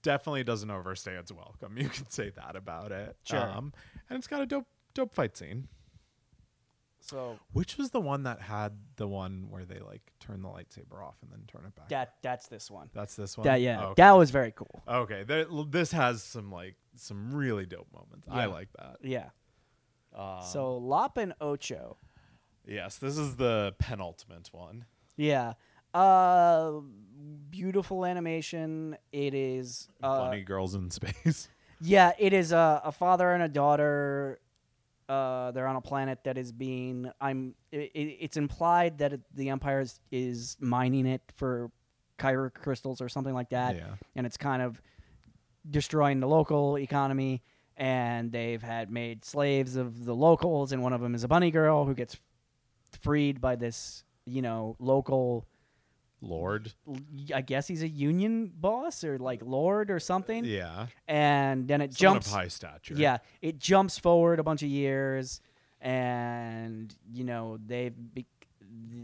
definitely 0.03 0.45
doesn't 0.45 0.71
overstay 0.71 1.15
its 1.15 1.33
welcome 1.33 1.79
you 1.79 1.89
can 1.89 2.11
say 2.11 2.31
that 2.31 2.57
about 2.57 2.93
it 2.93 3.17
Sure. 3.25 3.39
um, 3.41 3.73
and 4.11 4.19
it's 4.19 4.27
got 4.27 4.43
a 4.43 4.47
dope 4.47 4.67
dope 4.95 5.15
fight 5.15 5.37
scene 5.37 5.69
So 7.01 7.39
Which 7.53 7.79
was 7.79 7.91
the 7.91 8.01
one 8.01 8.25
that 8.25 8.41
had 8.43 8.73
the 8.97 9.07
one 9.07 9.47
where 9.51 9.65
they 9.65 9.79
like 9.79 10.03
turn 10.21 10.43
the 10.43 10.49
lightsaber 10.49 11.03
off 11.03 11.15
and 11.23 11.31
then 11.31 11.45
turn 11.47 11.65
it 11.67 11.75
back? 11.77 11.89
that 11.89 12.15
that's 12.23 12.49
this 12.49 12.71
one. 12.71 12.91
That's 12.93 13.15
this 13.15 13.39
one. 13.39 13.45
That 13.47 13.61
yeah, 13.61 13.83
Okay. 13.87 14.03
that 14.03 14.13
was 14.13 14.31
very 14.31 14.53
cool. 14.55 14.83
Okay, 14.87 15.25
th- 15.25 15.47
this 15.71 15.93
has 15.93 16.23
some 16.23 16.51
like 16.51 16.75
some 16.97 17.33
really 17.35 17.65
dope 17.67 17.87
moments. 17.95 18.27
I 18.31 18.47
like 18.47 18.69
that. 18.79 18.97
Yeah. 19.03 19.31
Um, 20.19 20.43
So 20.43 20.77
Lop 20.77 21.17
and 21.17 21.35
Ocho. 21.41 21.97
yes, 22.67 22.97
this 22.97 23.17
is 23.17 23.37
the 23.37 23.75
penultimate 23.79 24.49
one. 24.53 24.85
Yeah. 25.17 25.55
Uh 25.95 26.81
beautiful 27.51 28.05
animation. 28.05 28.97
It 29.13 29.35
is 29.35 29.89
uh 30.03 30.25
Bunny 30.27 30.43
girls 30.43 30.75
in 30.75 30.91
space. 30.91 31.49
Yeah, 31.81 32.11
it 32.19 32.33
is 32.33 32.51
a, 32.51 32.81
a 32.85 32.91
father 32.91 33.33
and 33.33 33.43
a 33.43 33.49
daughter. 33.49 34.41
Uh, 35.09 35.53
they're 35.53 35.69
on 35.69 35.77
a 35.77 35.81
planet 35.81 36.19
that 36.25 36.37
is 36.37 36.51
being. 36.51 37.09
I'm. 37.21 37.55
It, 37.71 37.93
it's 37.95 38.37
implied 38.37 38.99
that 38.99 39.13
it, 39.13 39.21
the 39.33 39.51
Empire 39.51 39.81
is, 39.83 40.01
is 40.11 40.57
mining 40.61 41.07
it 41.07 41.23
for 41.37 41.71
kyber 42.19 42.53
crystals 42.53 43.01
or 43.01 43.09
something 43.09 43.33
like 43.33 43.51
that, 43.51 43.77
yeah. 43.77 43.95
and 44.17 44.27
it's 44.27 44.37
kind 44.37 44.61
of 44.61 44.83
destroying 45.71 46.19
the 46.19 46.27
local 46.27 46.77
economy. 46.79 47.43
And 47.79 48.33
they've 48.33 48.61
had 48.63 48.91
made 48.91 49.25
slaves 49.25 49.77
of 49.77 50.05
the 50.05 50.15
locals, 50.15 50.73
and 50.73 50.83
one 50.83 50.93
of 50.93 51.01
them 51.01 51.15
is 51.15 51.23
a 51.23 51.29
bunny 51.29 51.51
girl 51.53 51.85
who 51.87 51.95
gets 51.95 52.17
freed 53.03 53.41
by 53.41 53.55
this, 53.55 54.03
you 54.27 54.43
know, 54.43 54.75
local. 54.81 55.47
Lord. 56.21 56.73
I 57.33 57.43
guess 57.43 57.69
he's 57.69 57.83
a 57.85 57.89
union 57.89 58.51
boss 58.53 59.05
or 59.05 59.19
like 59.19 59.41
lord 59.45 59.89
or 59.93 60.01
something. 60.01 60.45
Yeah. 60.45 60.87
And 61.07 61.69
then 61.69 61.81
it 61.81 61.95
Someone 61.95 62.17
jumps 62.17 62.27
of 62.27 62.33
high 62.33 62.49
stature. 62.49 62.95
yeah, 62.97 63.19
it 63.41 63.61
jumps 63.61 63.97
forward 63.97 64.41
a 64.41 64.43
bunch 64.43 64.65
of 64.65 64.69
years, 64.69 65.41
and 65.81 66.93
you 67.13 67.23
know 67.23 67.59
they've 67.65 67.95
be- 68.15 68.27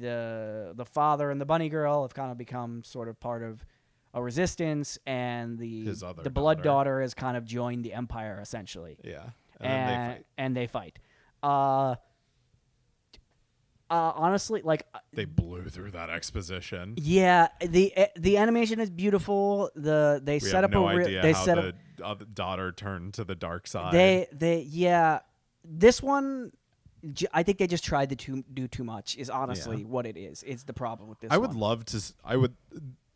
the 0.01 0.73
the 0.75 0.85
father 0.85 1.31
and 1.31 1.41
the 1.41 1.47
bunny 1.47 1.69
girl 1.69 2.03
have 2.03 2.15
kind 2.15 2.33
of 2.33 2.37
become 2.39 2.83
sort 2.83 3.09
of 3.09 3.19
part 3.21 3.45
of 3.45 3.65
a 4.15 4.23
resistance, 4.23 4.99
and 5.07 5.59
the 5.59 5.85
the 6.23 6.31
blood 6.31 6.59
daughter. 6.59 6.63
daughter 6.63 7.01
has 7.03 7.13
kind 7.15 7.37
of 7.37 7.45
joined 7.45 7.85
the 7.85 7.93
empire 7.93 8.39
essentially, 8.41 8.97
Yeah. 9.05 9.31
and 9.61 9.73
And, 9.73 9.89
they 9.91 10.15
fight. 10.17 10.27
and 10.39 10.57
they 10.57 10.67
fight. 10.67 10.99
Uh, 11.43 11.97
uh, 13.91 14.13
honestly, 14.17 14.63
like 14.63 14.87
They 15.13 15.25
blew 15.27 15.69
through 15.69 15.91
that 15.93 16.09
exposition. 16.11 16.95
yeah, 16.97 17.49
the 17.61 17.95
eh, 17.97 18.07
the 18.17 18.39
animation 18.39 18.81
is 18.81 18.89
beautiful. 18.91 19.71
The 19.75 20.21
they 20.25 20.35
We 20.37 20.41
set 20.41 20.65
up 20.65 20.71
no 20.71 20.89
a 20.89 20.97
re- 20.97 21.05
idea 21.05 21.23
they 21.23 21.35
set 21.35 21.57
the 21.57 21.69
up 21.69 21.75
other 22.03 22.25
daughter 22.25 22.73
turned 22.73 23.15
to 23.15 23.25
the 23.25 23.35
dark 23.35 23.67
side. 23.67 23.93
They 23.93 24.27
they 24.33 24.61
yeah. 24.63 25.21
This 25.67 26.03
one, 26.03 26.53
I 27.33 27.43
think 27.43 27.59
they 27.59 27.67
just 27.67 27.85
tried 27.85 28.11
to 28.11 28.17
too, 28.17 28.45
do 28.53 28.67
too 28.69 28.85
much. 28.85 29.17
Is 29.17 29.29
honestly 29.31 29.79
Yeah. 29.79 29.87
what 29.87 30.07
it 30.07 30.17
is. 30.17 30.43
It's 30.43 30.65
the 30.65 30.73
problem 30.75 31.09
with 31.09 31.21
this. 31.21 31.31
I 31.31 31.37
would 31.39 31.55
love 31.55 31.85
to. 31.87 31.99
s- 31.99 32.15
I 32.25 32.37
would. 32.37 32.55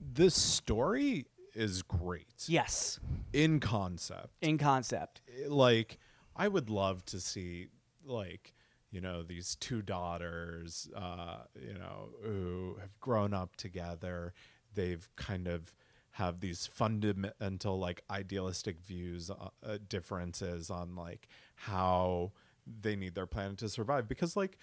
This 0.01 0.35
story 0.35 1.27
is 1.55 1.83
great 1.83 2.45
yes 2.47 3.01
in 3.33 3.59
concept. 3.59 4.29
in 4.43 4.59
concept. 4.59 5.23
like 5.49 5.99
I 6.37 6.47
would 6.47 6.71
love 6.71 7.05
to 7.07 7.19
see 7.21 7.69
like 8.05 8.55
you 8.91 9.01
know 9.01 9.23
these 9.23 9.57
two 9.57 9.83
daughters 9.83 10.89
uh 10.97 11.39
you 11.61 11.75
know 11.75 12.11
who 12.23 12.77
have 12.81 12.99
grown 13.01 13.35
up 13.35 13.57
together 13.57 14.33
they've 14.75 15.09
kind 15.17 15.47
of 15.49 15.75
have 16.13 16.41
these 16.41 16.67
fundamental 16.67 17.79
like 17.79 18.03
idealistic 18.11 18.81
views 18.81 19.31
uh, 19.31 19.49
uh, 19.67 19.79
differences 19.89 20.71
on 20.71 20.95
like 20.95 21.29
how 21.55 22.33
they 22.81 22.95
need 22.97 23.15
their 23.15 23.27
planet 23.27 23.59
to 23.59 23.69
survive 23.69 24.07
because 24.09 24.37
like 24.37 24.57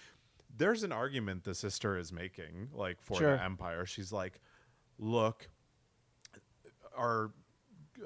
there's 0.56 0.82
an 0.82 0.92
argument 0.92 1.44
the 1.44 1.54
sister 1.54 1.98
is 1.98 2.12
making 2.12 2.68
like 2.72 3.00
for 3.02 3.18
Sure. 3.18 3.36
the 3.36 3.42
empire 3.44 3.84
she's 3.86 4.12
like 4.12 4.40
look 4.98 5.48
our 6.96 7.30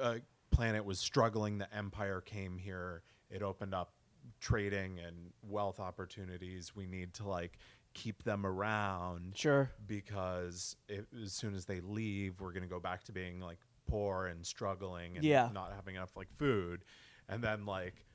uh, 0.01 0.17
planet 0.51 0.85
was 0.85 0.99
struggling. 0.99 1.59
The 1.59 1.73
empire 1.75 2.21
came 2.21 2.59
here. 2.59 3.03
It 3.31 3.43
opened 3.43 3.75
up 3.75 3.93
trading 4.41 4.99
and 4.99 5.31
wealth 5.43 5.79
opportunities. 5.81 6.75
We 6.75 6.87
need 6.87 7.15
to 7.15 7.29
like 7.29 7.59
keep 7.95 8.23
them 8.25 8.45
around 8.47 9.37
Sure. 9.37 9.71
because 9.87 10.77
if, 10.89 11.05
as 11.23 11.33
soon 11.33 11.55
as 11.55 11.65
they 11.67 11.81
leave, 11.81 12.41
we're 12.41 12.53
going 12.53 12.63
to 12.63 12.69
go 12.69 12.81
back 12.81 13.05
to 13.05 13.13
being 13.13 13.41
like 13.41 13.59
poor 13.89 14.27
and 14.27 14.45
struggling 14.45 15.17
and 15.17 15.25
Yeah. 15.25 15.49
not 15.53 15.73
having 15.75 15.95
enough 15.97 16.17
like 16.17 16.29
food. 16.37 16.85
And 17.29 17.43
then 17.43 17.67
like 17.67 18.07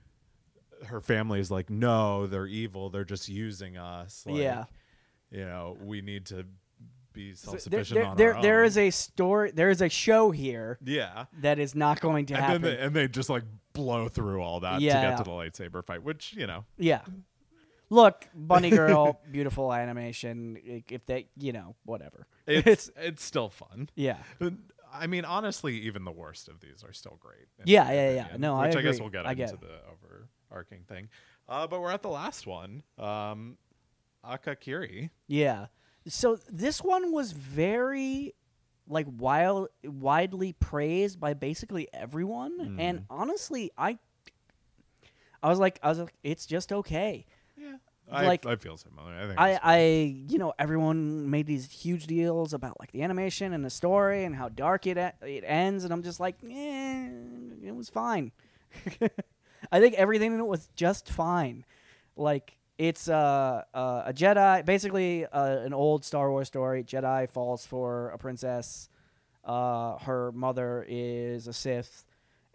her 0.88 1.00
family 1.02 1.40
is 1.40 1.52
like, 1.52 1.70
no, 1.70 2.28
they're 2.28 2.48
evil. 2.48 2.90
They're 2.90 3.06
just 3.06 3.30
using 3.30 3.78
us. 3.78 4.24
Like, 4.26 4.36
Yeah. 4.42 4.66
You 5.32 5.46
know, 5.46 5.78
we 5.82 6.02
need 6.02 6.26
to 6.28 6.46
be 7.16 7.34
self 7.34 7.53
there, 7.53 7.59
sufficient 7.59 7.95
there, 7.99 8.05
on 8.05 8.18
there, 8.18 8.36
our 8.36 8.41
there 8.41 8.59
own. 8.61 8.66
is 8.68 8.78
a 8.78 8.89
story. 8.91 9.51
There 9.51 9.70
is 9.70 9.82
a 9.82 9.89
show 9.89 10.32
here 10.32 10.78
yeah. 10.84 11.26
that 11.39 11.57
is 11.59 11.74
not 11.76 12.01
going 12.01 12.26
to 12.28 12.36
and 12.36 12.43
happen. 12.43 12.61
they, 12.61 12.78
and 12.78 12.95
they 12.95 13.07
just 13.07 13.30
like 13.30 13.43
blow 13.74 14.07
through 14.09 14.41
all 14.41 14.59
that 14.59 14.82
Yeah. 14.82 15.01
to 15.01 15.07
get 15.09 15.18
to 15.18 15.24
the 15.24 15.32
lightsaber 15.32 15.84
fight, 15.84 16.03
which 16.03 16.34
you 16.34 16.45
know, 16.47 16.66
yeah. 16.78 17.01
Look, 17.89 18.28
bunny 18.34 18.72
girl, 18.72 19.20
beautiful 19.32 19.72
animation. 19.72 20.84
If 20.89 21.05
they, 21.05 21.28
you 21.38 21.53
know, 21.53 21.76
whatever. 21.86 22.28
it's 22.47 22.89
it's 22.97 23.24
still 23.24 23.49
fun. 23.49 23.89
yeah. 23.95 24.18
I 24.93 25.07
mean, 25.07 25.26
honestly, 25.26 25.76
even 25.82 26.03
the 26.05 26.11
worst 26.11 26.47
of 26.47 26.61
these 26.61 26.84
are 26.84 26.93
still 26.93 27.18
great. 27.20 27.47
Yeah, 27.66 27.91
yeah, 27.91 28.11
yeah. 28.11 28.22
opinion, 28.22 28.41
No, 28.41 28.55
I 28.55 28.68
which 28.68 28.78
I, 28.78 28.82
guess 28.82 28.99
we'll 28.99 29.09
get 29.09 29.26
I 29.28 29.32
into 29.32 29.45
get 29.45 29.61
the 29.61 29.80
overarching 30.51 30.84
thing. 30.88 31.09
Uh, 31.49 31.68
but 31.68 31.82
we're 31.82 31.91
at 31.91 32.01
the 32.01 32.09
last 32.09 32.47
one, 32.47 32.82
um, 32.97 33.57
Akakiri. 34.26 35.09
Yeah. 35.28 35.68
So 36.08 36.38
this 36.49 36.82
one 36.84 37.12
was 37.12 37.32
very 37.32 38.36
like 38.88 39.08
wild 39.18 39.70
widely 39.84 40.53
praised 40.53 41.20
by 41.20 41.34
basically 41.34 41.88
everyone 41.91 42.76
and 42.80 43.03
honestly 43.10 43.72
I 43.78 43.97
I 45.41 45.49
was 45.49 45.60
like 45.60 45.80
I 45.82 45.89
was 45.89 45.99
like 45.99 46.14
it's 46.24 46.45
just 46.45 46.72
okay. 46.72 47.26
Yeah, 47.58 47.78
I, 48.12 48.26
Like, 48.26 48.45
I 48.45 48.56
feel 48.58 48.78
similar. 48.78 49.12
I 49.14 49.26
think 49.26 49.39
I 49.39 49.60
I 49.64 49.80
you 50.28 50.38
know 50.38 50.53
everyone 50.60 51.30
made 51.32 51.47
these 51.47 51.72
huge 51.72 52.06
deals 52.06 52.53
about 52.53 52.80
like 52.80 52.91
the 52.91 53.01
animation 53.01 53.53
and 53.53 53.66
the 53.66 53.72
story 53.72 54.24
and 54.24 54.36
how 54.36 54.49
dark 54.49 54.86
it 54.86 54.97
it 54.97 55.43
ends 55.45 55.84
and 55.84 55.91
I'm 55.91 56.03
just 56.03 56.20
like 56.20 56.36
eh, 56.43 57.10
it 57.64 57.76
was 57.76 57.89
fine. 57.89 58.32
I 59.72 59.80
think 59.80 59.95
everything 59.95 60.34
in 60.34 60.39
it 60.39 60.45
was 60.45 60.70
just 60.76 61.10
fine. 61.10 61.66
Like 62.16 62.60
it's 62.78 63.08
uh, 63.08 63.62
uh, 63.74 64.04
a 64.06 64.14
Jedi, 64.14 64.66
basically 64.66 65.26
uh, 65.26 65.60
an 65.60 65.74
old 65.74 66.04
Star 66.04 66.30
Wars 66.30 66.48
story. 66.48 66.84
Jedi 66.84 67.30
falls 67.30 67.66
for 67.66 68.10
a 68.10 68.18
princess. 68.18 68.90
Uh, 69.44 69.98
her 70.00 70.32
mother 70.34 70.86
is 70.88 71.48
a 71.48 71.54
Sith, 71.54 72.06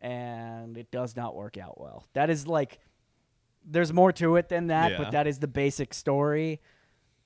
and 0.01 0.77
it 0.77 0.91
does 0.91 1.17
not 1.17 1.35
work 1.37 1.57
out 1.57 1.81
well. 1.81 2.05
That 2.15 2.31
is 2.31 2.47
like, 2.47 2.81
there's 3.65 3.93
more 3.93 4.13
to 4.13 4.37
it 4.37 4.49
than 4.49 4.67
that, 4.69 4.93
Yeah. 4.93 4.99
but 4.99 5.13
that 5.13 5.27
is 5.27 5.39
the 5.39 5.47
basic 5.49 5.95
story. 5.95 6.61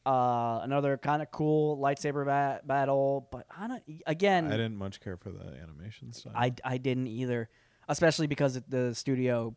Uh, 0.07 0.61
another 0.63 0.99
kind 0.99 1.23
of 1.23 1.31
cool 1.31 1.79
lightsaber 1.79 2.27
ba- 2.27 2.61
battle, 2.67 3.27
but 3.33 3.47
I 3.57 3.67
don't. 3.69 3.83
Again, 4.07 4.47
I 4.49 4.51
didn't 4.51 4.77
much 4.77 5.01
care 5.01 5.17
for 5.17 5.31
the 5.31 5.57
animation 5.63 6.13
style. 6.13 6.35
I, 6.37 6.53
I 6.63 6.77
didn't 6.77 7.07
either, 7.07 7.49
especially 7.89 8.27
because 8.27 8.57
it- 8.57 8.69
the 8.69 8.95
studio 8.95 9.57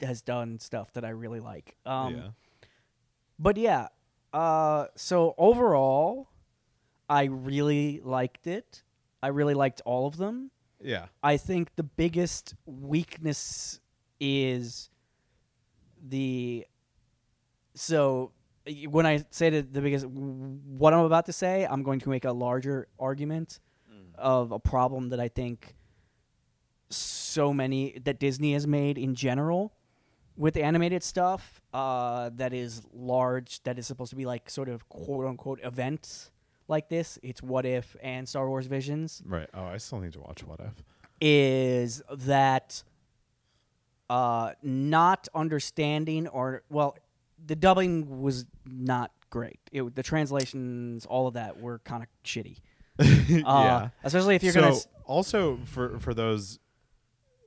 has 0.00 0.22
done 0.22 0.58
stuff 0.58 0.92
that 0.94 1.04
I 1.04 1.10
really 1.10 1.40
like. 1.40 1.76
Um, 1.86 2.14
yeah, 2.16 2.28
But 3.38 3.56
yeah, 3.56 3.88
uh, 4.32 4.86
so 4.96 5.34
overall, 5.38 6.28
I 7.08 7.24
really 7.24 8.00
liked 8.04 8.46
it. 8.46 8.82
I 9.22 9.28
really 9.28 9.54
liked 9.54 9.80
all 9.84 10.06
of 10.06 10.16
them. 10.16 10.50
yeah, 10.82 11.06
I 11.22 11.36
think 11.36 11.74
the 11.76 11.82
biggest 11.82 12.54
weakness 12.66 13.80
is 14.20 14.90
the. 16.06 16.66
So 17.74 18.32
when 18.88 19.06
I 19.06 19.24
say 19.30 19.50
that 19.50 19.72
the 19.72 19.80
biggest, 19.80 20.06
what 20.06 20.92
I'm 20.94 21.04
about 21.04 21.26
to 21.26 21.32
say, 21.32 21.66
I'm 21.68 21.82
going 21.82 22.00
to 22.00 22.08
make 22.08 22.24
a 22.24 22.32
larger 22.32 22.88
argument 22.98 23.60
of 24.18 24.50
a 24.50 24.58
problem 24.58 25.10
that 25.10 25.20
I 25.20 25.28
think 25.28 25.74
so 26.88 27.52
many 27.52 27.98
that 28.04 28.18
Disney 28.18 28.54
has 28.54 28.66
made 28.66 28.96
in 28.96 29.14
general 29.14 29.74
with 30.36 30.56
animated 30.56 31.02
stuff 31.02 31.60
uh, 31.72 32.30
that 32.36 32.52
is 32.52 32.82
large, 32.92 33.62
that 33.64 33.78
is 33.78 33.86
supposed 33.86 34.10
to 34.10 34.16
be 34.16 34.26
like 34.26 34.48
sort 34.50 34.68
of 34.68 34.88
quote 34.88 35.26
unquote 35.26 35.60
events 35.64 36.30
like 36.68 36.88
this. 36.88 37.18
It's 37.22 37.42
What 37.42 37.64
If 37.66 37.96
and 38.02 38.28
Star 38.28 38.48
Wars 38.48 38.66
Visions 38.66 39.22
right. 39.26 39.48
Oh, 39.54 39.64
I 39.64 39.76
still 39.78 40.00
need 40.00 40.12
to 40.14 40.20
watch 40.20 40.42
What 40.44 40.60
If. 40.60 40.84
is 41.20 42.02
that 42.10 42.82
uh, 44.10 44.52
not 44.62 45.28
understanding 45.34 46.28
or 46.28 46.62
well, 46.70 46.96
the 47.44 47.56
dubbing 47.56 48.20
was 48.22 48.46
not 48.64 49.10
great. 49.30 49.58
It, 49.72 49.94
the 49.94 50.02
translations, 50.02 51.06
all 51.06 51.26
of 51.26 51.34
that, 51.34 51.58
were 51.60 51.80
kind 51.80 52.02
of 52.02 52.08
shitty. 52.24 52.58
Uh, 53.28 53.42
yeah. 53.44 53.88
especially 54.04 54.36
if 54.36 54.42
you're 54.42 54.52
so 54.52 54.60
gonna. 54.60 54.72
s- 54.74 54.86
also 55.04 55.58
for 55.66 55.98
for 55.98 56.14
those 56.14 56.58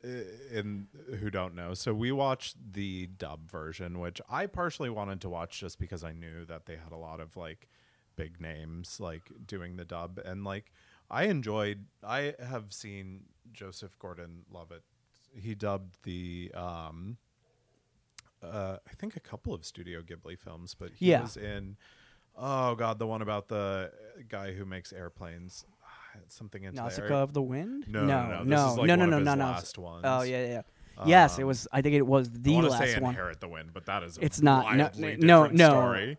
in 0.04 0.88
who 1.20 1.30
don't 1.30 1.56
know, 1.56 1.74
so 1.74 1.94
we 1.94 2.12
watched 2.12 2.56
the 2.74 3.08
dub 3.08 3.50
version, 3.50 4.00
which 4.00 4.22
I 4.30 4.46
partially 4.46 4.90
wanted 4.90 5.22
to 5.22 5.30
watch 5.30 5.60
just 5.60 5.80
because 5.80 6.04
I 6.04 6.14
knew 6.14 6.46
that 6.46 6.66
they 6.66 6.76
had 6.78 6.92
a 6.92 6.98
lot 6.98 7.20
of 7.20 7.36
like 7.38 7.68
big 8.16 8.40
names 8.42 9.00
like 9.00 9.24
doing 9.46 9.76
the 9.78 9.86
dub, 9.86 10.20
and 10.24 10.44
like 10.44 10.72
I 11.10 11.24
enjoyed. 11.26 11.86
I 12.04 12.36
have 12.40 12.72
seen 12.72 13.26
Joseph 13.52 13.98
Gordon-Levitt. 14.00 14.84
He 15.34 15.56
dubbed 15.56 15.98
the. 16.04 16.52
um 16.56 17.18
uh, 18.42 18.78
I 18.90 18.94
think 18.94 19.16
a 19.18 19.20
couple 19.20 19.54
of 19.54 19.66
Studio 19.66 20.02
Ghibli 20.02 20.40
films, 20.40 20.74
but 20.74 20.92
he 20.94 21.08
Yeah. 21.12 21.22
was 21.24 21.36
in 21.36 21.76
oh 22.38 22.74
god, 22.76 23.00
the 23.00 23.08
one 23.08 23.22
about 23.22 23.50
the 23.50 23.92
guy 24.30 24.54
who 24.54 24.64
makes 24.66 24.94
airplanes. 24.94 25.66
Something 26.28 26.64
into 26.64 26.82
Nausicaa 26.82 27.08
air. 27.08 27.14
of 27.24 27.34
the 27.34 27.42
Wind? 27.42 27.86
No, 27.88 28.06
no, 28.06 28.28
no, 28.28 28.44
no. 28.44 28.76
No, 28.76 28.84
no, 28.84 28.96
no, 28.96 29.06
no, 29.06 29.20
no, 29.20 29.36
no. 29.36 29.46
last 29.46 29.78
ones. 29.78 30.04
Oh 30.06 30.22
yeah, 30.22 30.46
yeah. 30.46 30.62
yes, 31.06 31.38
it 31.40 31.44
Um, 31.44 31.48
was. 31.48 31.68
I 31.72 31.82
think 31.82 31.96
it 31.96 32.06
was 32.06 32.30
the 32.32 32.56
I 32.58 32.60
last 32.62 32.78
say 32.80 33.00
one. 33.00 33.12
inherit 33.12 33.40
the 33.40 33.48
wind, 33.48 33.70
but 33.74 33.86
that 33.86 34.04
is 34.04 34.18
a 34.18 34.26
It's 34.26 34.42
not- 34.42 34.76
no, 34.76 34.90
no, 35.20 35.48
no. 35.48 35.70
story. 35.70 36.18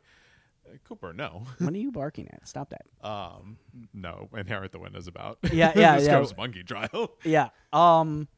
Uh, 0.67 0.77
Cooper, 0.85 1.13
no, 1.13 1.45
What 1.59 1.73
are 1.75 1.79
you 1.79 1.91
barking 1.93 2.29
at? 2.33 2.47
Stop 2.47 2.71
that. 2.71 3.07
um, 3.09 3.59
no. 3.93 4.29
Inherit 4.37 4.73
the 4.73 4.79
wind 4.79 4.97
is 4.97 5.07
about 5.09 5.39
Yeah, 5.53 5.73
yeah, 5.77 5.97
this 5.99 6.07
yeah. 6.07 6.19
goes 6.19 6.37
monkey 6.37 6.63
trial. 6.63 7.13
Yeah. 7.25 7.49
Um. 7.73 8.29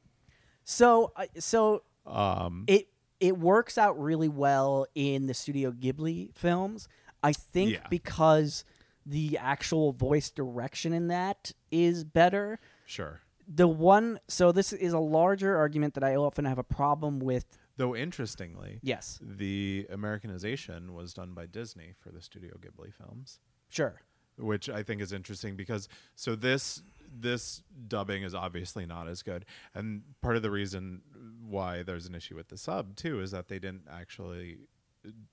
So, 0.64 1.12
so 1.38 1.82
Um, 2.06 2.64
it 2.66 2.88
it 3.20 3.38
works 3.38 3.78
out 3.78 4.00
really 4.00 4.28
well 4.28 4.86
in 4.94 5.26
the 5.26 5.34
Studio 5.34 5.70
Ghibli 5.70 6.34
films. 6.34 6.88
I 7.22 7.32
think 7.32 7.72
Yeah. 7.72 7.86
because 7.88 8.64
the 9.06 9.38
actual 9.38 9.92
voice 9.92 10.30
direction 10.30 10.92
in 10.92 11.08
that 11.08 11.52
is 11.70 12.04
better. 12.04 12.60
sure. 12.86 13.20
The 13.52 13.66
one, 13.66 14.20
so 14.28 14.52
this 14.52 14.72
is 14.72 14.92
a 14.92 14.98
larger 15.00 15.56
argument 15.56 15.94
that 15.94 16.04
I 16.04 16.14
often 16.14 16.44
have 16.44 16.58
a 16.58 16.62
problem 16.64 17.18
with. 17.18 17.58
Though 17.76 17.96
interestingly, 17.96 18.78
Yes, 18.82 19.18
the 19.20 19.86
Americanization 19.90 20.94
was 20.94 21.12
done 21.12 21.34
by 21.34 21.46
Disney 21.46 21.94
for 21.98 22.10
the 22.10 22.22
Studio 22.22 22.52
Ghibli 22.60 22.92
films. 22.94 23.40
sure. 23.68 24.02
which 24.38 24.68
I 24.68 24.82
think 24.82 25.02
is 25.02 25.12
interesting 25.12 25.56
because 25.56 25.88
so 26.14 26.34
this 26.36 26.82
this 27.14 27.62
dubbing 27.88 28.22
is 28.22 28.34
obviously 28.34 28.86
not 28.86 29.08
as 29.08 29.22
good, 29.22 29.44
and 29.74 30.02
part 30.22 30.36
of 30.36 30.42
the 30.42 30.50
reason 30.50 31.02
why 31.46 31.82
there's 31.82 32.06
an 32.06 32.14
issue 32.14 32.36
with 32.36 32.48
the 32.48 32.56
sub 32.56 32.94
too 32.96 33.20
is 33.20 33.32
that 33.32 33.48
they 33.48 33.58
didn't 33.58 33.86
actually 33.90 34.58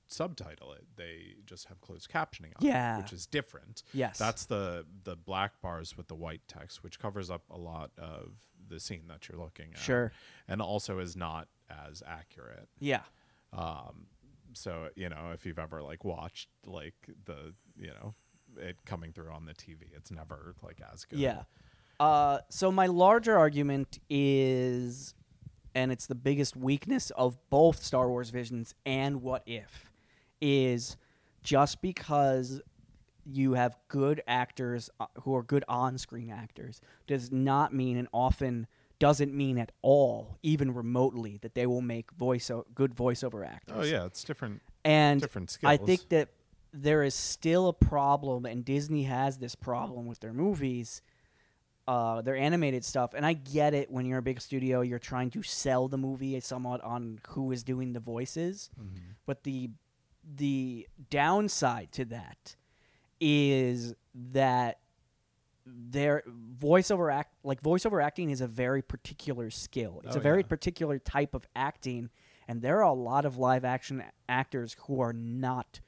subtitle 0.08 0.74
it; 0.74 0.86
they 0.96 1.36
just 1.46 1.68
have 1.68 1.80
closed 1.82 2.10
captioning 2.10 2.52
on 2.60 2.66
Yeah. 2.66 2.98
it, 2.98 3.02
which 3.04 3.14
is 3.14 3.26
different. 3.26 3.84
Yes. 3.94 4.18
that's 4.18 4.46
the 4.46 4.86
the 5.04 5.16
black 5.16 5.62
bars 5.62 5.96
with 5.98 6.08
the 6.08 6.16
white 6.16 6.42
text, 6.48 6.84
which 6.84 7.00
covers 7.00 7.30
up 7.30 7.44
a 7.50 7.58
lot 7.58 7.92
of 7.98 8.32
the 8.68 8.80
scene 8.80 9.04
that 9.08 9.28
you're 9.30 9.40
looking 9.40 9.72
at. 9.74 9.80
Sure. 9.80 10.12
and 10.48 10.62
also 10.62 11.00
is 11.00 11.16
not 11.16 11.48
as 11.88 12.02
accurate 12.06 12.70
Yeah. 12.80 13.02
Um 13.54 14.08
so 14.54 14.90
you 14.96 15.10
know 15.10 15.32
if 15.34 15.46
you've 15.46 15.60
ever 15.60 15.82
like 15.84 16.04
watched 16.04 16.50
like 16.66 16.96
the 17.26 17.54
you 17.78 17.88
know 17.90 18.16
it 18.58 18.78
coming 18.86 19.12
through 19.14 19.30
on 19.32 19.46
the 19.46 19.54
tv 19.54 19.82
it's 19.96 20.10
never 20.10 20.56
like 20.64 20.82
as 20.92 21.06
good 21.06 21.20
Yeah. 21.20 21.44
Uh, 22.00 22.40
so 22.50 22.72
my 22.72 22.88
larger 22.88 23.38
argument 23.38 24.00
is, 24.10 25.14
and 25.80 25.94
it's 25.94 26.08
the 26.08 26.16
biggest 26.16 26.58
weakness 26.58 27.10
of 27.12 27.38
both 27.50 27.82
Star 27.82 28.10
Wars 28.10 28.32
Visions 28.32 28.76
and 28.86 29.22
What 29.22 29.44
If, 29.46 29.90
is 30.42 30.98
just 31.42 31.82
because 31.82 32.60
you 33.26 33.54
have 33.54 33.78
good 33.88 34.22
actors 34.28 34.90
uh, 35.00 35.06
who 35.22 35.34
are 35.36 35.44
good 35.44 35.64
on-screen 35.70 36.30
actors 36.30 36.82
does 37.08 37.32
not 37.32 37.74
mean 37.74 37.96
and 37.96 38.10
often 38.14 38.68
doesn't 39.00 39.34
mean 39.34 39.58
at 39.58 39.72
all, 39.82 40.38
even 40.44 40.74
remotely, 40.74 41.38
that 41.42 41.56
they 41.56 41.66
will 41.66 41.82
make 41.82 42.12
voice 42.12 42.52
good 42.76 42.94
voiceover 42.94 43.48
actors. 43.48 43.78
oh 43.80 43.84
yeah 43.84 44.04
it's 44.06 44.26
different 44.26 44.62
and 44.84 45.22
different 45.22 45.50
skills. 45.50 45.72
I 45.72 45.78
think 45.78 46.10
that 46.10 46.28
there 46.74 47.04
is 47.04 47.16
still 47.16 47.70
a 47.70 47.74
problem, 47.74 48.46
and 48.46 48.66
Disney 48.66 49.04
has 49.04 49.38
this 49.38 49.56
problem 49.56 50.08
with 50.08 50.20
their 50.20 50.34
movies, 50.34 51.02
uh, 51.90 52.22
their 52.22 52.36
animated 52.38 52.84
stuff. 52.86 53.10
And 53.16 53.26
I 53.26 53.34
get 53.34 53.74
it 53.74 53.90
when 53.90 54.06
you're 54.06 54.20
a 54.20 54.28
big 54.32 54.40
studio, 54.42 54.82
you're 54.82 55.00
trying 55.14 55.32
to 55.32 55.42
sell 55.42 55.88
the 55.88 55.98
movie 55.98 56.40
somewhat 56.40 56.82
on 56.84 57.20
who 57.30 57.52
is 57.52 57.64
doing 57.64 57.94
the 57.94 58.00
voices. 58.00 58.70
Mm-hmm. 58.80 59.14
But 59.26 59.44
the 59.44 59.72
the 60.36 60.88
downside 61.10 61.92
to 61.94 62.06
that 62.06 62.56
is 63.20 63.96
that 64.34 64.80
their 65.66 66.24
voiceover 66.60 67.12
act 67.14 67.34
like 67.44 67.62
voiceover 67.64 68.04
acting 68.04 68.30
is 68.30 68.42
a 68.42 68.48
very 68.48 68.82
particular 68.82 69.50
skill. 69.50 70.02
It's 70.06 70.16
Oh, 70.16 70.20
a 70.20 70.22
very 70.22 70.42
yeah. 70.42 70.48
particular 70.48 71.00
type 71.00 71.34
of 71.34 71.46
acting, 71.56 72.10
and 72.48 72.62
there 72.62 72.78
are 72.78 72.84
a 72.84 72.94
lot 72.94 73.26
of 73.26 73.38
live 73.38 73.66
action 73.66 74.04
actors 74.28 74.76
who 74.86 75.02
are 75.02 75.14
not 75.14 75.80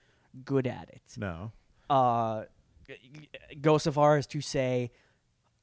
good 0.45 0.65
at 0.67 0.89
it. 0.89 1.03
no 1.17 1.51
Uh, 1.89 2.45
go 3.61 3.77
so 3.77 3.91
far 3.91 4.17
as 4.17 4.25
to 4.27 4.41
say 4.41 4.91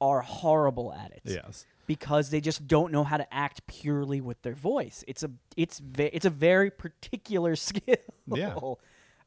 are 0.01 0.21
horrible 0.21 0.93
at 0.93 1.11
it 1.11 1.21
yes 1.25 1.65
because 1.89 2.29
they 2.29 2.39
just 2.39 2.67
don't 2.67 2.91
know 2.91 3.03
how 3.03 3.17
to 3.17 3.33
act 3.33 3.65
purely 3.65 4.21
with 4.21 4.39
their 4.43 4.53
voice. 4.53 5.03
It's 5.07 5.23
a 5.23 5.31
it's 5.57 5.79
ve- 5.79 6.11
it's 6.13 6.25
a 6.25 6.29
very 6.29 6.69
particular 6.69 7.55
skill. 7.69 7.97
Yeah. 8.27 8.55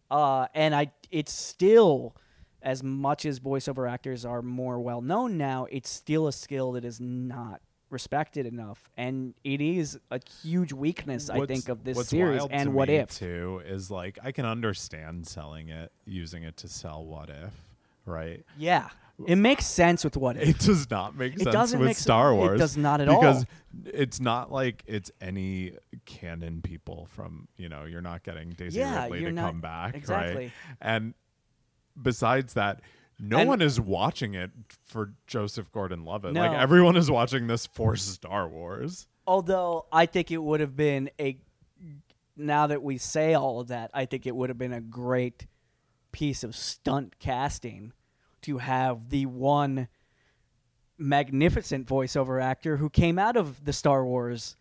Uh, 0.09 0.47
and 0.55 0.73
I 0.73 0.93
it's 1.11 1.33
still 1.33 2.15
as 2.63 2.85
much 2.85 3.27
as 3.27 3.41
voiceover 3.41 3.91
actors 3.91 4.25
are 4.25 4.43
more 4.43 4.79
well 4.79 5.01
known 5.01 5.37
now, 5.37 5.67
it's 5.73 5.91
still 5.91 6.29
a 6.29 6.33
skill 6.33 6.71
that 6.73 6.85
is 6.85 7.01
not 7.01 7.61
respected 7.91 8.47
enough, 8.47 8.89
and 8.97 9.35
it 9.43 9.61
is 9.61 9.99
a 10.13 10.21
huge 10.43 10.73
weakness 10.73 11.29
I 11.29 11.45
think 11.47 11.69
of 11.69 11.83
this 11.83 11.97
what's 11.97 12.11
series. 12.11 12.47
And 12.49 12.75
what 12.75 12.89
if? 12.89 13.11
too 13.19 13.61
is 13.67 13.91
like 13.91 14.21
i 14.23 14.31
can 14.31 14.47
understand 14.47 15.27
selling 15.27 15.69
it 15.69 15.91
using 16.07 16.45
it 16.45 16.57
to 16.59 16.69
sell 16.69 17.05
what 17.05 17.29
if 17.29 17.53
right 18.07 18.45
Yeah, 18.57 18.89
it 19.27 19.37
makes 19.37 19.67
sense 19.67 20.05
with 20.05 20.17
what 20.17 20.37
it 20.39 20.59
does 20.59 20.91
not 20.91 21.17
make 21.17 21.35
It 21.35 21.41
sense 21.43 21.53
doesn't 21.53 21.79
with 21.79 21.87
make 21.89 21.97
Star 21.97 22.35
Wars. 22.35 22.57
it 22.57 22.59
does 22.59 22.77
not 22.77 23.01
at 23.01 23.09
all. 23.09 23.21
because 23.21 23.47
it's 23.87 24.21
not 24.21 24.51
like 24.53 24.83
it's 24.87 25.11
any 25.21 25.73
canon 26.07 26.63
people 26.63 27.07
from 27.11 27.49
you 27.57 27.69
know 27.69 27.85
you're 27.85 28.01
not 28.03 28.23
getting 28.23 28.51
Daisy 28.51 28.79
Yeah, 28.81 29.03
Ridley 29.05 29.21
you're 29.21 29.31
to 29.31 29.35
not- 29.37 29.51
come 29.51 29.61
back, 29.61 29.95
exactly. 29.95 30.45
right? 30.47 30.53
And 30.81 31.15
besides 32.01 32.55
that, 32.55 32.81
no 33.19 33.39
And- 33.39 33.49
one 33.49 33.63
is 33.63 33.81
watching 33.81 34.35
it 34.35 34.51
for 34.85 35.13
Joseph 35.27 35.71
Gordon-Levitt. 35.73 36.35
Like 36.35 36.53
everyone 36.59 36.97
is 36.97 37.11
watching 37.11 37.47
this 37.47 37.67
for 37.67 37.97
Star 37.97 38.49
Wars. 38.49 39.07
Although 39.27 39.87
I 39.93 40.07
think 40.07 40.31
it 40.31 40.43
would 40.43 40.61
have 40.61 40.77
been 40.77 41.11
a 41.21 41.39
now 42.37 42.67
that 42.67 42.83
we 42.83 42.97
say 42.99 43.35
all 43.35 43.61
of 43.61 43.69
that, 43.69 43.91
I 43.93 44.07
think 44.07 44.27
it 44.27 44.35
would 44.35 44.49
have 44.49 44.59
been 44.59 44.73
a 44.73 44.81
great 44.81 45.47
piece 46.13 46.43
of 46.43 46.57
stunt 46.57 47.19
casting 47.19 47.93
to 48.43 48.59
have 48.59 49.09
the 49.11 49.27
one 49.27 49.89
magnificent 50.99 51.87
voiceover 51.87 52.43
actor 52.43 52.77
who 52.77 52.89
came 52.89 53.19
out 53.19 53.37
of 53.37 53.65
the 53.65 53.73
Star 53.73 54.05
Wars 54.05 54.57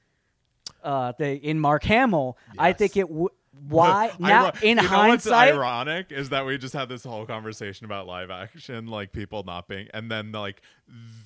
uh 0.84 1.14
the 1.18 1.36
in 1.36 1.60
Mark 1.60 1.84
Hamill. 1.84 2.38
I 2.58 2.74
think 2.74 2.98
it 2.98 3.10
would 3.10 3.32
why 3.68 4.12
now 4.20 4.52
in 4.62 4.70
you 4.70 4.76
know 4.76 4.82
what's 4.82 4.90
hindsight 4.90 5.54
ironic 5.54 6.12
is 6.12 6.30
that 6.30 6.46
we 6.46 6.58
just 6.58 6.74
had 6.74 6.90
this 6.90 7.04
whole 7.04 7.26
conversation 7.26 7.86
about 7.86 8.08
live 8.08 8.32
action, 8.32 8.88
like 8.88 9.12
people 9.12 9.44
not 9.44 9.68
being, 9.68 9.88
and 9.94 10.10
then 10.10 10.32
like 10.32 10.62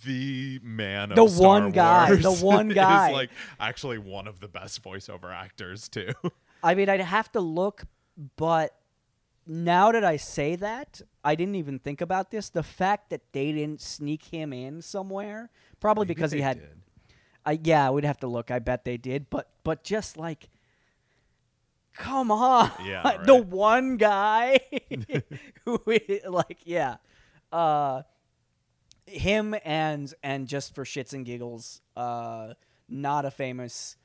the 0.04 0.60
man, 0.64 1.12
of 1.12 1.16
The 1.16 1.28
Star 1.28 1.48
one 1.48 1.72
guy, 1.72 2.10
Wars 2.10 2.24
the 2.24 2.32
one 2.46 2.70
guy. 2.70 3.10
is 3.10 3.14
like 3.14 3.30
actually 3.60 4.00
one 4.00 4.28
of 4.28 4.40
the 4.40 4.48
best 4.48 4.84
voiceover 4.84 5.34
actors 5.34 5.88
too. 5.88 6.12
I 6.64 6.74
mean, 6.76 6.90
I'd 6.90 7.00
have 7.02 7.32
to 7.34 7.42
look, 7.42 7.84
but 8.38 8.76
now 9.48 9.92
that 9.92 10.04
I 10.04 10.18
say 10.18 10.56
that, 10.56 11.02
I 11.24 11.36
didn't 11.36 11.56
even 11.56 11.80
think 11.80 12.02
about 12.02 12.32
this. 12.32 12.50
The 12.50 12.64
fact 12.64 13.10
that 13.12 13.22
they 13.32 13.52
didn't 13.52 13.82
sneak 13.82 14.26
him 14.26 14.52
in 14.52 14.82
somewhere, 14.82 15.50
probably 15.80 16.06
because 16.06 16.32
he 16.32 16.42
had. 16.42 16.60
did. 16.60 16.70
I 17.46 17.60
yeah, 17.64 17.90
we'd 17.92 18.06
have 18.06 18.20
to 18.20 18.28
look. 18.28 18.50
I 18.50 18.60
bet 18.60 18.86
they 18.86 18.98
did, 18.98 19.30
but 19.30 19.50
but 19.64 19.84
just 19.84 20.18
like, 20.18 20.50
come 21.94 22.32
on, 22.32 22.72
Yeah, 22.84 23.18
the 23.26 23.36
one 23.36 23.98
guy 23.98 24.60
who 25.66 25.80
like 26.28 26.60
yeah, 26.64 26.98
uh, 27.52 28.02
him 29.06 29.56
and 29.64 30.12
and 30.24 30.48
just 30.48 30.74
for 30.74 30.86
shits 30.86 31.14
and 31.14 31.24
giggles, 31.24 31.82
uh, 31.96 32.54
not 32.90 33.26
a 33.26 33.32
famous 33.32 33.96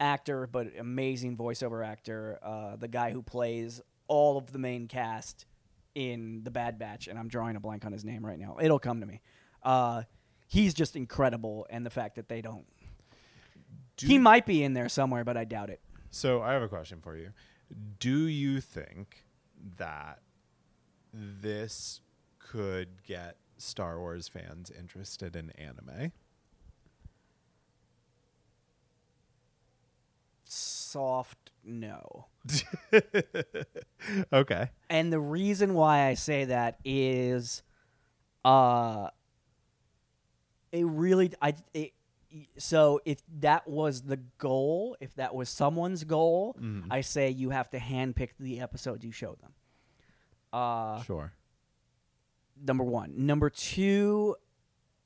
actor 0.00 0.46
but 0.46 0.68
amazing 0.78 1.36
voiceover 1.36 1.84
actor, 1.84 2.38
uh, 2.42 2.76
the 2.76 2.86
guy 2.86 3.10
who 3.10 3.22
plays 3.22 3.80
all 4.08 4.36
of 4.36 4.52
the 4.52 4.58
main 4.58 4.88
cast 4.88 5.46
in 5.94 6.42
the 6.44 6.50
Bad 6.50 6.78
Batch, 6.78 7.08
and 7.08 7.18
I'm 7.18 7.28
drawing 7.28 7.56
a 7.56 7.60
blank 7.60 7.84
on 7.84 7.92
his 7.92 8.04
name 8.04 8.24
right 8.24 8.38
now. 8.38 8.56
It'll 8.60 8.78
come 8.78 9.00
to 9.00 9.06
me. 9.06 9.20
Uh, 9.62 10.02
he's 10.46 10.74
just 10.74 10.96
incredible, 10.96 11.66
and 11.70 11.84
the 11.84 11.90
fact 11.90 12.16
that 12.16 12.28
they 12.28 12.40
don't. 12.40 12.66
he 13.96 14.18
might 14.18 14.46
be 14.46 14.62
in 14.62 14.74
there 14.74 14.88
somewhere, 14.88 15.24
but 15.24 15.36
I 15.36 15.44
doubt 15.44 15.70
it. 15.70 15.80
So 16.10 16.42
I 16.42 16.52
have 16.52 16.62
a 16.62 16.68
question 16.68 17.00
for 17.00 17.16
you. 17.16 17.30
Do 17.98 18.26
you 18.26 18.60
think 18.60 19.24
that 19.76 20.20
this 21.12 22.00
could 22.38 23.02
get 23.02 23.36
Star 23.58 23.98
Wars 23.98 24.28
fans 24.28 24.70
interested 24.70 25.36
in 25.36 25.50
anime? 25.50 26.12
soft 30.48 31.47
no. 31.68 32.26
okay. 34.32 34.70
And 34.90 35.12
the 35.12 35.20
reason 35.20 35.74
why 35.74 36.06
I 36.06 36.14
say 36.14 36.46
that 36.46 36.78
is 36.84 37.62
uh 38.44 39.08
it 40.72 40.84
really 40.86 41.32
I 41.40 41.54
it, 41.74 41.92
so 42.58 43.00
if 43.04 43.18
that 43.40 43.66
was 43.68 44.02
the 44.02 44.18
goal, 44.38 44.96
if 45.00 45.14
that 45.16 45.34
was 45.34 45.48
someone's 45.48 46.04
goal, 46.04 46.56
Mm-hmm. 46.60 46.92
I 46.92 47.00
say 47.02 47.30
you 47.30 47.50
have 47.50 47.70
to 47.70 47.78
handpick 47.78 48.30
the 48.38 48.60
episodes 48.60 49.04
you 49.04 49.12
show 49.12 49.36
them. 49.40 49.52
Uh 50.52 51.02
Sure. 51.02 51.32
number 52.62 52.84
one. 52.84 53.12
Number 53.26 53.50
two, 53.50 54.36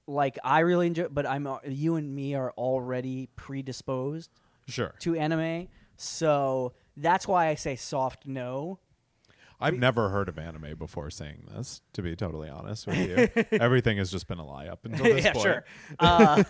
like 0.06 0.38
I 0.44 0.60
really 0.60 0.86
enjoy, 0.88 1.08
but 1.08 1.26
I'm 1.26 1.46
uh, 1.46 1.58
you 1.66 1.96
and 1.96 2.14
me 2.14 2.34
are 2.34 2.50
already 2.52 3.28
predisposed 3.36 4.30
Sure. 4.68 4.94
to 5.00 5.16
anime, 5.16 5.68
so 5.96 6.72
that's 6.96 7.26
why 7.26 7.48
I 7.48 7.54
say 7.54 7.76
soft 7.76 8.26
no. 8.26 8.78
I've 9.60 9.78
never 9.78 10.08
heard 10.08 10.28
of 10.28 10.38
anime 10.38 10.76
before 10.76 11.08
saying 11.08 11.44
this, 11.54 11.82
to 11.92 12.02
be 12.02 12.16
totally 12.16 12.48
honest 12.48 12.86
with 12.86 12.96
you. 12.98 13.44
Everything 13.60 13.96
has 13.98 14.10
just 14.10 14.26
been 14.26 14.38
a 14.38 14.44
lie 14.44 14.66
up 14.66 14.84
until 14.84 15.04
this 15.14 15.24
yeah, 15.24 15.32
point. 15.32 15.44
sure. 15.44 15.64
Uh, 16.00 16.42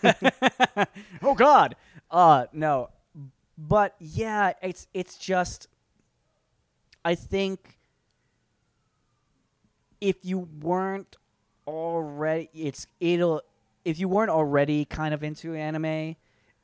oh 1.23 1.35
God, 1.35 1.77
uh, 2.11 2.47
no, 2.55 2.89
but 3.59 3.95
yeah, 3.99 4.55
it's 4.63 4.87
it's 4.95 5.19
just. 5.19 5.69
I 7.05 7.17
think 7.17 7.79
if 10.01 10.25
you 10.25 10.49
weren't 10.61 11.17
already, 11.67 12.49
it's 12.55 12.87
it'll 12.99 13.43
if 13.85 13.99
you 13.99 14.09
weren't 14.09 14.31
already 14.31 14.85
kind 14.85 15.13
of 15.13 15.23
into 15.23 15.55
anime, 15.55 16.17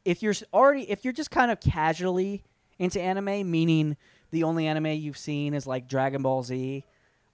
if 0.04 0.22
you're 0.22 0.34
already 0.54 0.90
if 0.90 1.04
you're 1.04 1.12
just 1.12 1.30
kind 1.30 1.50
of 1.50 1.60
casually 1.60 2.42
into 2.78 3.00
anime, 3.00 3.50
meaning 3.50 3.96
the 4.30 4.44
only 4.44 4.66
anime 4.66 4.86
you've 4.86 5.18
seen 5.18 5.54
is 5.54 5.66
like 5.66 5.88
Dragon 5.88 6.22
Ball 6.22 6.42
Z 6.42 6.84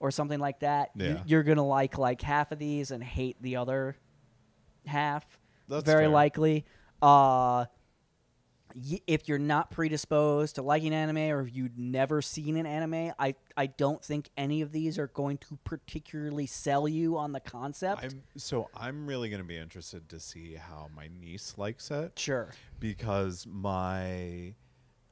or 0.01 0.11
something 0.11 0.41
like 0.41 0.61
that, 0.61 0.91
you- 0.95 1.05
Yeah. 1.07 1.23
you're 1.27 1.43
gonna 1.43 1.67
like 1.67 1.99
like 1.99 2.21
half 2.23 2.53
of 2.53 2.59
these 2.59 2.91
and 2.91 3.03
hate 3.03 3.41
the 3.43 3.57
other 3.57 3.97
half. 4.87 5.39
That's 5.69 5.85
very 5.85 6.05
fair. 6.05 6.09
likely. 6.11 6.65
Uh, 7.01 7.67
y- 8.75 9.01
if 9.07 9.29
you're 9.29 9.39
not 9.39 9.71
predisposed 9.71 10.57
to 10.57 10.63
liking 10.63 10.93
anime 10.93 11.17
or 11.31 11.41
if 11.43 11.55
you've 11.55 11.79
never 11.79 12.21
seen 12.23 12.57
an 12.57 12.67
anime, 12.67 13.13
I 13.19 13.35
I 13.57 13.67
don't 13.67 14.03
think 14.05 14.31
any 14.37 14.61
of 14.63 14.73
these 14.73 14.99
are 14.99 15.07
going 15.09 15.39
to 15.39 15.59
particularly 15.65 16.47
sell 16.47 16.87
you 16.89 17.17
on 17.17 17.33
the 17.33 17.41
concept. 17.41 18.05
I'm 18.05 18.23
so 18.37 18.69
I'm 18.75 19.07
really 19.07 19.31
going 19.31 19.43
to 19.43 19.47
be 19.49 19.57
interested 19.57 20.09
to 20.11 20.21
see 20.21 20.55
how 20.55 20.89
my 20.95 21.09
niece 21.21 21.55
likes 21.57 21.91
it 21.91 22.19
sure. 22.19 22.51
because 22.81 23.47
my 23.47 24.55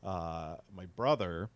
uh, 0.03 0.57
my 0.75 0.87
brother 0.87 1.51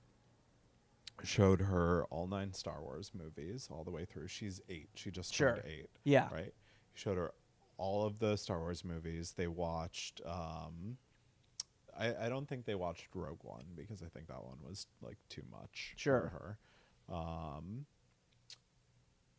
showed 1.24 1.60
her 1.60 2.04
all 2.10 2.26
nine 2.26 2.52
Star 2.52 2.82
Wars 2.82 3.10
movies 3.14 3.68
all 3.70 3.84
the 3.84 3.90
way 3.90 4.04
through. 4.04 4.28
She's 4.28 4.60
eight. 4.68 4.88
She 4.94 5.10
just 5.10 5.36
turned 5.36 5.62
eight. 5.66 5.88
Yeah. 6.04 6.28
Right. 6.32 6.52
He 6.92 6.98
showed 7.00 7.16
her 7.16 7.32
all 7.78 8.04
of 8.04 8.18
the 8.18 8.36
Star 8.36 8.58
Wars 8.60 8.84
movies. 8.84 9.34
They 9.36 9.46
watched. 9.46 10.20
Um, 10.26 10.98
I, 11.98 12.26
I 12.26 12.28
don't 12.28 12.46
think 12.46 12.66
they 12.66 12.74
watched 12.74 13.06
Rogue 13.14 13.38
One 13.42 13.64
because 13.74 14.02
I 14.02 14.06
think 14.06 14.28
that 14.28 14.44
one 14.44 14.58
was 14.62 14.86
like 15.02 15.16
too 15.30 15.42
much 15.50 15.94
Sure. 15.96 16.20
for 16.20 16.28
her. 16.28 16.58
Um, 17.16 17.86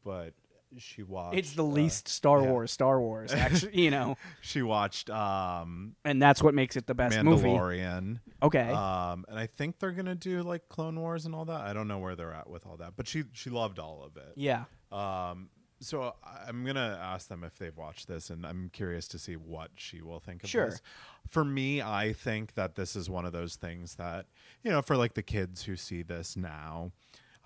but 0.03 0.33
she 0.77 1.03
watched. 1.03 1.37
It's 1.37 1.53
the 1.53 1.63
uh, 1.63 1.67
least 1.67 2.07
Star 2.07 2.41
yeah. 2.41 2.51
Wars 2.51 2.71
Star 2.71 2.99
Wars, 2.99 3.33
actually, 3.33 3.81
you 3.81 3.91
know, 3.91 4.17
She 4.41 4.61
watched 4.61 5.09
um, 5.09 5.95
and 6.03 6.21
that's 6.21 6.43
what 6.43 6.53
makes 6.53 6.75
it 6.75 6.87
the 6.87 6.93
best 6.95 7.21
movie. 7.23 7.47
Mandalorian. 7.47 8.19
Okay. 8.43 8.69
Um, 8.71 9.25
and 9.29 9.39
I 9.39 9.47
think 9.47 9.79
they're 9.79 9.91
gonna 9.91 10.15
do 10.15 10.43
like 10.43 10.67
Clone 10.69 10.99
Wars 10.99 11.25
and 11.25 11.33
all 11.33 11.45
that. 11.45 11.61
I 11.61 11.73
don't 11.73 11.87
know 11.87 11.99
where 11.99 12.15
they're 12.15 12.33
at 12.33 12.49
with 12.49 12.65
all 12.65 12.77
that, 12.77 12.93
but 12.95 13.07
she 13.07 13.23
she 13.33 13.49
loved 13.49 13.79
all 13.79 14.03
of 14.03 14.17
it. 14.17 14.33
yeah. 14.35 14.65
Um, 14.91 15.49
so 15.79 16.15
I'm 16.47 16.65
gonna 16.65 16.99
ask 17.01 17.27
them 17.27 17.43
if 17.43 17.57
they've 17.59 17.75
watched 17.77 18.07
this, 18.07 18.29
and 18.31 18.45
I'm 18.45 18.69
curious 18.73 19.07
to 19.09 19.19
see 19.19 19.35
what 19.35 19.69
she 19.75 20.01
will 20.01 20.19
think 20.19 20.43
of 20.43 20.49
Sure. 20.49 20.69
this. 20.71 20.81
For 21.29 21.45
me, 21.45 21.81
I 21.83 22.13
think 22.13 22.55
that 22.55 22.75
this 22.75 22.95
is 22.95 23.09
one 23.09 23.25
of 23.25 23.31
those 23.31 23.55
things 23.57 23.95
that 23.95 24.25
you 24.63 24.71
know, 24.71 24.81
for 24.81 24.97
like 24.97 25.13
the 25.13 25.21
kids 25.23 25.63
who 25.63 25.75
see 25.75 26.01
this 26.01 26.35
now, 26.35 26.91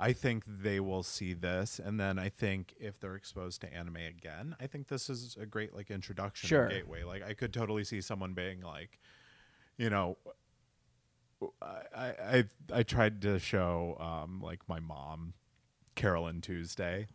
I 0.01 0.13
think 0.13 0.43
they 0.47 0.79
will 0.79 1.03
see 1.03 1.33
this, 1.33 1.79
and 1.79 1.99
then 1.99 2.17
I 2.17 2.29
think 2.29 2.73
if 2.79 2.99
they're 2.99 3.15
exposed 3.15 3.61
to 3.61 3.71
anime 3.71 3.97
again, 3.97 4.55
I 4.59 4.65
think 4.65 4.87
this 4.87 5.09
is 5.09 5.37
a 5.39 5.45
great 5.45 5.75
like 5.75 5.91
introduction 5.91 6.47
Sure. 6.47 6.67
gateway. 6.67 7.03
Like 7.03 7.21
I 7.23 7.33
could 7.35 7.53
totally 7.53 7.83
see 7.83 8.01
someone 8.01 8.33
being 8.33 8.61
like, 8.61 8.99
you 9.77 9.89
know. 9.89 10.17
I, 11.61 11.73
I 11.95 12.43
I 12.71 12.83
tried 12.83 13.21
to 13.23 13.39
show 13.39 13.97
um, 13.99 14.41
like 14.41 14.67
my 14.67 14.79
mom 14.79 15.33
Carole 15.95 16.27
and 16.27 16.43
Tuesday 16.43 17.07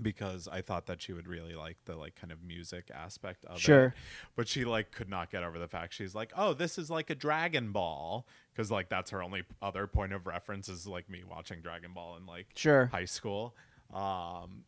because 0.00 0.48
I 0.48 0.62
thought 0.62 0.86
that 0.86 1.02
she 1.02 1.12
would 1.12 1.26
really 1.26 1.54
like 1.54 1.76
the 1.84 1.96
like 1.96 2.14
kind 2.14 2.32
of 2.32 2.42
music 2.42 2.90
aspect 2.94 3.44
of 3.44 3.56
it. 3.56 3.60
Sure. 3.60 3.94
But 4.36 4.48
she 4.48 4.64
like 4.64 4.90
could 4.90 5.08
not 5.08 5.30
get 5.30 5.42
over 5.42 5.58
the 5.58 5.68
fact 5.68 5.94
she's 5.94 6.14
like, 6.14 6.32
"Oh, 6.36 6.54
this 6.54 6.78
is 6.78 6.90
like 6.90 7.10
a 7.10 7.14
Dragon 7.14 7.72
Ball." 7.72 8.26
Cuz 8.56 8.70
like 8.70 8.88
that's 8.88 9.10
her 9.10 9.22
only 9.22 9.44
other 9.60 9.86
point 9.86 10.12
of 10.12 10.26
reference 10.26 10.68
is 10.68 10.86
like 10.86 11.10
me 11.10 11.22
watching 11.24 11.60
Dragon 11.60 11.92
Ball 11.92 12.16
in 12.16 12.26
like 12.26 12.48
Sure. 12.54 12.86
high 12.86 13.04
school. 13.04 13.54
Um 13.92 14.64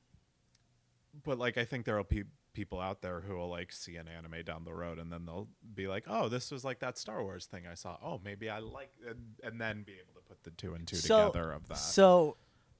but 1.25 1.39
like 1.39 1.57
I 1.57 1.64
think 1.64 1.87
there'll 1.87 2.05
be 2.05 2.25
people 2.53 2.81
out 2.81 3.03
there 3.03 3.20
who 3.20 3.35
will 3.35 3.49
like 3.49 3.72
see 3.72 3.97
an 3.97 4.07
anime 4.09 4.45
down 4.45 4.64
the 4.64 4.75
road 4.75 4.99
and 4.99 5.11
then 5.12 5.25
they'll 5.27 5.49
be 5.75 5.89
like, 5.89 6.05
"Oh, 6.07 6.29
this 6.29 6.51
was 6.51 6.64
like 6.64 6.81
that 6.81 6.99
Star 6.99 7.22
Wars 7.22 7.47
thing 7.47 7.66
I 7.66 7.75
saw. 7.75 7.97
Oh, 8.03 8.20
maybe 8.25 8.49
I 8.49 8.59
like," 8.61 8.91
and, 9.09 9.35
and 9.43 9.61
then 9.61 9.83
be 9.83 9.95
able 9.95 10.14
to 10.14 10.27
put 10.27 10.43
the 10.45 10.51
two 10.51 10.75
and 10.75 10.87
two 10.87 10.97
so, 10.97 11.31
together 11.31 11.53
of 11.53 11.66
that. 11.68 11.79
So, 11.79 12.37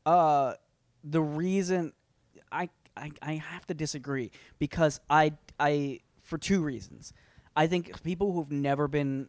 uh, 0.07 0.55
the 1.03 1.21
reason 1.21 1.93
I, 2.53 2.69
I 2.97 3.11
I 3.23 3.33
have 3.35 3.67
to 3.67 3.75
disagree 3.75 4.31
because 4.59 5.01
I 5.11 5.33
I 5.59 6.01
for 6.25 6.39
two 6.39 6.63
reasons. 6.63 7.13
I 7.57 7.67
think 7.67 8.03
people 8.03 8.33
who've 8.33 8.51
never 8.51 8.89
been 8.89 9.29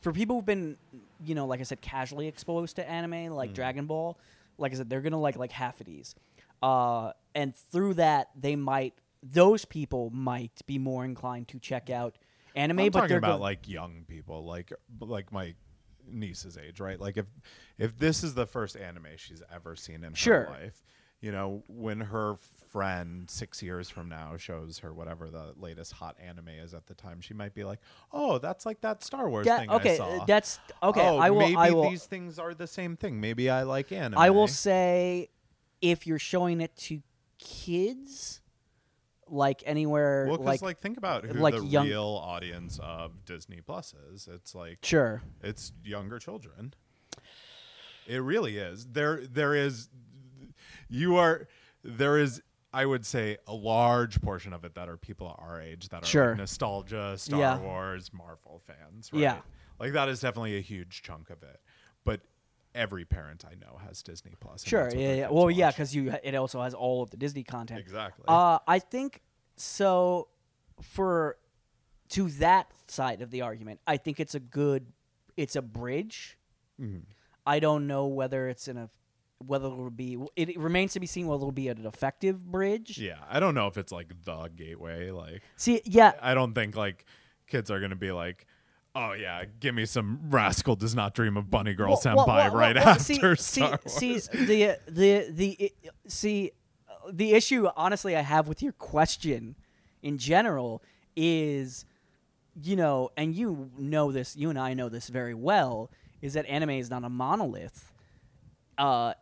for 0.00 0.12
people 0.12 0.36
who've 0.36 0.46
been 0.46 0.76
you 1.24 1.34
know 1.34 1.46
like 1.46 1.60
I 1.60 1.64
said 1.64 1.80
casually 1.80 2.26
exposed 2.28 2.76
to 2.76 2.88
anime 2.88 3.32
like 3.32 3.52
Dragon 3.54 3.86
Ball, 3.86 4.18
like 4.58 4.72
I 4.72 4.76
said 4.76 4.90
they're 4.90 5.00
gonna 5.02 5.20
like 5.20 5.36
like 5.36 5.52
half 5.52 5.80
of 5.80 5.86
these, 5.86 6.14
uh, 6.62 7.12
and 7.34 7.54
through 7.54 7.94
that 7.94 8.30
they 8.38 8.56
might 8.56 8.94
those 9.22 9.64
people 9.64 10.10
might 10.10 10.60
be 10.66 10.78
more 10.78 11.04
inclined 11.04 11.48
to 11.48 11.58
check 11.58 11.90
out 11.90 12.16
anime. 12.56 12.80
I'm 12.80 12.90
but 12.90 13.00
talking 13.00 13.16
about 13.16 13.36
go- 13.38 13.42
like 13.42 13.68
young 13.68 14.04
people, 14.08 14.44
like 14.44 14.72
like 15.00 15.32
my 15.32 15.54
niece's 16.10 16.56
age, 16.56 16.80
right? 16.80 16.98
Like 16.98 17.16
if 17.16 17.26
if 17.78 17.98
this 17.98 18.24
is 18.24 18.34
the 18.34 18.46
first 18.46 18.76
anime 18.76 19.06
she's 19.16 19.42
ever 19.52 19.76
seen 19.76 20.02
in 20.04 20.14
Sure. 20.14 20.44
her 20.44 20.50
life, 20.50 20.82
you 21.20 21.32
know, 21.32 21.62
when 21.68 22.00
her 22.00 22.36
friend 22.72 23.28
six 23.28 23.62
years 23.62 23.90
from 23.90 24.08
now 24.08 24.36
shows 24.36 24.78
her 24.78 24.92
whatever 24.94 25.28
the 25.28 25.52
latest 25.58 25.92
hot 25.92 26.16
anime 26.24 26.48
is 26.48 26.72
at 26.72 26.86
the 26.86 26.94
time, 26.94 27.20
she 27.20 27.34
might 27.34 27.54
be 27.54 27.64
like, 27.64 27.80
"Oh, 28.12 28.38
that's 28.38 28.64
like 28.64 28.80
that 28.82 29.02
Star 29.02 29.28
Wars 29.28 29.46
that, 29.46 29.60
thing 29.60 29.70
okay. 29.70 29.94
I 29.94 29.96
saw." 29.96 30.24
That's 30.24 30.58
okay. 30.82 31.00
Oh, 31.00 31.18
I 31.18 31.30
will. 31.30 31.40
Maybe 31.40 31.56
I 31.56 31.70
will. 31.70 31.90
these 31.90 32.06
things 32.06 32.38
are 32.38 32.54
the 32.54 32.66
same 32.66 32.96
thing. 32.96 33.20
Maybe 33.20 33.50
I 33.50 33.64
like 33.64 33.92
anime. 33.92 34.18
I 34.18 34.30
will 34.30 34.48
say, 34.48 35.28
if 35.80 36.06
you're 36.06 36.18
showing 36.18 36.60
it 36.60 36.74
to 36.76 37.02
kids, 37.38 38.40
like 39.28 39.62
anywhere, 39.66 40.26
Well, 40.28 40.38
because 40.38 40.46
like, 40.46 40.62
like, 40.62 40.78
think 40.78 40.96
about 40.96 41.24
who 41.24 41.38
like 41.38 41.56
the 41.56 41.64
young- 41.64 41.86
real 41.86 42.20
audience 42.22 42.78
of 42.82 43.24
Disney 43.24 43.60
Plus 43.60 43.94
is. 44.12 44.28
It's 44.30 44.54
like 44.54 44.78
sure, 44.82 45.22
It's 45.42 45.72
younger 45.84 46.18
children. 46.18 46.74
It 48.06 48.22
really 48.22 48.56
is. 48.56 48.86
There 48.86 49.24
there 49.26 49.54
is 49.54 49.88
you 50.90 51.16
are 51.16 51.48
there 51.82 52.18
is 52.18 52.42
I 52.72 52.84
would 52.86 53.04
say 53.06 53.38
a 53.48 53.54
large 53.54 54.20
portion 54.20 54.52
of 54.52 54.64
it 54.64 54.74
that 54.74 54.88
are 54.88 54.96
people 54.96 55.34
our 55.38 55.60
age 55.60 55.88
that 55.88 56.02
are 56.02 56.06
Sure. 56.06 56.28
like 56.28 56.36
nostalgia, 56.38 57.16
Star 57.18 57.40
Yeah. 57.40 57.58
Wars, 57.58 58.12
Marvel 58.12 58.60
fans, 58.66 59.12
right? 59.12 59.22
Yeah. 59.22 59.40
Like 59.80 59.92
that 59.94 60.08
is 60.08 60.20
definitely 60.20 60.56
a 60.56 60.60
huge 60.60 61.02
chunk 61.02 61.30
of 61.30 61.42
it. 61.42 61.60
But 62.04 62.20
every 62.74 63.04
parent 63.04 63.44
I 63.50 63.54
know 63.54 63.78
has 63.84 64.02
Disney 64.02 64.34
Plus. 64.38 64.64
sure, 64.64 64.90
yeah, 64.94 65.14
yeah. 65.14 65.28
Well, 65.30 65.50
yeah, 65.50 65.70
because 65.70 65.94
you 65.94 66.14
it 66.22 66.34
also 66.36 66.60
has 66.62 66.74
all 66.74 67.02
of 67.02 67.10
the 67.10 67.16
Disney 67.16 67.42
content. 67.42 67.80
Exactly. 67.80 68.24
Uh, 68.28 68.58
I 68.68 68.78
think 68.78 69.22
so. 69.56 70.28
For 70.80 71.36
to 72.10 72.28
that 72.30 72.70
side 72.88 73.20
of 73.20 73.30
the 73.30 73.42
argument, 73.42 73.80
I 73.86 73.96
think 73.96 74.18
it's 74.20 74.34
a 74.34 74.40
good. 74.40 74.86
It's 75.36 75.56
a 75.56 75.62
bridge. 75.62 76.38
Mm-hmm. 76.80 77.00
I 77.46 77.58
don't 77.58 77.86
know 77.86 78.06
whether 78.06 78.48
it's 78.48 78.68
in 78.68 78.76
a 78.76 78.88
whether 79.46 79.66
it 79.68 79.76
will 79.76 79.90
be. 79.90 80.18
It, 80.36 80.50
it 80.50 80.58
remains 80.58 80.92
to 80.94 81.00
be 81.00 81.06
seen 81.06 81.26
whether 81.26 81.42
it 81.42 81.44
will 81.44 81.52
be 81.52 81.68
an 81.68 81.86
effective 81.86 82.50
bridge. 82.50 82.98
yeah, 82.98 83.18
I 83.28 83.40
don't 83.40 83.54
know 83.54 83.66
if 83.66 83.76
it's 83.76 83.92
like 83.92 84.12
the 84.24 84.50
gateway. 84.54 85.10
Like 85.10 85.42
See, 85.56 85.80
yeah, 85.84 86.12
I 86.20 86.34
don't 86.34 86.54
think 86.54 86.76
like 86.76 87.04
kids 87.46 87.70
are 87.70 87.80
gonna 87.80 87.96
be 87.96 88.12
like, 88.12 88.46
oh 88.94 89.12
yeah, 89.12 89.44
give 89.60 89.74
me 89.74 89.86
some 89.86 90.20
rascal 90.30 90.76
does 90.76 90.94
not 90.94 91.14
dream 91.14 91.36
of 91.36 91.50
bunny 91.50 91.74
girl 91.74 91.90
Well, 91.90 92.00
senpai 92.00 92.26
well, 92.26 92.26
well, 92.26 92.54
right 92.54 92.76
after 92.76 93.02
see, 93.02 93.14
Star 93.36 93.80
see, 93.86 94.10
Wars. 94.10 94.24
See 94.28 94.44
the 94.44 94.78
the 94.88 95.26
the 95.30 95.72
see 96.06 96.52
the 97.12 97.32
issue 97.32 97.66
honestly 97.76 98.16
I 98.16 98.20
have 98.20 98.46
with 98.46 98.62
your 98.62 98.72
question 98.72 99.56
in 100.02 100.18
general 100.18 100.82
is 101.16 101.84
you 102.62 102.76
know 102.76 103.10
and 103.16 103.34
you 103.34 103.70
know 103.78 104.12
this 104.12 104.36
you 104.36 104.50
and 104.50 104.58
I 104.58 104.74
know 104.74 104.88
this 104.88 105.08
very 105.08 105.34
well 105.34 105.90
is 106.20 106.34
that 106.34 106.46
anime 106.46 106.70
is 106.70 106.90
not 106.90 107.04
a 107.04 107.08
monolith. 107.08 107.92
Uh, 108.76 109.14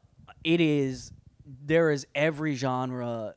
it 0.45 0.61
is 0.61 1.13
there 1.65 1.91
is 1.91 2.07
every 2.15 2.55
genre 2.55 3.35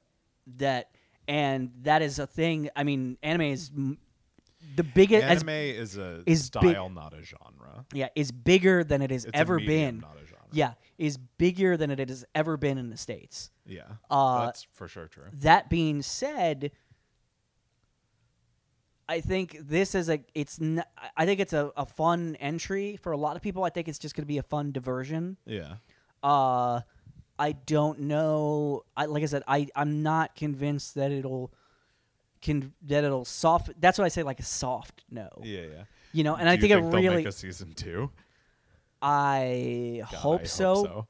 that 0.57 0.89
and 1.27 1.71
that 1.83 2.01
is 2.01 2.19
a 2.19 2.27
thing. 2.27 2.69
I 2.75 2.83
mean, 2.83 3.17
anime 3.23 3.41
is 3.41 3.71
m- 3.75 3.97
the 4.75 4.83
biggest 4.83 5.23
as 5.23 5.41
Anime 5.43 5.49
is 5.49 5.97
a 5.97 6.23
is 6.25 6.45
style, 6.45 6.87
big- 6.87 6.95
not 6.95 7.13
a 7.13 7.23
genre. 7.23 7.85
yeah 7.93 8.09
is 8.15 8.31
bigger 8.31 8.83
than 8.83 9.01
it 9.01 9.11
has 9.11 9.25
It's 9.25 9.31
ever 9.37 9.57
medium, 9.59 9.95
been. 9.95 9.99
not 10.01 10.17
a 10.21 10.25
genre. 10.25 10.41
Yeah, 10.51 10.73
is 10.97 11.17
bigger 11.17 11.77
than 11.77 11.89
it 11.91 11.99
has 12.09 12.25
ever 12.35 12.57
been 12.57 12.77
in 12.77 12.89
the 12.89 12.97
states. 12.97 13.51
Yeah, 13.65 13.83
Uh, 14.09 14.45
that's 14.45 14.67
for 14.73 14.87
sure 14.87 15.07
true. 15.07 15.25
That 15.33 15.69
being 15.69 16.01
said, 16.01 16.71
I 19.09 19.19
think 19.19 19.57
this 19.61 19.93
is 19.95 20.09
a 20.09 20.19
it's 20.33 20.61
n- 20.61 20.83
I 21.17 21.25
think 21.25 21.39
it's 21.39 21.53
a, 21.53 21.71
a 21.75 21.85
fun 21.85 22.35
entry 22.39 22.95
for 22.97 23.11
a 23.11 23.17
lot 23.17 23.35
of 23.35 23.41
people. 23.41 23.63
I 23.63 23.69
think 23.69 23.87
it's 23.87 23.99
just 23.99 24.15
going 24.15 24.23
to 24.23 24.27
be 24.27 24.37
a 24.37 24.43
fun 24.43 24.71
diversion. 24.71 25.37
Yeah, 25.45 25.75
Uh, 26.24 26.82
I 27.39 27.53
don't 27.53 28.01
know. 28.01 28.84
I 28.95 29.05
like 29.05 29.24
I 29.24 29.26
said, 29.26 29.43
I 29.47 29.67
I'm 29.76 30.03
not 30.03 30.36
convinced 30.36 30.95
that 30.95 31.11
it'll 31.11 31.51
can 32.41 32.74
that 32.84 33.03
it'll 33.03 33.26
soft. 33.26 33.72
That's 33.80 33.97
what 33.97 34.05
I 34.05 34.09
say, 34.09 34.24
like 34.24 34.39
a 34.39 34.43
soft 34.43 35.03
no. 35.09 35.30
yeah, 35.43 35.61
yeah. 35.61 35.84
You 36.13 36.24
know, 36.24 36.36
and 36.36 36.43
Do 36.45 36.49
I 36.49 36.53
you 36.53 36.61
think, 36.61 36.74
it 36.74 36.78
really. 36.78 37.15
make 37.17 37.26
a 37.26 37.32
season 37.32 37.74
two. 37.74 38.11
I 39.01 40.01
God, 40.01 40.13
hope, 40.17 40.41
I 40.41 40.45
so. 40.45 41.07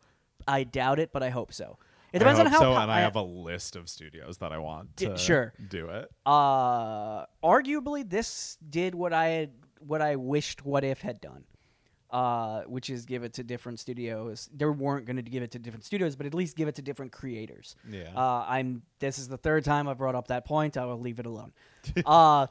I 0.48 0.64
doubt 0.64 1.00
it, 1.00 1.12
but 1.12 1.24
I 1.24 1.30
hope 1.30 1.54
so. 1.54 1.78
It 2.14 2.20
depends 2.20 2.40
I 2.40 2.46
on 2.46 2.52
how. 2.52 2.60
So, 2.60 2.74
and 2.74 2.92
I 2.92 3.02
have 3.02 3.16
a 3.16 3.22
list 3.22 3.76
of 3.76 3.90
studios 3.90 4.38
that 4.40 4.52
I 4.52 4.58
want 4.58 4.96
D- 4.96 5.08
to 5.08 5.18
sure. 5.18 5.54
do 5.70 5.88
it. 5.90 6.10
Uh, 6.26 7.26
arguably, 7.44 8.08
this 8.10 8.58
did 8.70 8.96
what 8.96 9.14
I 9.14 9.28
had, 9.28 9.52
what 9.80 10.02
I 10.02 10.16
wished 10.18 10.66
What 10.66 10.84
If 10.84 11.02
had 11.02 11.20
done, 11.22 11.46
uh, 12.12 12.64
which 12.64 12.90
is 12.90 13.06
give 13.06 13.24
it 13.24 13.34
to 13.34 13.44
different 13.44 13.80
studios. 13.80 14.50
They 14.54 14.66
weren't 14.66 15.06
going 15.06 15.16
to 15.16 15.22
give 15.22 15.44
it 15.44 15.52
to 15.52 15.60
different 15.60 15.86
studios, 15.86 16.16
but 16.16 16.26
at 16.26 16.34
least 16.34 16.56
give 16.56 16.68
it 16.68 16.76
to 16.76 16.82
different 16.82 17.12
creators. 17.12 17.76
Yeah. 17.90 18.10
Uh, 18.16 18.46
I'm. 18.48 18.84
This 19.00 19.18
is 19.18 19.28
the 19.28 19.38
third 19.38 19.64
time 19.64 19.88
I've 19.88 19.98
brought 19.98 20.16
up 20.16 20.28
that 20.28 20.46
point. 20.46 20.78
I 20.78 20.86
will 20.86 21.00
leave 21.00 21.20
it 21.20 21.26
alone. 21.26 21.54
uh, 22.06 22.48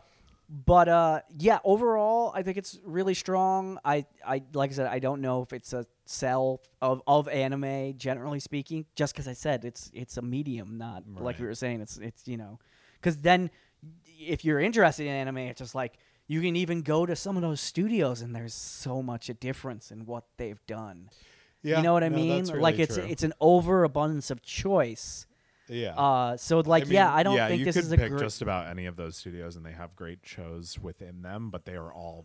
but 0.48 0.88
uh, 0.88 1.20
yeah, 1.38 1.60
overall, 1.62 2.32
I 2.34 2.42
think 2.42 2.56
it's 2.56 2.78
really 2.84 3.14
strong. 3.14 3.78
I, 3.84 4.04
I 4.26 4.42
like 4.52 4.70
I 4.70 4.74
said, 4.74 4.86
I 4.86 4.98
don't 4.98 5.20
know 5.20 5.42
if 5.42 5.52
it's 5.52 5.72
a 5.72 5.86
sell 6.06 6.60
of, 6.82 7.02
of 7.06 7.28
anime, 7.28 7.96
generally 7.96 8.40
speaking. 8.40 8.84
Just 8.96 9.14
because 9.14 9.28
I 9.28 9.34
said 9.34 9.64
it's 9.64 9.90
it's 9.94 10.16
a 10.16 10.22
medium, 10.22 10.76
not 10.76 11.04
like 11.14 11.38
we 11.38 11.46
were 11.46 11.54
saying. 11.54 11.82
It's 11.82 11.98
it's 11.98 12.26
you 12.26 12.36
know, 12.36 12.58
because 12.94 13.18
then 13.18 13.50
if 14.18 14.44
you're 14.44 14.58
interested 14.58 15.06
in 15.06 15.12
anime, 15.12 15.38
it's 15.38 15.60
just 15.60 15.74
like 15.74 15.98
you 16.30 16.40
can 16.40 16.54
even 16.54 16.82
go 16.82 17.04
to 17.04 17.16
some 17.16 17.34
of 17.34 17.42
those 17.42 17.60
studios 17.60 18.22
and 18.22 18.36
there's 18.36 18.54
so 18.54 19.02
much 19.02 19.28
a 19.28 19.34
difference 19.34 19.90
in 19.90 20.06
what 20.06 20.22
they've 20.36 20.64
done. 20.68 21.10
yeah, 21.60 21.78
you 21.78 21.82
know 21.82 21.92
what 21.92 22.04
I 22.04 22.08
no, 22.08 22.16
mean? 22.16 22.44
that's 22.44 22.52
like 22.52 22.78
it's 22.78 22.94
true. 22.94 23.04
it's 23.04 23.24
an 23.24 23.32
overabundance 23.40 24.30
of 24.30 24.40
choice. 24.40 25.26
yeah. 25.66 25.92
Uh, 25.96 26.36
so 26.36 26.60
like 26.60 26.84
mean, 26.84 26.92
yeah, 26.92 27.12
I 27.12 27.24
don't 27.24 27.34
yeah, 27.34 27.48
think 27.48 27.64
this 27.64 27.76
is 27.76 27.90
a 27.90 27.96
pick 27.96 28.10
great, 28.12 28.22
just 28.22 28.42
about 28.42 28.68
any 28.68 28.86
of 28.86 28.94
those 28.94 29.16
studios, 29.16 29.56
and 29.56 29.66
they 29.66 29.72
have 29.72 29.96
great 29.96 30.20
shows 30.22 30.78
within 30.78 31.22
them, 31.22 31.50
but 31.50 31.64
they 31.64 31.74
are 31.74 31.92
all 31.92 32.24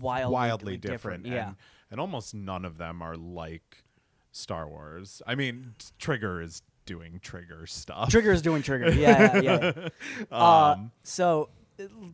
wildly, 0.00 0.32
wildly 0.32 0.76
different. 0.76 1.26
Yeah. 1.26 1.48
and, 1.48 1.56
and 1.90 2.00
almost 2.00 2.36
none 2.36 2.64
of 2.64 2.78
them 2.78 3.02
are 3.02 3.16
like 3.16 3.82
Star 4.30 4.68
Wars. 4.68 5.22
I 5.26 5.34
mean, 5.34 5.74
Trigger 5.98 6.40
is 6.40 6.62
doing 6.86 7.18
Trigger 7.20 7.66
stuff. 7.66 8.10
Trigger 8.10 8.30
is 8.30 8.42
doing 8.42 8.62
Trigger. 8.62 8.90
Yeah, 8.94 9.40
yeah. 9.40 9.72
yeah. 9.76 9.88
uh, 10.30 10.74
Um, 10.76 10.92
so 11.02 11.42
uh, 11.42 11.57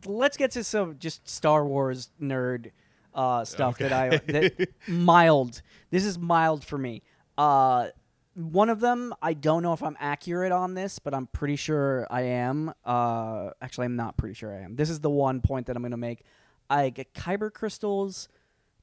let's 0.05 0.37
get 0.37 0.51
to 0.51 0.63
some 0.63 0.97
just 0.99 1.27
Star 1.27 1.65
Wars 1.65 2.09
nerd 2.21 2.71
uh, 3.13 3.45
stuff 3.45 3.77
that 3.79 3.91
I 3.93 4.09
that 4.17 4.69
mild. 4.87 5.61
This 5.91 6.05
is 6.05 6.17
mild 6.17 6.63
for 6.63 6.77
me. 6.77 7.01
Uh, 7.37 7.87
one 8.35 8.69
of 8.69 8.81
them, 8.81 9.13
I 9.21 9.33
don't 9.33 9.63
know 9.63 9.71
if 9.73 9.81
I'm 9.81 9.95
accurate 9.99 10.51
on 10.51 10.73
this, 10.73 10.99
but 10.99 11.13
I'm 11.13 11.27
pretty 11.27 11.55
sure 11.55 12.05
I 12.09 12.21
am. 12.23 12.73
Uh, 12.83 13.51
actually, 13.61 13.85
I'm 13.85 13.95
not 13.95 14.17
pretty 14.17 14.33
sure 14.35 14.53
I 14.53 14.61
am. 14.61 14.75
This 14.75 14.89
is 14.89 14.99
the 14.99 15.09
one 15.09 15.39
point 15.41 15.67
that 15.67 15.75
I'm 15.77 15.81
going 15.81 15.91
to 15.91 15.97
make. 15.97 16.23
I 16.69 16.89
get 16.89 17.13
kyber 17.13 17.53
crystals 17.53 18.27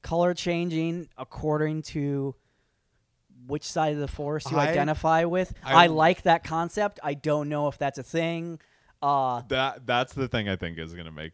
color 0.01 0.33
changing 0.33 1.07
according 1.17 1.81
to 1.83 2.35
which 3.45 3.63
side 3.63 3.93
of 3.93 3.99
the 3.99 4.07
force 4.07 4.49
you 4.51 4.57
I- 4.57 4.69
identify 4.69 5.25
with. 5.25 5.53
I, 5.63 5.83
I- 5.83 5.87
like 5.87 6.23
that 6.23 6.43
concept. 6.43 6.99
I 7.03 7.13
don't 7.13 7.47
know 7.49 7.67
if 7.67 7.77
that's 7.77 7.99
a 7.99 8.03
thing. 8.03 8.59
Uh, 9.03 9.41
that 9.49 9.85
that's 9.85 10.13
the 10.13 10.29
thing 10.29 10.47
I 10.47 10.55
think 10.55 10.79
is 10.79 10.93
going 10.93 11.05
to 11.05 11.11
make 11.11 11.33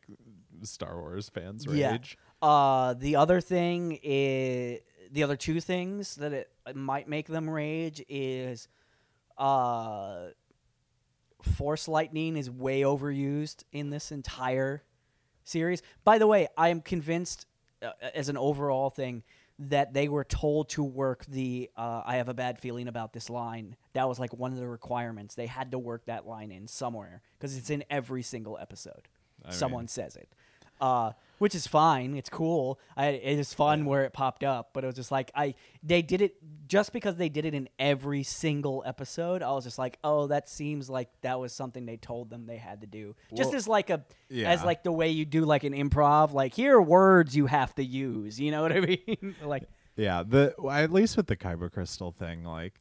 Star 0.63 0.99
Wars 0.99 1.29
fans 1.29 1.67
rage. 1.67 2.17
Yeah. 2.41 2.47
Uh, 2.47 2.93
the 2.95 3.15
other 3.15 3.39
thing 3.41 3.99
is 4.01 4.79
the 5.11 5.23
other 5.23 5.35
two 5.35 5.61
things 5.61 6.15
that 6.15 6.33
it 6.33 6.51
might 6.73 7.07
make 7.07 7.27
them 7.27 7.49
rage 7.49 8.03
is, 8.09 8.67
uh, 9.37 10.29
Force 11.55 11.87
lightning 11.87 12.35
is 12.35 12.49
way 12.49 12.81
overused 12.81 13.63
in 13.71 13.91
this 13.91 14.11
entire 14.11 14.83
series. 15.45 15.81
By 16.03 16.17
the 16.17 16.27
way, 16.27 16.47
I 16.57 16.67
am 16.69 16.81
convinced, 16.81 17.45
uh, 17.81 17.91
as 18.13 18.29
an 18.29 18.37
overall 18.37 18.89
thing, 18.89 19.23
that 19.59 19.93
they 19.93 20.07
were 20.07 20.23
told 20.23 20.69
to 20.69 20.83
work 20.83 21.25
the 21.25 21.69
uh, 21.77 22.01
"I 22.05 22.15
have 22.17 22.29
a 22.29 22.33
bad 22.33 22.59
feeling 22.59 22.87
about 22.87 23.13
this" 23.13 23.29
line. 23.29 23.75
That 23.93 24.07
was 24.07 24.17
like 24.19 24.33
one 24.33 24.53
of 24.53 24.57
the 24.59 24.67
requirements. 24.67 25.35
They 25.35 25.47
had 25.47 25.71
to 25.71 25.79
work 25.79 26.05
that 26.05 26.25
line 26.25 26.51
in 26.51 26.67
somewhere 26.67 27.21
because 27.37 27.57
it's 27.57 27.69
in 27.69 27.83
every 27.89 28.23
single 28.23 28.57
episode. 28.57 29.07
I 29.45 29.51
Someone 29.51 29.81
mean- 29.83 29.87
says 29.89 30.15
it, 30.15 30.29
uh, 30.79 31.11
which 31.39 31.55
is 31.55 31.65
fine. 31.65 32.15
It's 32.15 32.29
cool. 32.29 32.79
I, 32.95 33.07
it 33.07 33.39
is 33.39 33.53
fun 33.53 33.85
where 33.85 34.03
it 34.03 34.13
popped 34.13 34.43
up, 34.43 34.71
but 34.73 34.83
it 34.83 34.87
was 34.87 34.95
just 34.95 35.11
like 35.11 35.31
I 35.33 35.55
they 35.81 36.01
did 36.01 36.21
it 36.21 36.35
just 36.67 36.93
because 36.93 37.15
they 37.15 37.29
did 37.29 37.45
it 37.45 37.53
in 37.53 37.69
every 37.79 38.23
single 38.23 38.83
episode. 38.85 39.41
I 39.41 39.51
was 39.51 39.63
just 39.63 39.79
like, 39.79 39.97
oh, 40.03 40.27
that 40.27 40.49
seems 40.49 40.89
like 40.89 41.09
that 41.21 41.39
was 41.39 41.53
something 41.53 41.85
they 41.85 41.97
told 41.97 42.29
them 42.29 42.45
they 42.45 42.57
had 42.57 42.81
to 42.81 42.87
do. 42.87 43.15
just 43.33 43.49
Well, 43.49 43.57
as 43.57 43.67
like 43.67 43.89
a 43.89 44.05
yeah. 44.29 44.49
as 44.49 44.63
like 44.63 44.83
the 44.83 44.91
way 44.91 45.09
you 45.09 45.25
do 45.25 45.45
like 45.45 45.63
an 45.63 45.73
improv. 45.73 46.33
Like 46.33 46.53
here 46.53 46.75
are 46.75 46.81
words 46.81 47.35
you 47.35 47.47
have 47.47 47.73
to 47.75 47.83
use. 47.83 48.39
You 48.39 48.51
know 48.51 48.61
what 48.61 48.71
I 48.73 48.79
mean? 49.07 49.35
like 49.43 49.63
Yeah, 49.95 50.23
the 50.27 50.53
at 50.69 50.91
least 50.91 51.17
with 51.17 51.27
the 51.27 51.37
kyber 51.37 51.71
crystal 51.71 52.11
thing, 52.11 52.43
like 52.43 52.79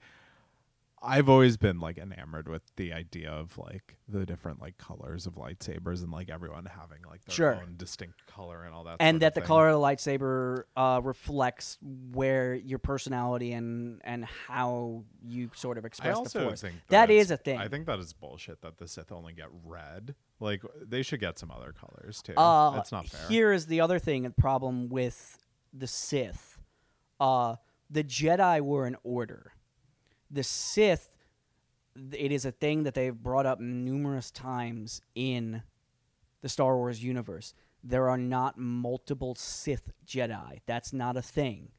I've 1.02 1.28
always 1.28 1.56
been 1.56 1.78
like 1.80 1.96
enamored 1.98 2.48
with 2.48 2.62
the 2.76 2.92
idea 2.92 3.30
of 3.30 3.56
like 3.56 3.96
the 4.08 4.26
different 4.26 4.60
like 4.60 4.78
colors 4.78 5.26
of 5.26 5.34
lightsabers 5.36 6.02
and 6.02 6.10
like 6.10 6.28
everyone 6.28 6.64
having 6.66 6.98
like 7.08 7.24
their 7.24 7.34
Sure. 7.34 7.54
own 7.54 7.74
distinct 7.76 8.26
color 8.26 8.64
and 8.64 8.74
all 8.74 8.84
that. 8.84 8.96
and 9.00 9.14
sort 9.16 9.20
that 9.20 9.26
of 9.28 9.34
the 9.34 9.40
thing. 9.42 9.46
color 9.46 9.68
of 9.68 9.74
the 9.80 9.86
lightsaber 9.86 10.62
uh, 10.76 11.00
reflects 11.02 11.78
where 12.12 12.54
your 12.54 12.78
personality 12.80 13.52
and 13.52 14.00
and 14.04 14.24
how 14.24 15.04
you 15.24 15.50
sort 15.54 15.78
of 15.78 15.84
I 15.84 15.88
express 15.88 16.14
the 16.14 16.18
also 16.18 16.44
force. 16.44 16.60
think 16.62 16.74
that 16.88 17.10
it's- 17.10 17.30
a 17.30 17.36
thing. 17.36 17.58
I 17.58 17.68
think 17.68 17.86
that 17.86 17.98
is 18.00 18.12
bullshit 18.12 18.60
that 18.62 18.78
the 18.78 18.88
Sith 18.88 19.12
only 19.12 19.32
get 19.32 19.46
red. 19.64 20.14
Like 20.40 20.62
they 20.84 21.02
should 21.02 21.20
get 21.20 21.38
some 21.38 21.50
other 21.50 21.72
colors 21.72 22.22
too. 22.22 22.34
Uh, 22.36 22.70
That's 22.70 22.92
not 22.92 23.08
fair. 23.08 23.28
Here 23.28 23.52
is 23.52 23.66
the 23.66 23.80
other 23.80 23.98
thing, 23.98 24.22
the 24.24 24.30
problem 24.30 24.88
with 24.88 25.38
the 25.72 25.86
Sith. 25.86 26.58
Uh, 27.20 27.56
the 27.90 28.04
Jedi 28.04 28.60
were 28.60 28.86
an 28.86 28.96
order. 29.04 29.52
The 30.30 30.42
Sith, 30.42 31.16
it 32.12 32.32
is 32.32 32.44
a 32.44 32.52
thing 32.52 32.82
that 32.84 32.94
they've 32.94 33.14
brought 33.14 33.46
up 33.46 33.60
numerous 33.60 34.30
times 34.30 35.00
in 35.14 35.62
the 36.42 36.48
Star 36.48 36.76
Wars 36.76 37.02
universe. 37.02 37.54
There 37.82 38.08
are 38.10 38.18
not 38.18 38.58
multiple 38.58 39.34
Sith 39.34 39.90
Jedi. 40.06 40.60
That's 40.66 40.92
not 40.92 41.16
a 41.16 41.22
thing. 41.22 41.70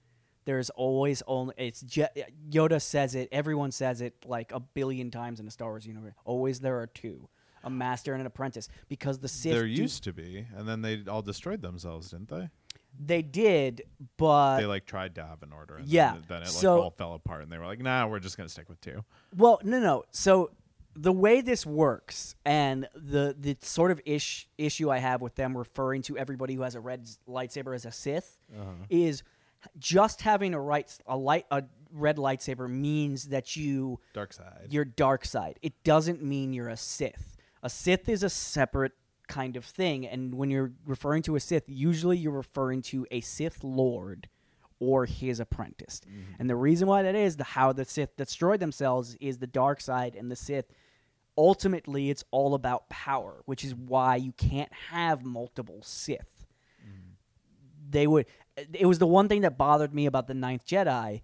There's 0.46 0.70
always 0.72 1.22
only 1.28 1.54
it's 1.58 1.82
Je- 1.82 2.08
Yoda 2.50 2.82
says 2.82 3.14
it. 3.14 3.30
Everyone 3.32 3.72
says 3.72 4.02
it 4.02 4.16
like 4.26 4.52
a 4.52 4.60
billion 4.60 5.12
times 5.12 5.40
in 5.40 5.46
the 5.46 5.52
Star 5.52 5.70
Wars 5.70 5.86
universe. 5.86 6.14
Always 6.26 6.60
there 6.60 6.80
are 6.80 6.88
two, 6.88 7.30
a 7.64 7.70
master 7.70 8.14
and 8.14 8.22
an 8.22 8.26
apprentice, 8.26 8.68
because 8.88 9.20
the 9.20 9.28
Sith 9.28 9.54
there 9.54 9.64
do- 9.64 9.70
used 9.70 10.04
to 10.06 10.14
be, 10.14 10.48
and 10.56 10.68
then 10.68 10.82
they 10.82 11.04
all 11.08 11.22
destroyed 11.22 11.62
themselves, 11.62 12.10
didn't 12.12 12.30
they? 12.30 12.50
They 12.98 13.22
did, 13.22 13.84
but 14.18 14.58
they 14.58 14.66
like 14.66 14.86
tried 14.86 15.16
to 15.16 15.26
have 15.26 15.42
an 15.44 15.54
order. 15.54 15.78
And 15.78 15.88
yeah, 15.88 16.14
Then, 16.14 16.24
then 16.28 16.42
it 16.44 16.46
like 16.46 16.54
so- 16.54 16.82
all 16.82 16.92
fell 16.92 17.14
apart, 17.14 17.44
and 17.44 17.52
they 17.52 17.58
were 17.58 17.66
like, 17.66 17.80
"Nah, 17.80 18.08
we're 18.08 18.20
just 18.20 18.38
gonna 18.38 18.50
stick 18.50 18.70
with 18.70 18.82
two. 18.82 19.04
well, 19.36 19.60
no, 19.64 19.80
no. 19.80 20.04
So 20.12 20.52
the 20.96 21.14
way 21.14 21.42
this 21.42 21.66
works, 21.66 22.36
and 22.44 22.88
the 22.94 23.36
the 23.40 23.58
sort 23.62 23.92
of 23.92 24.02
ish 24.06 24.50
issue 24.58 24.90
I 24.90 24.98
have 24.98 25.22
with 25.22 25.36
them 25.36 25.58
referring 25.58 26.02
to 26.04 26.18
everybody 26.18 26.56
who 26.56 26.64
has 26.64 26.76
a 26.76 26.82
red 26.82 27.08
lightsaber 27.28 27.74
as 27.74 27.86
a 27.86 27.92
Sith 27.92 28.40
uh-huh. 28.54 28.72
is 28.90 29.24
just 29.78 30.22
having 30.22 30.54
a 30.54 30.60
right 30.60 30.92
a 31.08 31.16
light 31.16 31.46
a 31.52 31.64
red 31.92 32.18
lightsaber 32.18 32.70
means 32.70 33.30
that 33.30 33.56
you 33.56 34.00
Dark 34.14 34.34
side. 34.34 34.68
you're 34.72 34.86
dark 34.86 35.26
side. 35.26 35.58
It 35.62 35.84
doesn't 35.84 36.22
mean 36.22 36.54
you're 36.54 36.70
a 36.70 36.78
Sith. 36.78 37.38
A 37.64 37.70
Sith 37.70 38.08
is 38.10 38.24
a 38.24 38.30
separate 38.30 38.94
kind 39.30 39.56
of 39.56 39.64
thing, 39.64 40.06
and 40.06 40.36
when 40.36 40.50
you're 40.50 40.74
referring 40.86 41.24
to 41.24 41.38
a 41.38 41.40
Sith, 41.40 41.64
usually 41.68 42.18
you're 42.18 42.34
referring 42.34 42.82
to 42.84 43.08
a 43.12 43.22
Sith 43.22 43.64
Lord 43.64 44.28
or 44.82 45.06
his 45.06 45.40
apprentice. 45.40 46.02
Mm-hmm. 46.06 46.34
And 46.40 46.50
the 46.50 46.56
reason 46.56 46.88
why 46.88 47.04
that 47.04 47.16
is 47.16 47.38
the 47.38 47.46
how 47.46 47.72
the 47.72 47.86
Sith 47.86 48.18
destroyed 48.18 48.60
themselves 48.60 49.16
is 49.22 49.38
the 49.38 49.48
dark 49.48 49.80
side 49.80 50.16
and 50.16 50.30
the 50.30 50.36
Sith. 50.36 50.66
Ultimately, 51.38 52.10
it's 52.10 52.26
all 52.32 52.54
about 52.54 52.90
power, 52.90 53.44
which 53.46 53.64
is 53.64 53.74
why 53.74 54.18
you 54.18 54.34
can't 54.34 54.74
have 54.92 55.24
multiple 55.24 55.80
Sith 55.84 56.46
mm-hmm. 56.84 57.12
they 57.90 58.08
would 58.08 58.26
it 58.74 58.86
was 58.86 59.00
the 59.00 59.08
one 59.08 59.28
thing 59.28 59.42
that 59.42 59.58
bothered 59.58 59.94
me 59.94 60.06
about 60.06 60.28
the 60.28 60.34
Ninth 60.34 60.66
Jedi. 60.66 61.22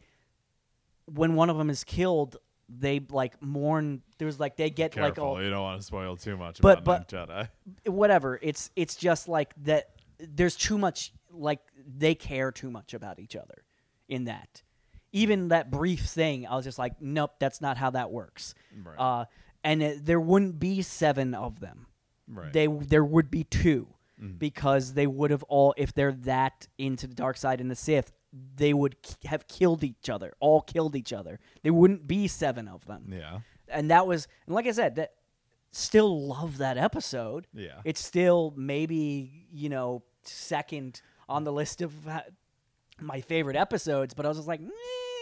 When 1.06 1.36
one 1.36 1.50
of 1.50 1.58
them 1.58 1.70
is 1.70 1.84
killed, 1.84 2.38
they 2.70 3.00
like 3.10 3.42
mourn. 3.42 4.02
There's 4.18 4.40
like 4.40 4.56
they 4.56 4.70
get 4.70 4.96
like 4.96 5.20
all 5.20 5.42
you 5.42 5.50
don't 5.50 5.62
want 5.62 5.80
to 5.82 5.86
spoil 5.86 6.16
too 6.16 6.38
much 6.38 6.62
But- 6.62 6.80
about 6.80 7.12
Ninth 7.12 7.30
Jedi. 7.30 7.50
whatever. 7.92 8.40
It's 8.42 8.72
it's 8.76 8.96
just 8.96 9.28
like 9.28 9.54
that. 9.64 9.90
There's 10.20 10.56
too 10.56 10.78
much. 10.78 11.12
Like 11.32 11.60
they 11.86 12.16
care 12.16 12.52
too 12.52 12.72
much 12.72 12.94
about 12.94 13.20
each 13.20 13.36
other 13.36 13.64
in 14.08 14.26
that. 14.26 14.64
Even 15.12 15.50
that 15.50 15.70
brief 15.72 16.06
thing, 16.06 16.46
I 16.48 16.56
was 16.56 16.66
just 16.66 16.80
like, 16.80 16.94
nope, 17.02 17.32
that's 17.40 17.62
not 17.62 17.78
how 17.78 17.90
that 17.92 18.12
works. 18.12 18.54
Right. 18.84 18.98
Uh, 18.98 19.26
and 19.64 19.82
it, 19.84 20.06
there 20.06 20.20
wouldn't 20.20 20.60
be 20.60 20.82
seven 20.82 21.34
of 21.34 21.60
them. 21.60 21.88
Right. 22.28 22.52
They 22.52 22.68
there 22.68 23.04
would 23.06 23.30
be 23.32 23.44
2 23.46 23.88
Mm-hmm. 24.22 24.38
because 24.38 24.94
they 24.94 25.08
would 25.08 25.30
have 25.32 25.44
all 25.44 25.74
if 25.76 25.94
they're 25.94 26.14
that 26.14 26.68
into 26.78 27.06
the 27.06 27.14
dark 27.14 27.36
side 27.36 27.60
and 27.60 27.70
the 27.70 27.76
Sith, 27.76 28.14
they 28.56 28.74
would 28.74 29.02
k- 29.02 29.16
have 29.28 29.48
killed 29.48 29.84
each 29.84 30.10
other, 30.10 30.34
all 30.40 30.62
killed 30.62 30.96
each 30.96 31.14
other. 31.14 31.40
There 31.64 31.74
wouldn't 31.74 32.06
be 32.08 32.28
seven 32.28 32.68
of 32.68 32.86
them 32.86 33.06
yeah. 33.12 33.40
and 33.70 33.90
that 33.92 34.06
was 34.08 34.28
and 34.46 34.56
like 34.56 34.68
I 34.68 34.72
said, 34.72 34.96
that 34.96 35.12
still 35.72 36.28
love 36.28 36.58
that 36.60 36.78
episode. 36.78 37.48
Yeah. 37.54 37.82
It's 37.84 38.04
still 38.04 38.54
maybe 38.56 39.48
you 39.52 39.70
know 39.70 40.04
second 40.24 41.02
on 41.30 41.44
the 41.44 41.52
list 41.52 41.82
of 41.82 42.08
uh, 42.08 42.22
my 43.00 43.22
favorite 43.22 43.56
episodes, 43.56 44.14
but 44.14 44.26
I 44.26 44.30
was 44.30 44.38
just 44.38 44.48
like, 44.48 44.62
eh, 44.62 44.66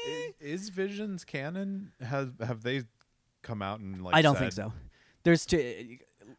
I- 0.09 0.33
Is 0.39 0.69
Visions 0.69 1.23
canon? 1.23 1.91
Have 2.01 2.33
have 2.39 2.61
they 2.63 2.83
come 3.41 3.61
out 3.61 3.79
and 3.79 4.03
like? 4.03 4.15
I 4.15 4.21
don't 4.21 4.35
said- 4.35 4.39
think 4.41 4.53
so. 4.53 4.73
There's 5.23 5.45
two. 5.45 5.97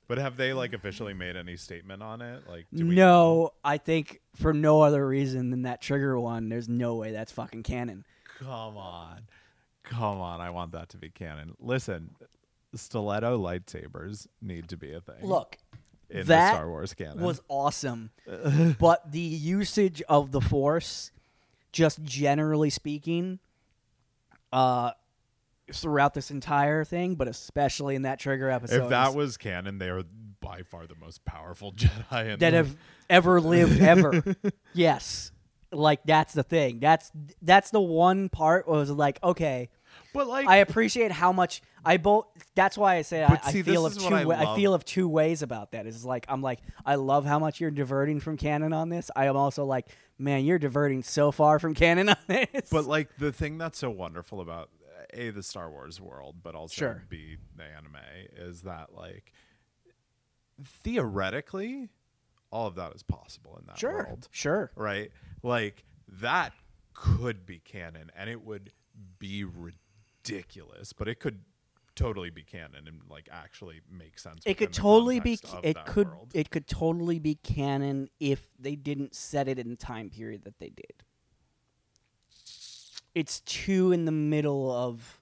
But 0.08 0.18
have 0.18 0.36
they 0.36 0.52
like 0.52 0.72
officially 0.72 1.14
made 1.14 1.36
any 1.36 1.56
statement 1.56 2.02
on 2.02 2.20
it? 2.20 2.48
Like, 2.48 2.66
do 2.72 2.86
we? 2.86 2.94
No, 2.94 3.52
I 3.64 3.78
think 3.78 4.20
for 4.36 4.52
no 4.52 4.82
other 4.82 5.06
reason 5.06 5.50
than 5.50 5.62
that 5.62 5.80
trigger 5.80 6.18
one. 6.18 6.48
There's 6.48 6.68
no 6.68 6.96
way 6.96 7.12
that's 7.12 7.32
fucking 7.32 7.62
canon. 7.62 8.04
Come 8.38 8.76
on, 8.76 9.22
come 9.84 10.20
on! 10.20 10.40
I 10.40 10.50
want 10.50 10.72
that 10.72 10.90
to 10.90 10.98
be 10.98 11.10
canon. 11.10 11.54
Listen, 11.60 12.10
stiletto 12.74 13.38
lightsabers 13.38 14.26
need 14.42 14.68
to 14.68 14.76
be 14.76 14.92
a 14.92 15.00
thing. 15.00 15.22
Look, 15.22 15.58
in 16.10 16.26
that 16.26 16.50
the 16.50 16.54
Star 16.56 16.68
Wars 16.68 16.94
canon 16.94 17.20
was 17.20 17.40
awesome, 17.48 18.10
but 18.78 19.10
the 19.10 19.20
usage 19.20 20.02
of 20.08 20.32
the 20.32 20.40
Force, 20.40 21.10
just 21.72 22.02
generally 22.02 22.70
speaking, 22.70 23.38
uh, 24.52 24.92
throughout 25.72 26.14
this 26.14 26.30
entire 26.30 26.84
thing, 26.84 27.14
but 27.14 27.28
especially 27.28 27.94
in 27.94 28.02
that 28.02 28.18
trigger 28.18 28.50
episode, 28.50 28.84
if 28.84 28.88
that 28.90 29.14
was 29.14 29.36
canon, 29.36 29.78
they 29.78 29.88
are 29.88 30.02
by 30.40 30.62
far 30.62 30.86
the 30.86 30.94
most 30.96 31.24
powerful 31.24 31.72
Jedi 31.76 32.34
in 32.34 32.38
that 32.40 32.52
have 32.52 32.76
ever 33.08 33.40
lived 33.40 33.80
ever. 33.80 34.22
yes, 34.74 35.32
like 35.72 36.00
that's 36.04 36.34
the 36.34 36.42
thing. 36.42 36.80
That's 36.80 37.10
that's 37.42 37.70
the 37.70 37.80
one 37.80 38.28
part 38.28 38.68
was 38.68 38.90
like 38.90 39.18
okay. 39.22 39.70
But 40.12 40.28
like, 40.28 40.46
I 40.46 40.56
appreciate 40.56 41.10
how 41.10 41.32
much 41.32 41.60
I 41.84 41.96
both. 41.96 42.26
That's 42.54 42.78
why 42.78 42.96
I 42.96 43.02
say 43.02 43.22
I, 43.22 43.28
But 43.28 43.40
I 43.44 43.62
feel 43.62 43.84
of 43.86 43.98
two. 43.98 44.14
I 44.14 44.24
wa- 44.24 44.34
I, 44.34 44.56
feel 44.56 44.74
of 44.74 44.84
two 44.84 45.08
ways 45.08 45.42
about 45.42 45.72
that. 45.72 45.86
Is 45.86 46.04
like 46.04 46.26
I'm 46.28 46.42
like 46.42 46.60
I 46.86 46.94
love 46.96 47.24
how 47.24 47.38
much 47.38 47.60
you're 47.60 47.70
diverting 47.70 48.20
from 48.20 48.36
canon 48.36 48.72
on 48.72 48.88
this. 48.88 49.10
I 49.14 49.26
am 49.26 49.36
also 49.36 49.64
like, 49.64 49.86
man, 50.18 50.44
you're 50.44 50.58
diverting 50.58 51.02
so 51.02 51.32
far 51.32 51.58
from 51.58 51.74
canon 51.74 52.08
on 52.10 52.16
this. 52.28 52.70
But 52.70 52.84
like 52.86 53.08
the 53.18 53.32
thing 53.32 53.58
that's 53.58 53.78
so 53.78 53.90
wonderful 53.90 54.40
about 54.40 54.70
a 55.12 55.30
the 55.30 55.42
Star 55.42 55.70
Wars 55.70 56.00
world, 56.00 56.36
but 56.42 56.54
also 56.54 56.74
Sure. 56.74 57.02
b 57.08 57.36
the 57.56 57.64
anime 57.64 57.96
is 58.36 58.62
that 58.62 58.94
like 58.94 59.32
theoretically, 60.62 61.88
all 62.50 62.66
of 62.66 62.74
that 62.76 62.94
is 62.94 63.02
possible 63.02 63.56
in 63.58 63.66
that 63.66 63.78
sure, 63.78 64.04
world, 64.08 64.28
sure, 64.30 64.70
right? 64.76 65.10
Like 65.42 65.84
that 66.08 66.52
could 66.92 67.44
be 67.44 67.58
canon, 67.58 68.10
and 68.16 68.30
it 68.30 68.44
would 68.44 68.70
be 69.18 69.44
ridiculous, 69.44 70.92
but 70.92 71.08
it 71.08 71.18
could 71.20 71.40
totally 71.96 72.30
be 72.30 72.42
canon 72.42 72.88
and 72.88 73.00
like 73.08 73.28
actually 73.30 73.80
make 73.90 74.18
sense. 74.18 74.42
it 74.46 74.54
could 74.58 74.72
totally 74.72 75.20
be. 75.20 75.38
It 75.62 75.76
could. 75.86 76.08
world. 76.08 76.30
It 76.34 76.50
could 76.50 76.66
totally 76.66 77.18
be 77.18 77.36
canon 77.36 78.08
if 78.20 78.48
they 78.58 78.76
didn't 78.76 79.14
set 79.14 79.48
it 79.48 79.58
in 79.58 79.70
the 79.70 79.76
time 79.76 80.10
period 80.10 80.44
that 80.44 80.58
they 80.58 80.70
did. 80.70 81.04
It's 83.14 83.40
too 83.40 83.92
in 83.92 84.04
the 84.04 84.12
middle 84.12 84.70
of 84.70 85.20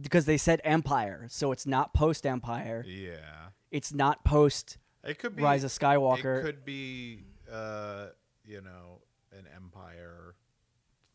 because 0.00 0.24
they 0.26 0.36
said 0.36 0.60
Empire, 0.64 1.26
so 1.28 1.52
it's 1.52 1.66
not 1.66 1.92
post 1.94 2.26
Empire. 2.26 2.84
yeah. 2.86 3.16
It's 3.70 3.92
not 3.92 4.24
post 4.24 4.78
It 5.04 5.18
could 5.18 5.36
be 5.36 5.42
Rise 5.42 5.62
of 5.62 5.70
Skywalker. 5.70 6.38
It 6.40 6.42
could 6.42 6.64
be, 6.64 7.24
uh, 7.52 8.06
you 8.44 8.62
know, 8.62 9.02
an 9.32 9.46
empire 9.54 10.34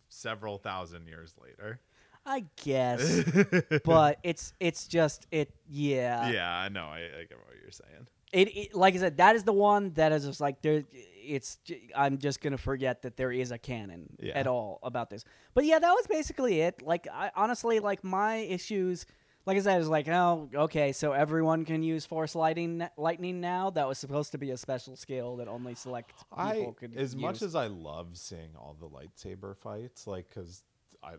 several 0.10 0.60
thousand 0.60 1.08
years 1.08 1.34
later. 1.42 1.80
I 2.26 2.46
guess, 2.64 3.24
but 3.84 4.20
it's 4.24 4.54
it's 4.60 4.88
just 4.88 5.28
it. 5.32 5.52
Yeah, 5.68 6.30
yeah, 6.30 6.56
I 6.56 6.70
know. 6.70 6.86
I, 6.86 7.00
I 7.00 7.26
get 7.28 7.38
what 7.38 7.56
you're 7.62 7.72
saying. 7.72 8.08
It, 8.34 8.48
it 8.58 8.76
like 8.76 8.96
I 8.96 8.98
said, 8.98 9.18
that 9.18 9.36
is 9.36 9.44
the 9.44 9.54
one 9.54 9.92
that 9.94 10.12
is 10.12 10.26
just 10.26 10.42
like 10.42 10.62
there. 10.62 10.84
It's 11.26 11.60
I'm 11.96 12.18
just 12.18 12.42
gonna 12.42 12.58
forget 12.58 13.04
that 13.04 13.16
there 13.16 13.32
is 13.32 13.52
a 13.52 13.58
canon 13.58 14.10
Yeah. 14.20 14.34
at 14.34 14.48
all 14.48 14.80
about 14.84 15.10
this. 15.10 15.24
But 15.54 15.66
yeah, 15.66 15.80
that 15.80 15.92
was 15.92 16.08
basically 16.08 16.62
it. 16.62 16.82
Like 16.82 17.08
I 17.12 17.32
honestly 17.36 17.80
like 17.80 18.04
my 18.04 18.38
issues. 18.38 19.06
Like 19.46 19.58
I 19.58 19.62
said, 19.62 19.82
is 19.82 19.90
like 19.90 20.08
oh 20.08 20.50
okay, 20.56 20.94
so 20.94 21.12
everyone 21.12 21.66
can 21.66 21.84
use 21.84 22.06
force 22.06 22.34
lighting 22.34 22.88
lightning 22.98 23.40
now. 23.42 23.70
That 23.70 23.88
was 23.88 23.98
supposed 23.98 24.32
to 24.32 24.38
be 24.38 24.52
a 24.52 24.58
special 24.58 24.96
skill 24.96 25.36
that 25.38 25.48
only 25.48 25.76
select 25.76 26.14
people 26.30 26.76
I, 26.76 26.80
could 26.80 26.96
as 26.98 27.16
much 27.16 27.42
as 27.42 27.54
I 27.54 27.68
love 27.68 28.18
seeing 28.18 28.56
all 28.58 28.76
the 28.80 28.88
lightsaber 28.88 29.56
fights, 29.58 30.08
like, 30.08 30.30
because 30.30 30.64
I 31.04 31.16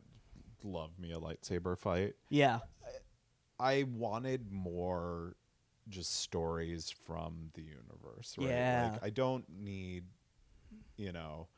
love 0.62 0.98
me 0.98 1.12
a 1.12 1.18
lightsaber 1.18 1.78
fight, 1.78 2.14
yeah 2.30 2.60
I 3.60 3.84
wanted 3.84 4.50
more 4.50 5.36
just 5.88 6.20
stories 6.20 6.90
from 6.90 7.50
the 7.54 7.62
universe, 7.62 8.34
right? 8.38 8.48
Yeah. 8.48 8.90
Like 8.92 9.04
I 9.04 9.10
don't 9.10 9.44
need, 9.48 10.04
you 10.96 11.12
know, 11.12 11.48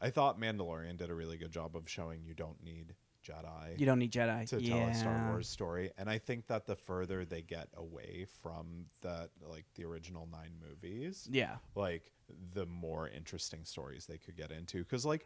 I 0.00 0.10
thought 0.10 0.40
Mandalorian 0.40 0.96
did 0.96 1.10
a 1.10 1.14
really 1.14 1.36
good 1.36 1.52
job 1.52 1.76
of 1.76 1.88
showing 1.88 2.22
you 2.24 2.34
don't 2.34 2.62
need 2.62 2.94
Jedi 3.26 3.78
you 3.78 3.86
don't 3.86 4.00
need 4.00 4.12
Jedi 4.12 4.48
to 4.48 4.60
yeah. 4.60 4.74
tell 4.74 4.88
a 4.88 4.94
Star 4.94 5.28
Wars 5.30 5.48
story, 5.48 5.92
and 5.96 6.10
I 6.10 6.18
think 6.18 6.48
that 6.48 6.66
the 6.66 6.74
further 6.74 7.24
they 7.24 7.42
get 7.42 7.68
away 7.76 8.26
from 8.42 8.86
that, 9.02 9.30
like 9.48 9.64
the 9.76 9.84
original 9.84 10.28
nine 10.30 10.52
movies, 10.60 11.28
Yeah, 11.30 11.56
like 11.76 12.10
the 12.52 12.66
more 12.66 13.08
interesting 13.08 13.64
stories 13.64 14.06
they 14.06 14.18
could 14.18 14.36
get 14.36 14.50
into. 14.50 14.78
Because 14.78 15.06
like, 15.06 15.24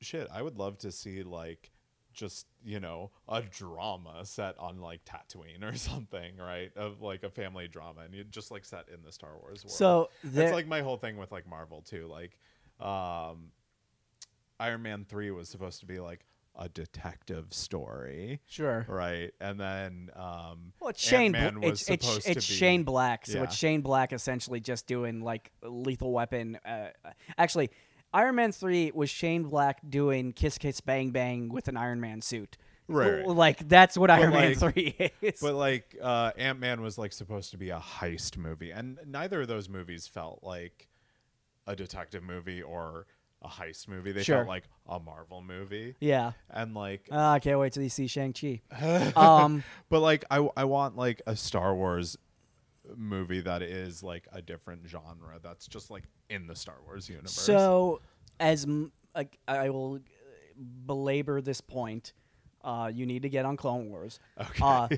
shit, 0.00 0.28
I 0.32 0.42
would 0.42 0.58
love 0.58 0.78
to 0.78 0.92
see 0.92 1.22
like 1.24 1.72
just 2.12 2.46
you 2.64 2.80
know 2.80 3.10
a 3.28 3.42
drama 3.42 4.24
set 4.24 4.58
on 4.58 4.80
like 4.80 5.00
Tatooine 5.04 5.62
or 5.62 5.74
something, 5.76 6.36
right? 6.36 6.70
Of 6.76 7.00
like 7.02 7.22
a 7.22 7.30
family 7.30 7.68
drama, 7.68 8.02
and 8.02 8.14
you 8.14 8.24
just 8.24 8.50
like 8.50 8.64
set 8.64 8.86
in 8.92 9.02
the 9.04 9.12
Star 9.12 9.36
Wars 9.40 9.64
world. 9.64 9.72
so 9.76 10.10
that's 10.24 10.52
like 10.52 10.66
my 10.66 10.80
whole 10.82 10.96
thing 10.96 11.16
with 11.16 11.32
like 11.32 11.48
Marvel 11.48 11.82
too. 11.82 12.06
Like, 12.06 12.38
um, 12.80 13.50
Iron 14.58 14.82
Man 14.82 15.04
three 15.08 15.30
was 15.30 15.48
supposed 15.48 15.80
to 15.80 15.86
be 15.86 16.00
like 16.00 16.24
a 16.56 16.68
detective 16.68 17.46
story. 17.54 18.40
sure. 18.46 18.84
Right, 18.88 19.30
and 19.40 19.58
then 19.58 20.10
um, 20.16 20.72
Well, 20.80 20.90
it's 20.90 21.00
Shane. 21.00 21.34
Ant-Man 21.34 21.60
was 21.60 21.88
it's 21.88 21.90
it's, 21.90 22.26
it's 22.28 22.46
to 22.46 22.52
be 22.52 22.58
Shane 22.58 22.82
Black. 22.82 23.26
So 23.26 23.38
Yeah. 23.38 23.44
it's 23.44 23.54
Shane 23.54 23.80
Black 23.80 24.12
essentially 24.12 24.60
just 24.60 24.86
doing 24.86 25.22
like 25.22 25.52
Lethal 25.62 26.12
Weapon. 26.12 26.58
Uh, 26.64 26.88
actually, 27.38 27.70
Iron 28.12 28.34
Man 28.34 28.52
three 28.52 28.90
was 28.94 29.08
Shane 29.10 29.44
Black 29.44 29.80
doing 29.88 30.32
Kiss 30.32 30.58
Kiss 30.58 30.80
Bang 30.80 31.10
Bang 31.10 31.48
with 31.48 31.68
an 31.68 31.76
Iron 31.76 32.00
Man 32.00 32.22
suit. 32.22 32.56
Right. 32.88 33.24
Like 33.26 33.68
that's 33.68 33.96
what 33.96 34.10
Iron 34.10 34.30
Man 34.30 34.48
like- 34.60 34.74
three 34.74 34.96
is. 35.22 35.40
But 35.40 35.54
like 35.54 35.96
uh, 36.02 36.32
Ant 36.36 36.58
Man 36.58 36.82
was 36.82 36.98
like 36.98 37.12
supposed 37.12 37.52
to 37.52 37.56
be 37.56 37.70
a 37.70 37.78
heist 37.78 38.36
movie, 38.36 38.72
and 38.72 38.98
neither 39.06 39.42
of 39.42 39.48
those 39.48 39.68
movies 39.68 40.06
felt 40.08 40.40
like 40.42 40.88
a 41.66 41.76
detective 41.76 42.24
movie 42.24 42.62
or 42.62 43.06
a 43.42 43.48
heist 43.48 43.86
movie. 43.86 44.10
They 44.12 44.24
Sure. 44.24 44.38
felt 44.38 44.48
like 44.48 44.64
a 44.88 44.98
Marvel 44.98 45.40
movie, 45.40 45.94
yeah. 46.00 46.32
and 46.50 46.74
like, 46.74 47.08
Ah, 47.12 47.34
I 47.34 47.38
can't 47.38 47.60
wait 47.60 47.72
till 47.72 47.84
you 47.84 47.88
see 47.90 48.08
Shang 48.08 48.32
Chi. 48.32 48.60
um, 49.16 49.62
but 49.88 50.00
like 50.00 50.24
I 50.30 50.48
I 50.56 50.64
want 50.64 50.96
like 50.96 51.22
a 51.28 51.36
Star 51.36 51.74
Wars 51.76 52.16
movie 52.96 53.40
that 53.40 53.62
is 53.62 54.02
like 54.02 54.26
a 54.32 54.42
different 54.42 54.86
genre 54.86 55.38
that's 55.42 55.66
just 55.66 55.90
like 55.90 56.04
in 56.28 56.46
the 56.46 56.56
Star 56.56 56.76
Wars 56.86 57.08
universe. 57.08 57.32
So, 57.32 58.00
as 58.38 58.64
m- 58.64 58.92
I 59.48 59.70
will 59.70 60.00
belabor 60.86 61.40
this 61.40 61.60
point, 61.60 62.12
uh, 62.62 62.90
you 62.92 63.06
need 63.06 63.22
to 63.22 63.28
get 63.28 63.44
on 63.44 63.56
Clone 63.56 63.88
Wars. 63.88 64.20
Okay. 64.38 64.62
Uh, 64.62 64.88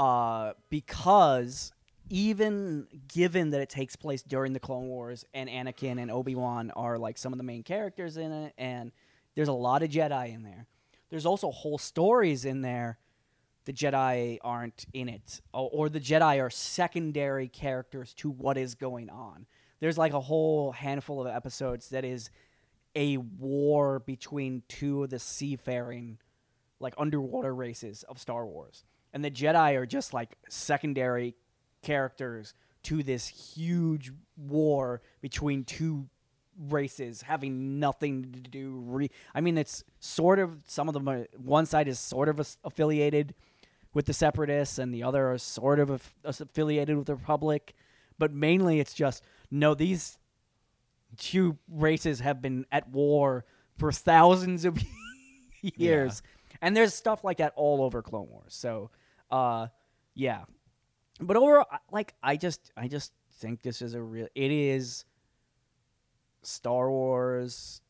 uh, 0.00 0.52
because 0.70 1.72
even 2.08 2.86
given 3.08 3.50
that 3.50 3.60
it 3.60 3.70
takes 3.70 3.96
place 3.96 4.22
during 4.22 4.52
the 4.52 4.60
Clone 4.60 4.88
Wars 4.88 5.24
and 5.34 5.48
Anakin 5.48 6.00
and 6.00 6.10
Obi 6.10 6.34
Wan 6.34 6.70
are 6.72 6.98
like 6.98 7.18
some 7.18 7.32
of 7.32 7.38
the 7.38 7.44
main 7.44 7.62
characters 7.62 8.16
in 8.16 8.30
it, 8.30 8.54
and 8.58 8.92
there's 9.34 9.48
a 9.48 9.52
lot 9.52 9.82
of 9.82 9.90
Jedi 9.90 10.34
in 10.34 10.42
there. 10.42 10.66
There's 11.10 11.26
also 11.26 11.50
whole 11.50 11.78
stories 11.78 12.44
in 12.44 12.62
there. 12.62 12.98
The 13.66 13.72
Jedi 13.72 14.38
aren't 14.42 14.86
in 14.92 15.08
it, 15.08 15.40
or, 15.52 15.68
or 15.72 15.88
the 15.88 16.00
Jedi 16.00 16.40
are 16.40 16.50
secondary 16.50 17.48
characters 17.48 18.14
to 18.14 18.30
what 18.30 18.56
is 18.56 18.74
going 18.74 19.10
on. 19.10 19.46
there's 19.80 19.98
like 19.98 20.14
a 20.14 20.20
whole 20.20 20.72
handful 20.72 21.20
of 21.20 21.26
episodes 21.26 21.90
that 21.90 22.04
is 22.04 22.30
a 22.94 23.18
war 23.18 23.98
between 23.98 24.62
two 24.68 25.04
of 25.04 25.10
the 25.10 25.18
seafaring 25.18 26.18
like 26.80 26.94
underwater 26.96 27.54
races 27.54 28.04
of 28.04 28.18
Star 28.18 28.46
Wars. 28.46 28.84
And 29.12 29.24
the 29.24 29.30
Jedi 29.30 29.74
are 29.74 29.86
just 29.86 30.14
like 30.14 30.36
secondary 30.48 31.34
characters 31.82 32.54
to 32.84 33.02
this 33.02 33.26
huge 33.28 34.12
war 34.36 35.02
between 35.20 35.64
two 35.64 36.08
races 36.68 37.22
having 37.22 37.78
nothing 37.78 38.32
to 38.32 38.40
do 38.40 38.82
re- 38.86 39.10
I 39.34 39.42
mean 39.42 39.58
it's 39.58 39.84
sort 40.00 40.38
of 40.38 40.58
some 40.64 40.88
of 40.88 40.94
them 40.94 41.06
are, 41.06 41.26
one 41.36 41.66
side 41.66 41.86
is 41.86 41.98
sort 41.98 42.30
of 42.30 42.40
affiliated 42.64 43.34
with 43.96 44.04
the 44.04 44.12
separatists 44.12 44.78
and 44.78 44.92
the 44.92 45.02
other 45.02 45.32
are 45.32 45.38
sort 45.38 45.80
of 45.80 45.88
aff- 45.88 46.14
affiliated 46.22 46.98
with 46.98 47.06
the 47.06 47.14
republic 47.14 47.74
but 48.18 48.30
mainly 48.30 48.78
it's 48.78 48.92
just 48.92 49.24
no 49.50 49.72
these 49.74 50.18
two 51.16 51.56
races 51.66 52.20
have 52.20 52.42
been 52.42 52.66
at 52.70 52.86
war 52.90 53.46
for 53.78 53.90
thousands 53.90 54.66
of 54.66 54.78
years. 55.62 56.22
And 56.60 56.76
there's 56.76 56.94
stuff 56.94 57.24
like 57.24 57.38
that 57.38 57.52
all 57.56 57.82
over 57.82 58.02
clone 58.02 58.28
wars. 58.28 58.54
So 58.54 58.90
uh 59.30 59.68
yeah. 60.14 60.44
But 61.18 61.36
overall 61.36 61.66
like 61.90 62.14
i 62.22 62.36
just 62.36 62.70
i 62.76 62.88
just 62.88 63.12
think 63.38 63.62
this 63.62 63.80
is 63.80 63.94
a 63.94 64.02
real 64.02 64.28
it 64.34 64.50
is 64.50 65.04
star 66.42 66.90
wars. 66.90 67.80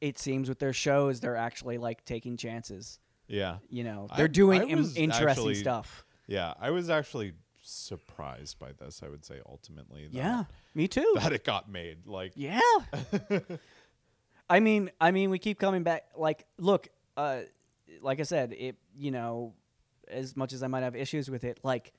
It 0.00 0.18
seems 0.18 0.48
with 0.48 0.58
their 0.58 0.72
shows 0.72 1.20
they're 1.20 1.36
actually 1.36 1.78
like 1.78 2.04
taking 2.04 2.36
chances 2.36 2.98
Yeah. 3.28 3.58
you 3.70 3.84
know 3.84 4.08
they're 4.16 4.28
doing 4.28 4.62
I 4.62 4.64
im- 4.64 4.92
interesting 4.96 5.28
actually- 5.28 5.54
stuff 5.56 6.04
Yeah. 6.26 6.54
I 6.60 6.70
was 6.70 6.90
actually 6.90 7.32
surprised 7.62 8.58
by 8.58 8.72
this, 8.72 9.02
I 9.04 9.08
would 9.08 9.24
say 9.24 9.40
ultimately. 9.46 10.06
That, 10.08 10.14
yeah 10.14 10.44
me 10.74 10.88
too 10.88 11.14
That 11.20 11.32
it 11.32 11.44
got 11.44 11.68
made. 11.70 12.06
Like 12.06 12.32
Yeah. 12.34 12.60
I 14.50 14.60
mean, 14.60 14.90
I 15.00 15.12
mean, 15.12 15.30
we 15.30 15.38
keep 15.38 15.58
coming 15.58 15.82
back. 15.82 16.04
Like, 16.16 16.44
look, 16.58 16.88
uh, 17.16 17.40
like 18.02 18.20
I 18.20 18.24
said, 18.24 18.52
it. 18.52 18.76
You 18.94 19.10
know, 19.10 19.54
as 20.08 20.36
much 20.36 20.52
as 20.52 20.62
I 20.62 20.66
might 20.66 20.82
have 20.82 20.94
issues 20.94 21.30
with 21.30 21.44
it, 21.44 21.58
like, 21.62 21.92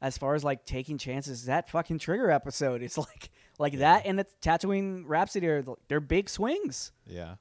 as 0.00 0.16
far 0.16 0.34
as 0.34 0.42
like 0.44 0.64
taking 0.64 0.96
chances, 0.96 1.46
that 1.46 1.68
fucking 1.68 1.98
trigger 1.98 2.30
episode 2.30 2.82
is 2.82 2.96
like, 3.06 3.30
like 3.58 3.78
that, 3.80 4.06
and 4.06 4.18
the 4.18 4.26
Tatooine 4.40 5.02
Rhapsody 5.06 5.48
are 5.48 5.64
they're 5.88 6.00
big 6.00 6.30
swings. 6.30 6.92
Yeah. 7.06 7.34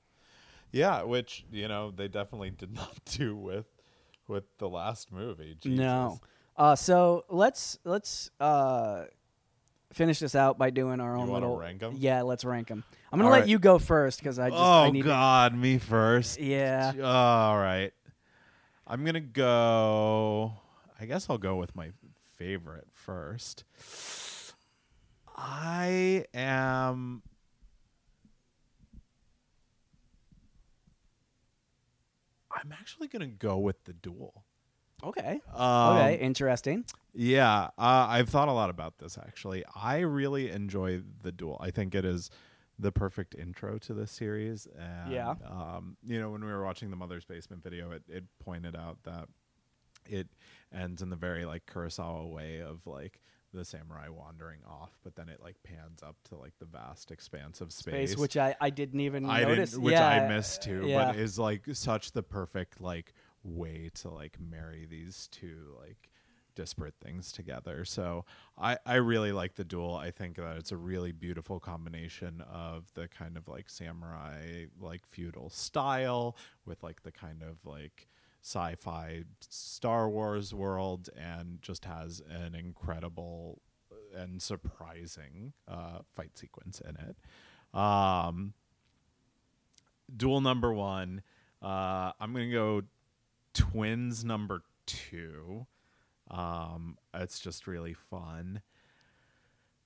Yeah, 0.71 1.03
which, 1.03 1.45
you 1.51 1.67
know, 1.67 1.91
they 1.91 2.07
definitely 2.07 2.49
did 2.51 2.73
not 2.75 2.97
do 3.05 3.35
with 3.35 3.65
with 4.27 4.43
the 4.57 4.67
last 4.69 5.11
movie. 5.11 5.57
No. 5.65 6.19
Uh, 6.55 6.75
so 6.75 7.23
let's 7.29 7.77
let's 7.85 8.29
uh 8.39 9.05
finish 9.93 10.19
this 10.19 10.35
out 10.35 10.57
by 10.57 10.69
doing 10.69 10.99
our 10.99 11.15
own 11.15 11.29
little 11.29 11.57
rank 11.57 11.81
'em? 11.81 11.95
Yeah, 11.97 12.23
let's 12.23 12.43
rank 12.43 12.67
them. 12.67 12.83
I'm 13.11 13.19
gonna 13.19 13.27
All 13.29 13.31
let 13.33 13.41
right. 13.41 13.49
you 13.49 13.57
go 13.59 13.79
first 13.79 14.19
because 14.19 14.37
I 14.39 14.49
just 14.49 14.61
oh 14.61 14.83
I 14.83 14.89
need 14.89 15.03
to- 15.03 15.07
god, 15.07 15.55
me 15.55 15.77
first. 15.77 16.39
yeah. 16.39 16.93
All 17.01 17.57
right. 17.57 17.93
I'm 18.89 19.03
going 19.03 19.15
to 19.15 19.19
go 19.19 20.53
I 20.99 21.05
guess 21.05 21.29
I'll 21.29 21.37
go 21.37 21.57
with 21.57 21.75
my 21.75 21.91
favorite 22.37 22.87
first. 22.93 23.63
I 25.35 26.25
am 26.33 27.21
I'm 32.67 32.77
actually 32.77 33.07
to 33.21 33.27
go 33.27 33.57
with 33.57 33.83
the 33.85 33.93
duel. 33.93 34.43
Okay. 35.03 35.39
Um, 35.53 35.97
okay. 35.97 36.17
Interesting. 36.19 36.85
Yeah, 37.13 37.65
uh, 37.77 38.07
I've 38.09 38.29
thought 38.29 38.47
a 38.47 38.51
lot 38.51 38.69
about 38.69 38.97
this 38.97 39.17
actually. 39.17 39.63
I 39.75 39.99
really 39.99 40.49
enjoy 40.51 41.01
the 41.21 41.31
duel. 41.31 41.57
I 41.61 41.71
think 41.71 41.95
it 41.95 42.03
is 42.03 42.29
the 42.79 42.91
perfect 42.91 43.35
intro 43.35 43.77
to 43.79 43.93
this 43.93 44.11
series. 44.11 44.67
And, 44.77 45.11
Yeah. 45.11 45.35
Um, 45.49 45.97
you 46.03 46.19
know, 46.19 46.29
when 46.31 46.43
we 46.43 46.51
were 46.51 46.63
watching 46.63 46.89
the 46.89 46.95
Mother's 46.95 47.25
Basement 47.25 47.63
video, 47.63 47.91
it, 47.91 48.03
it 48.09 48.23
pointed 48.43 48.75
out 48.75 48.97
that 49.03 49.29
it 50.09 50.27
ends 50.73 51.01
in 51.01 51.09
the 51.09 51.15
very 51.15 51.45
like 51.45 51.65
Kurosawa 51.65 52.29
way 52.29 52.61
of 52.61 52.85
like 52.85 53.19
the 53.53 53.65
samurai 53.65 54.09
wandering 54.09 54.59
off, 54.67 54.91
but 55.03 55.15
then 55.15 55.29
it 55.29 55.39
like 55.41 55.55
pans 55.63 56.03
up 56.03 56.15
to 56.29 56.35
like 56.35 56.53
the 56.59 56.65
vast 56.65 57.11
expanse 57.11 57.61
of 57.61 57.71
space, 57.71 58.11
Space, 58.11 58.17
which 58.17 58.37
I, 58.37 58.55
I 58.59 58.69
didn't 58.69 58.99
even 58.99 59.29
I 59.29 59.43
notice. 59.43 59.71
didn't, 59.71 59.83
which 59.83 59.93
yeah, 59.93 60.07
I 60.07 60.27
missed 60.27 60.63
too, 60.63 60.83
yeah. 60.85 61.07
but 61.07 61.15
is 61.15 61.39
like 61.39 61.63
such 61.73 62.11
the 62.11 62.23
perfect 62.23 62.81
like 62.81 63.13
way 63.43 63.89
to 63.95 64.09
like 64.09 64.37
marry 64.39 64.85
these 64.89 65.27
two 65.31 65.75
like 65.79 66.09
disparate 66.55 66.95
things 67.01 67.31
together. 67.31 67.85
So 67.85 68.25
I 68.57 68.77
I 68.85 68.95
really 68.95 69.31
like 69.31 69.55
the 69.55 69.63
duel. 69.63 69.95
I 69.95 70.11
think 70.11 70.37
that 70.37 70.57
it's 70.57 70.71
a 70.71 70.77
really 70.77 71.11
beautiful 71.11 71.59
combination 71.59 72.41
of 72.51 72.91
the 72.95 73.07
kind 73.07 73.37
of 73.37 73.47
like 73.47 73.69
samurai 73.69 74.65
like 74.79 75.05
feudal 75.07 75.49
style 75.49 76.35
with 76.65 76.83
like 76.83 77.03
the 77.03 77.11
kind 77.11 77.43
of 77.43 77.57
like 77.65 78.07
sci-fi 78.47 79.23
Star 79.41 80.09
Wars 80.09 80.53
world 80.53 81.09
and 81.17 81.61
just 81.61 81.83
has 81.83 82.21
an 82.29 82.55
incredible 82.55 83.59
and 84.15 84.41
surprising 84.41 85.51
uh, 85.67 85.99
fight 86.15 86.37
sequence 86.37 86.81
in 86.81 86.95
it. 86.95 87.77
Um, 87.77 88.53
duel 90.15 90.39
number 90.39 90.73
one. 90.73 91.21
Uh, 91.61 92.13
I'm 92.21 92.31
gonna 92.31 92.49
go 92.49 92.83
twins 93.53 94.23
number 94.23 94.63
two. 94.85 95.67
Um, 96.31 96.97
it's 97.13 97.39
just 97.41 97.67
really 97.67 97.93
fun. 97.93 98.61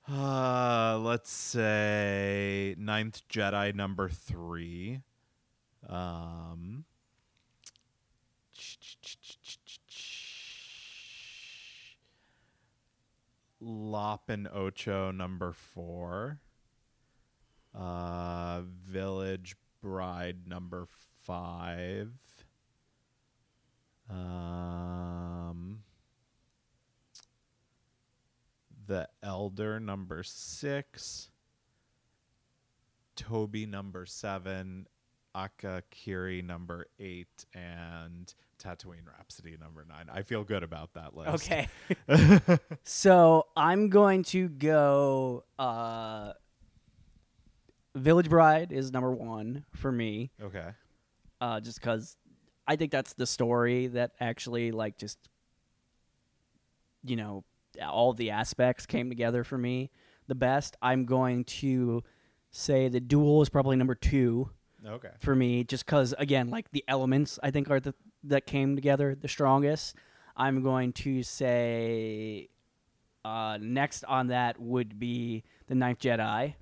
Uh, 0.08 1.00
let's 1.02 1.32
say 1.32 2.76
Ninth 2.78 3.22
Jedi 3.28 3.74
number 3.74 4.08
three. 4.08 5.02
Um, 5.90 6.86
Lop 13.60 14.30
and 14.30 14.48
Ocho 14.48 15.12
number 15.12 15.54
four. 15.54 16.42
Uh, 17.74 18.62
Village 18.64 19.56
Bride 19.82 20.48
number 20.48 20.88
five. 21.24 22.12
Um, 24.10 25.84
The 28.88 29.08
Elder 29.24 29.80
number 29.80 30.24
six. 30.24 31.30
Toby 33.16 33.66
number 33.66 34.06
seven. 34.06 34.88
Aka 35.36 35.82
Kiri 35.92 36.42
number 36.42 36.88
eight 37.00 37.46
and 37.54 38.34
Tatooine 38.62 39.08
Rhapsody 39.08 39.58
number 39.60 39.86
nine. 39.88 40.06
I 40.12 40.22
feel 40.24 40.44
good 40.44 40.64
about 40.64 40.94
that 40.94 41.16
list. 41.16 41.52
Okay. 41.52 41.68
so 42.84 43.48
I'm 43.56 43.90
going 43.90 44.24
to 44.26 44.50
go. 44.50 45.44
Uh, 45.58 46.34
Village 47.96 48.30
Bride 48.30 48.72
is 48.72 48.92
number 48.92 49.12
one 49.12 49.66
for 49.76 49.92
me, 49.92 50.32
Okay. 50.42 50.70
uh, 51.42 51.60
just 51.60 51.80
because 51.82 52.16
I 52.66 52.78
think 52.78 52.92
that's 52.92 53.14
the 53.14 53.26
story 53.26 53.88
that 53.88 54.12
actually 54.22 54.72
like 54.72 54.98
just 54.98 55.18
you 57.04 57.16
know 57.18 57.44
all 57.86 58.14
the 58.14 58.30
aspects 58.32 58.86
came 58.86 59.10
together 59.10 59.44
for 59.44 59.58
me 59.58 59.92
the 60.28 60.36
best. 60.36 60.78
I'm 60.82 61.04
going 61.06 61.44
to 61.46 62.04
say 62.52 62.88
the 62.88 63.00
duel 63.02 63.42
is 63.42 63.50
probably 63.50 63.76
number 63.76 63.96
two 63.96 64.50
Okay. 64.88 65.10
for 65.20 65.36
me 65.36 65.64
just 65.64 65.86
because 65.86 66.14
again 66.18 66.50
like 66.50 66.72
the 66.72 66.84
elements 66.88 67.38
i 67.44 67.52
think 67.52 67.70
are 67.70 67.80
the 67.80 67.94
that 68.24 68.46
came 68.48 68.76
together 68.76 69.14
the 69.16 69.28
strongest 69.28 69.96
i'm 70.36 70.64
going 70.64 70.92
to 70.94 71.22
say 71.24 72.50
uh, 73.24 73.58
next 73.62 74.04
on 74.06 74.28
that 74.28 74.60
would 74.60 74.98
be 75.00 75.44
the 75.68 75.76
ninth 75.76 76.00
jedi 76.00 76.56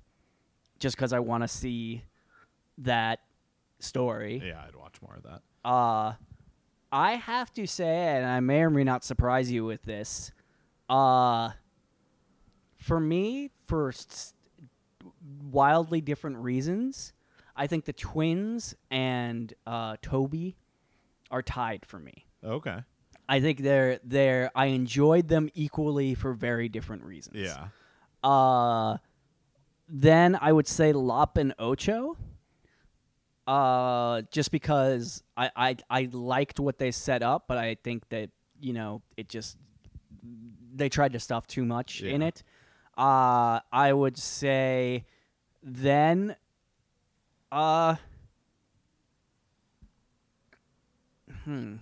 just 0.78 0.96
because 0.96 1.12
i 1.14 1.18
want 1.18 1.42
to 1.42 1.48
see 1.48 2.02
that 2.78 3.20
story 3.78 4.42
Yeah, 4.44 4.62
I'd 4.68 4.76
watch 4.76 4.96
more 5.02 5.14
of 5.16 5.22
that. 5.22 5.40
uh, 5.64 6.12
I 6.92 7.12
have 7.12 7.52
to 7.54 7.66
say, 7.66 8.16
and 8.16 8.26
I 8.26 8.40
may 8.40 8.62
or 8.62 8.70
may 8.70 8.82
not 8.84 9.04
surprise 9.04 9.50
you 9.50 9.64
with 9.64 9.82
this, 9.84 10.32
uh, 10.88 11.50
for 12.76 12.98
me, 12.98 13.50
for 13.66 13.88
s- 13.90 14.34
wildly 15.50 16.00
different 16.00 16.38
reasons, 16.38 17.12
I 17.60 17.66
think 17.66 17.84
the 17.84 17.92
twins 17.92 18.74
and 18.90 19.52
uh, 19.66 19.96
Toby 20.00 20.56
are 21.30 21.42
tied 21.42 21.84
for 21.84 21.98
me. 21.98 22.24
Okay. 22.42 22.78
I 23.28 23.40
think 23.40 23.58
they're 23.58 24.00
they're 24.02 24.50
I 24.54 24.66
enjoyed 24.66 25.28
them 25.28 25.50
equally 25.54 26.14
for 26.14 26.32
very 26.32 26.70
different 26.70 27.04
reasons. 27.04 27.36
Yeah. 27.36 27.68
Uh, 28.24 28.96
then 29.90 30.38
I 30.40 30.50
would 30.50 30.66
say 30.66 30.94
Lop 30.94 31.36
and 31.36 31.54
Ocho. 31.58 32.16
Uh, 33.46 34.22
just 34.30 34.50
because 34.52 35.22
I, 35.36 35.50
I 35.54 35.76
I 35.90 36.08
liked 36.12 36.60
what 36.60 36.78
they 36.78 36.90
set 36.92 37.22
up, 37.22 37.44
but 37.46 37.58
I 37.58 37.74
think 37.74 38.08
that 38.08 38.30
you 38.58 38.72
know 38.72 39.02
it 39.18 39.28
just 39.28 39.58
they 40.74 40.88
tried 40.88 41.12
to 41.12 41.20
stuff 41.20 41.46
too 41.46 41.66
much 41.66 42.00
in 42.00 42.22
it. 42.22 42.42
Uh, 42.96 43.60
I 43.70 43.92
would 43.92 44.16
say 44.16 45.04
then. 45.62 46.36
Uh. 47.52 47.96
Hmm. 51.44 51.76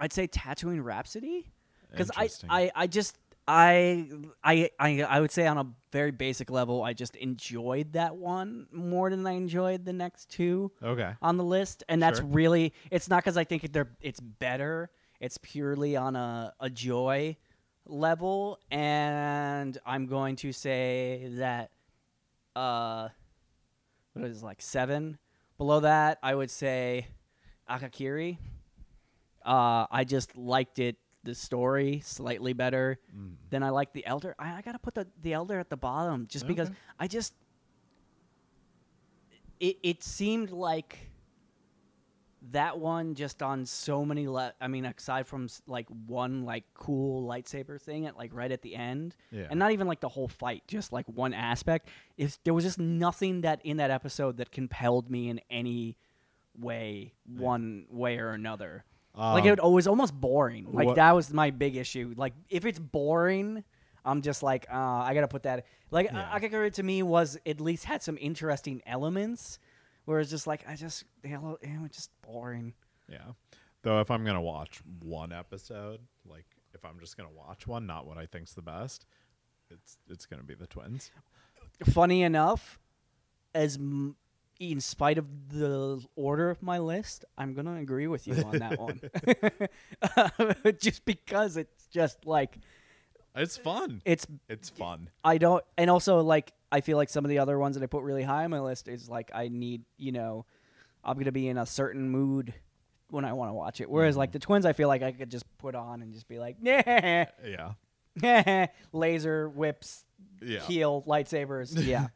I'd 0.00 0.12
say 0.12 0.28
Tatooine 0.28 0.84
Rhapsody 0.84 1.46
because 1.90 2.10
I, 2.16 2.28
I 2.48 2.70
I 2.74 2.86
just 2.86 3.18
I 3.48 4.08
I 4.44 4.70
I 4.78 5.02
I 5.02 5.20
would 5.20 5.30
say 5.32 5.46
on 5.46 5.58
a 5.58 5.66
very 5.90 6.10
basic 6.12 6.50
level 6.50 6.82
I 6.82 6.92
just 6.92 7.16
enjoyed 7.16 7.94
that 7.94 8.14
one 8.16 8.66
more 8.70 9.10
than 9.10 9.26
I 9.26 9.32
enjoyed 9.32 9.84
the 9.84 9.92
next 9.92 10.30
two 10.30 10.70
Okay. 10.82 11.12
on 11.20 11.36
the 11.36 11.44
list, 11.44 11.82
and 11.88 12.00
that's 12.02 12.18
Sure. 12.20 12.28
really 12.28 12.72
it's 12.90 13.08
not 13.08 13.24
because 13.24 13.36
I 13.36 13.44
think 13.44 13.72
they're 13.72 13.90
it's 14.00 14.20
better. 14.20 14.90
It's 15.20 15.38
purely 15.38 15.96
on 15.96 16.14
a 16.14 16.52
a 16.60 16.70
joy 16.70 17.36
level, 17.86 18.60
and 18.70 19.78
I'm 19.84 20.06
going 20.06 20.36
to 20.36 20.52
say 20.52 21.28
that 21.36 21.70
uh, 22.58 23.08
what 24.14 24.24
is 24.30 24.42
it, 24.42 24.44
like 24.44 24.60
seven 24.62 25.18
below 25.58 25.80
that. 25.80 26.18
I 26.22 26.34
would 26.34 26.50
say 26.50 27.06
Akakiri. 27.70 28.38
Uh, 29.44 29.86
I 29.90 30.04
just 30.04 30.36
liked 30.36 30.78
it 30.78 30.96
the 31.24 31.34
story 31.34 32.00
slightly 32.04 32.52
better 32.52 32.98
Mm. 33.16 33.36
than 33.50 33.62
I 33.62 33.70
like 33.70 33.92
the 33.92 34.04
Elder. 34.06 34.34
I, 34.38 34.54
I 34.58 34.60
gotta 34.62 34.78
put 34.78 34.94
the 34.94 35.06
the 35.22 35.32
Elder 35.34 35.58
at 35.58 35.68
the 35.70 35.76
bottom 35.76 36.26
just 36.28 36.46
because 36.46 36.70
I 36.98 37.06
just 37.06 37.34
it 39.60 39.76
it 39.82 40.02
seemed 40.02 40.50
like 40.50 41.07
that 42.52 42.78
one 42.78 43.14
just 43.14 43.42
on 43.42 43.66
so 43.66 44.04
many 44.04 44.26
le- 44.28 44.54
I 44.60 44.68
mean 44.68 44.84
aside 44.84 45.26
from 45.26 45.48
like 45.66 45.86
one 46.06 46.44
like 46.44 46.64
cool 46.74 47.26
lightsaber 47.28 47.80
thing 47.80 48.06
at 48.06 48.16
like 48.16 48.30
right 48.34 48.50
at 48.50 48.62
the 48.62 48.74
end 48.74 49.16
Yeah. 49.30 49.46
and 49.50 49.58
not 49.58 49.72
even 49.72 49.86
like 49.86 50.00
the 50.00 50.08
whole 50.08 50.28
fight 50.28 50.62
just 50.66 50.92
like 50.92 51.06
one 51.06 51.34
aspect 51.34 51.88
if 52.16 52.38
there 52.44 52.54
was 52.54 52.64
just 52.64 52.78
nothing 52.78 53.42
that 53.42 53.60
in 53.64 53.76
that 53.78 53.90
episode 53.90 54.36
that 54.38 54.50
compelled 54.52 55.10
me 55.10 55.28
in 55.28 55.40
any 55.50 55.96
way 56.58 57.12
one 57.36 57.86
way 57.90 58.18
or 58.18 58.30
another 58.30 58.84
like 59.14 59.44
Um, 59.44 59.48
it, 59.50 59.62
was 59.62 59.86
almost 59.86 60.14
boring 60.18 60.66
like 60.72 60.86
what- 60.86 60.96
that 60.96 61.12
was 61.14 61.32
my 61.32 61.50
big 61.50 61.76
issue 61.76 62.14
like 62.16 62.34
if 62.48 62.64
it's 62.64 62.78
boring 62.78 63.64
i'm 64.04 64.22
just 64.22 64.42
like 64.42 64.66
uh, 64.72 64.76
i 64.76 65.12
gotta 65.14 65.28
put 65.28 65.42
that 65.42 65.66
like 65.90 66.06
Yeah. 66.06 66.28
yeah. 66.32 66.38
akagari 66.38 66.72
to 66.74 66.82
me 66.82 67.02
was 67.02 67.36
at 67.46 67.60
least 67.60 67.84
had 67.84 68.02
some 68.02 68.16
interesting 68.20 68.80
elements 68.86 69.58
whereas 70.08 70.30
just 70.30 70.46
like 70.46 70.64
i 70.66 70.74
just 70.74 71.04
you 71.22 71.30
know, 71.30 71.58
just 71.92 72.10
boring 72.22 72.72
Yeah. 73.10 73.32
Though 73.82 74.00
if 74.00 74.10
I'm 74.10 74.24
gonna 74.24 74.40
watch 74.40 74.80
one 75.00 75.32
episode, 75.32 76.00
like 76.26 76.46
if 76.74 76.84
I'm 76.84 76.98
just 76.98 77.16
gonna 77.16 77.30
watch 77.30 77.66
one, 77.66 77.86
not 77.86 78.06
what 78.06 78.18
I 78.18 78.26
think's 78.26 78.54
the 78.54 78.62
best, 78.62 79.06
it's 79.70 79.98
it's 80.08 80.26
gonna 80.26 80.42
be 80.42 80.54
the 80.54 80.66
twins. 80.66 81.10
funny 81.84 82.22
enough 82.22 82.78
as 83.54 83.76
m- 83.76 84.16
in 84.58 84.80
spite 84.80 85.18
of 85.18 85.26
the 85.50 86.04
order 86.16 86.50
of 86.50 86.60
my 86.62 86.78
list 86.78 87.24
i'm 87.38 87.54
gonna 87.54 87.76
agree 87.76 88.08
with 88.08 88.26
you 88.26 88.34
on 88.44 88.58
that 88.58 88.78
one 88.80 89.00
just 90.80 91.04
because 91.04 91.56
it's 91.56 91.86
just 91.86 92.26
like 92.26 92.58
It's 93.34 93.56
fun. 93.56 94.02
it's 94.04 94.26
It's 94.48 94.68
fun. 94.70 95.10
I 95.22 95.38
don't, 95.38 95.62
and 95.76 95.88
also 95.90 96.20
like 96.20 96.52
I 96.72 96.80
feel 96.80 96.96
like 96.96 97.08
some 97.08 97.24
of 97.24 97.28
the 97.28 97.38
other 97.38 97.58
ones 97.58 97.76
that 97.76 97.82
I 97.82 97.86
put 97.86 98.02
really 98.02 98.22
high 98.22 98.44
on 98.44 98.50
my 98.50 98.60
list 98.60 98.88
is 98.88 99.08
like 99.08 99.30
I 99.34 99.48
need, 99.48 99.82
you 99.96 100.12
know, 100.12 100.44
I'm 101.04 101.16
gonna 101.18 101.32
be 101.32 101.48
in 101.48 101.56
a 101.58 101.66
certain 101.66 102.08
mood 102.10 102.52
when 103.10 103.24
I 103.24 103.32
want 103.32 103.48
to 103.50 103.54
watch 103.54 103.80
it. 103.80 103.88
Whereas 103.88 104.16
like 104.16 104.32
the 104.32 104.38
twins, 104.38 104.66
I 104.66 104.72
feel 104.72 104.88
like 104.88 105.02
I 105.02 105.12
could 105.12 105.30
just 105.30 105.44
put 105.58 105.74
on 105.74 106.02
and 106.02 106.12
just 106.12 106.28
be 106.28 106.38
like, 106.38 106.56
yeah, 106.60 107.26
Yeah. 108.20 108.66
laser 108.92 109.48
whips, 109.48 110.04
Yeah. 110.42 110.60
heal 110.60 111.02
lightsabers, 111.06 111.72
yeah, 111.86 112.08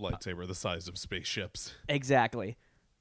Lightsaber 0.00 0.46
the 0.46 0.54
size 0.54 0.88
of 0.88 0.98
spaceships. 0.98 1.74
exactly. 1.88 2.56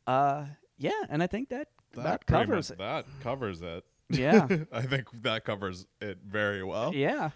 Uh, 0.08 0.46
yeah, 0.78 0.92
and 1.10 1.22
I 1.24 1.28
think 1.28 1.50
that 1.50 1.70
that, 1.94 2.26
pretty 2.26 2.46
covers 2.46 2.72
it. 2.72 2.78
that 2.78 3.06
covers 3.22 3.62
it. 3.62 3.84
Yeah, 4.10 4.48
I 4.72 4.82
think 4.84 5.08
that 5.24 5.46
covers 5.46 5.86
it 6.02 6.20
very 6.26 6.64
well. 6.64 6.94
yeah, 6.94 7.32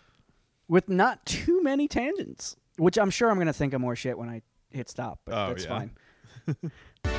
with 0.68 0.88
not 0.90 1.26
too 1.26 1.64
many 1.64 1.88
tangents, 1.88 2.56
which 2.78 2.98
I'm 2.98 3.10
sure 3.10 3.30
I'm 3.32 3.38
gonna 3.40 3.54
think 3.54 3.74
of 3.74 3.82
more 3.82 3.96
shit 3.96 4.18
when 4.18 4.30
I 4.30 4.42
hit 4.72 4.90
stop, 4.90 5.20
but 5.26 5.34
Oh, 5.34 5.48
that's 5.50 5.64
yeah. 5.66 5.70
fine. 5.70 6.72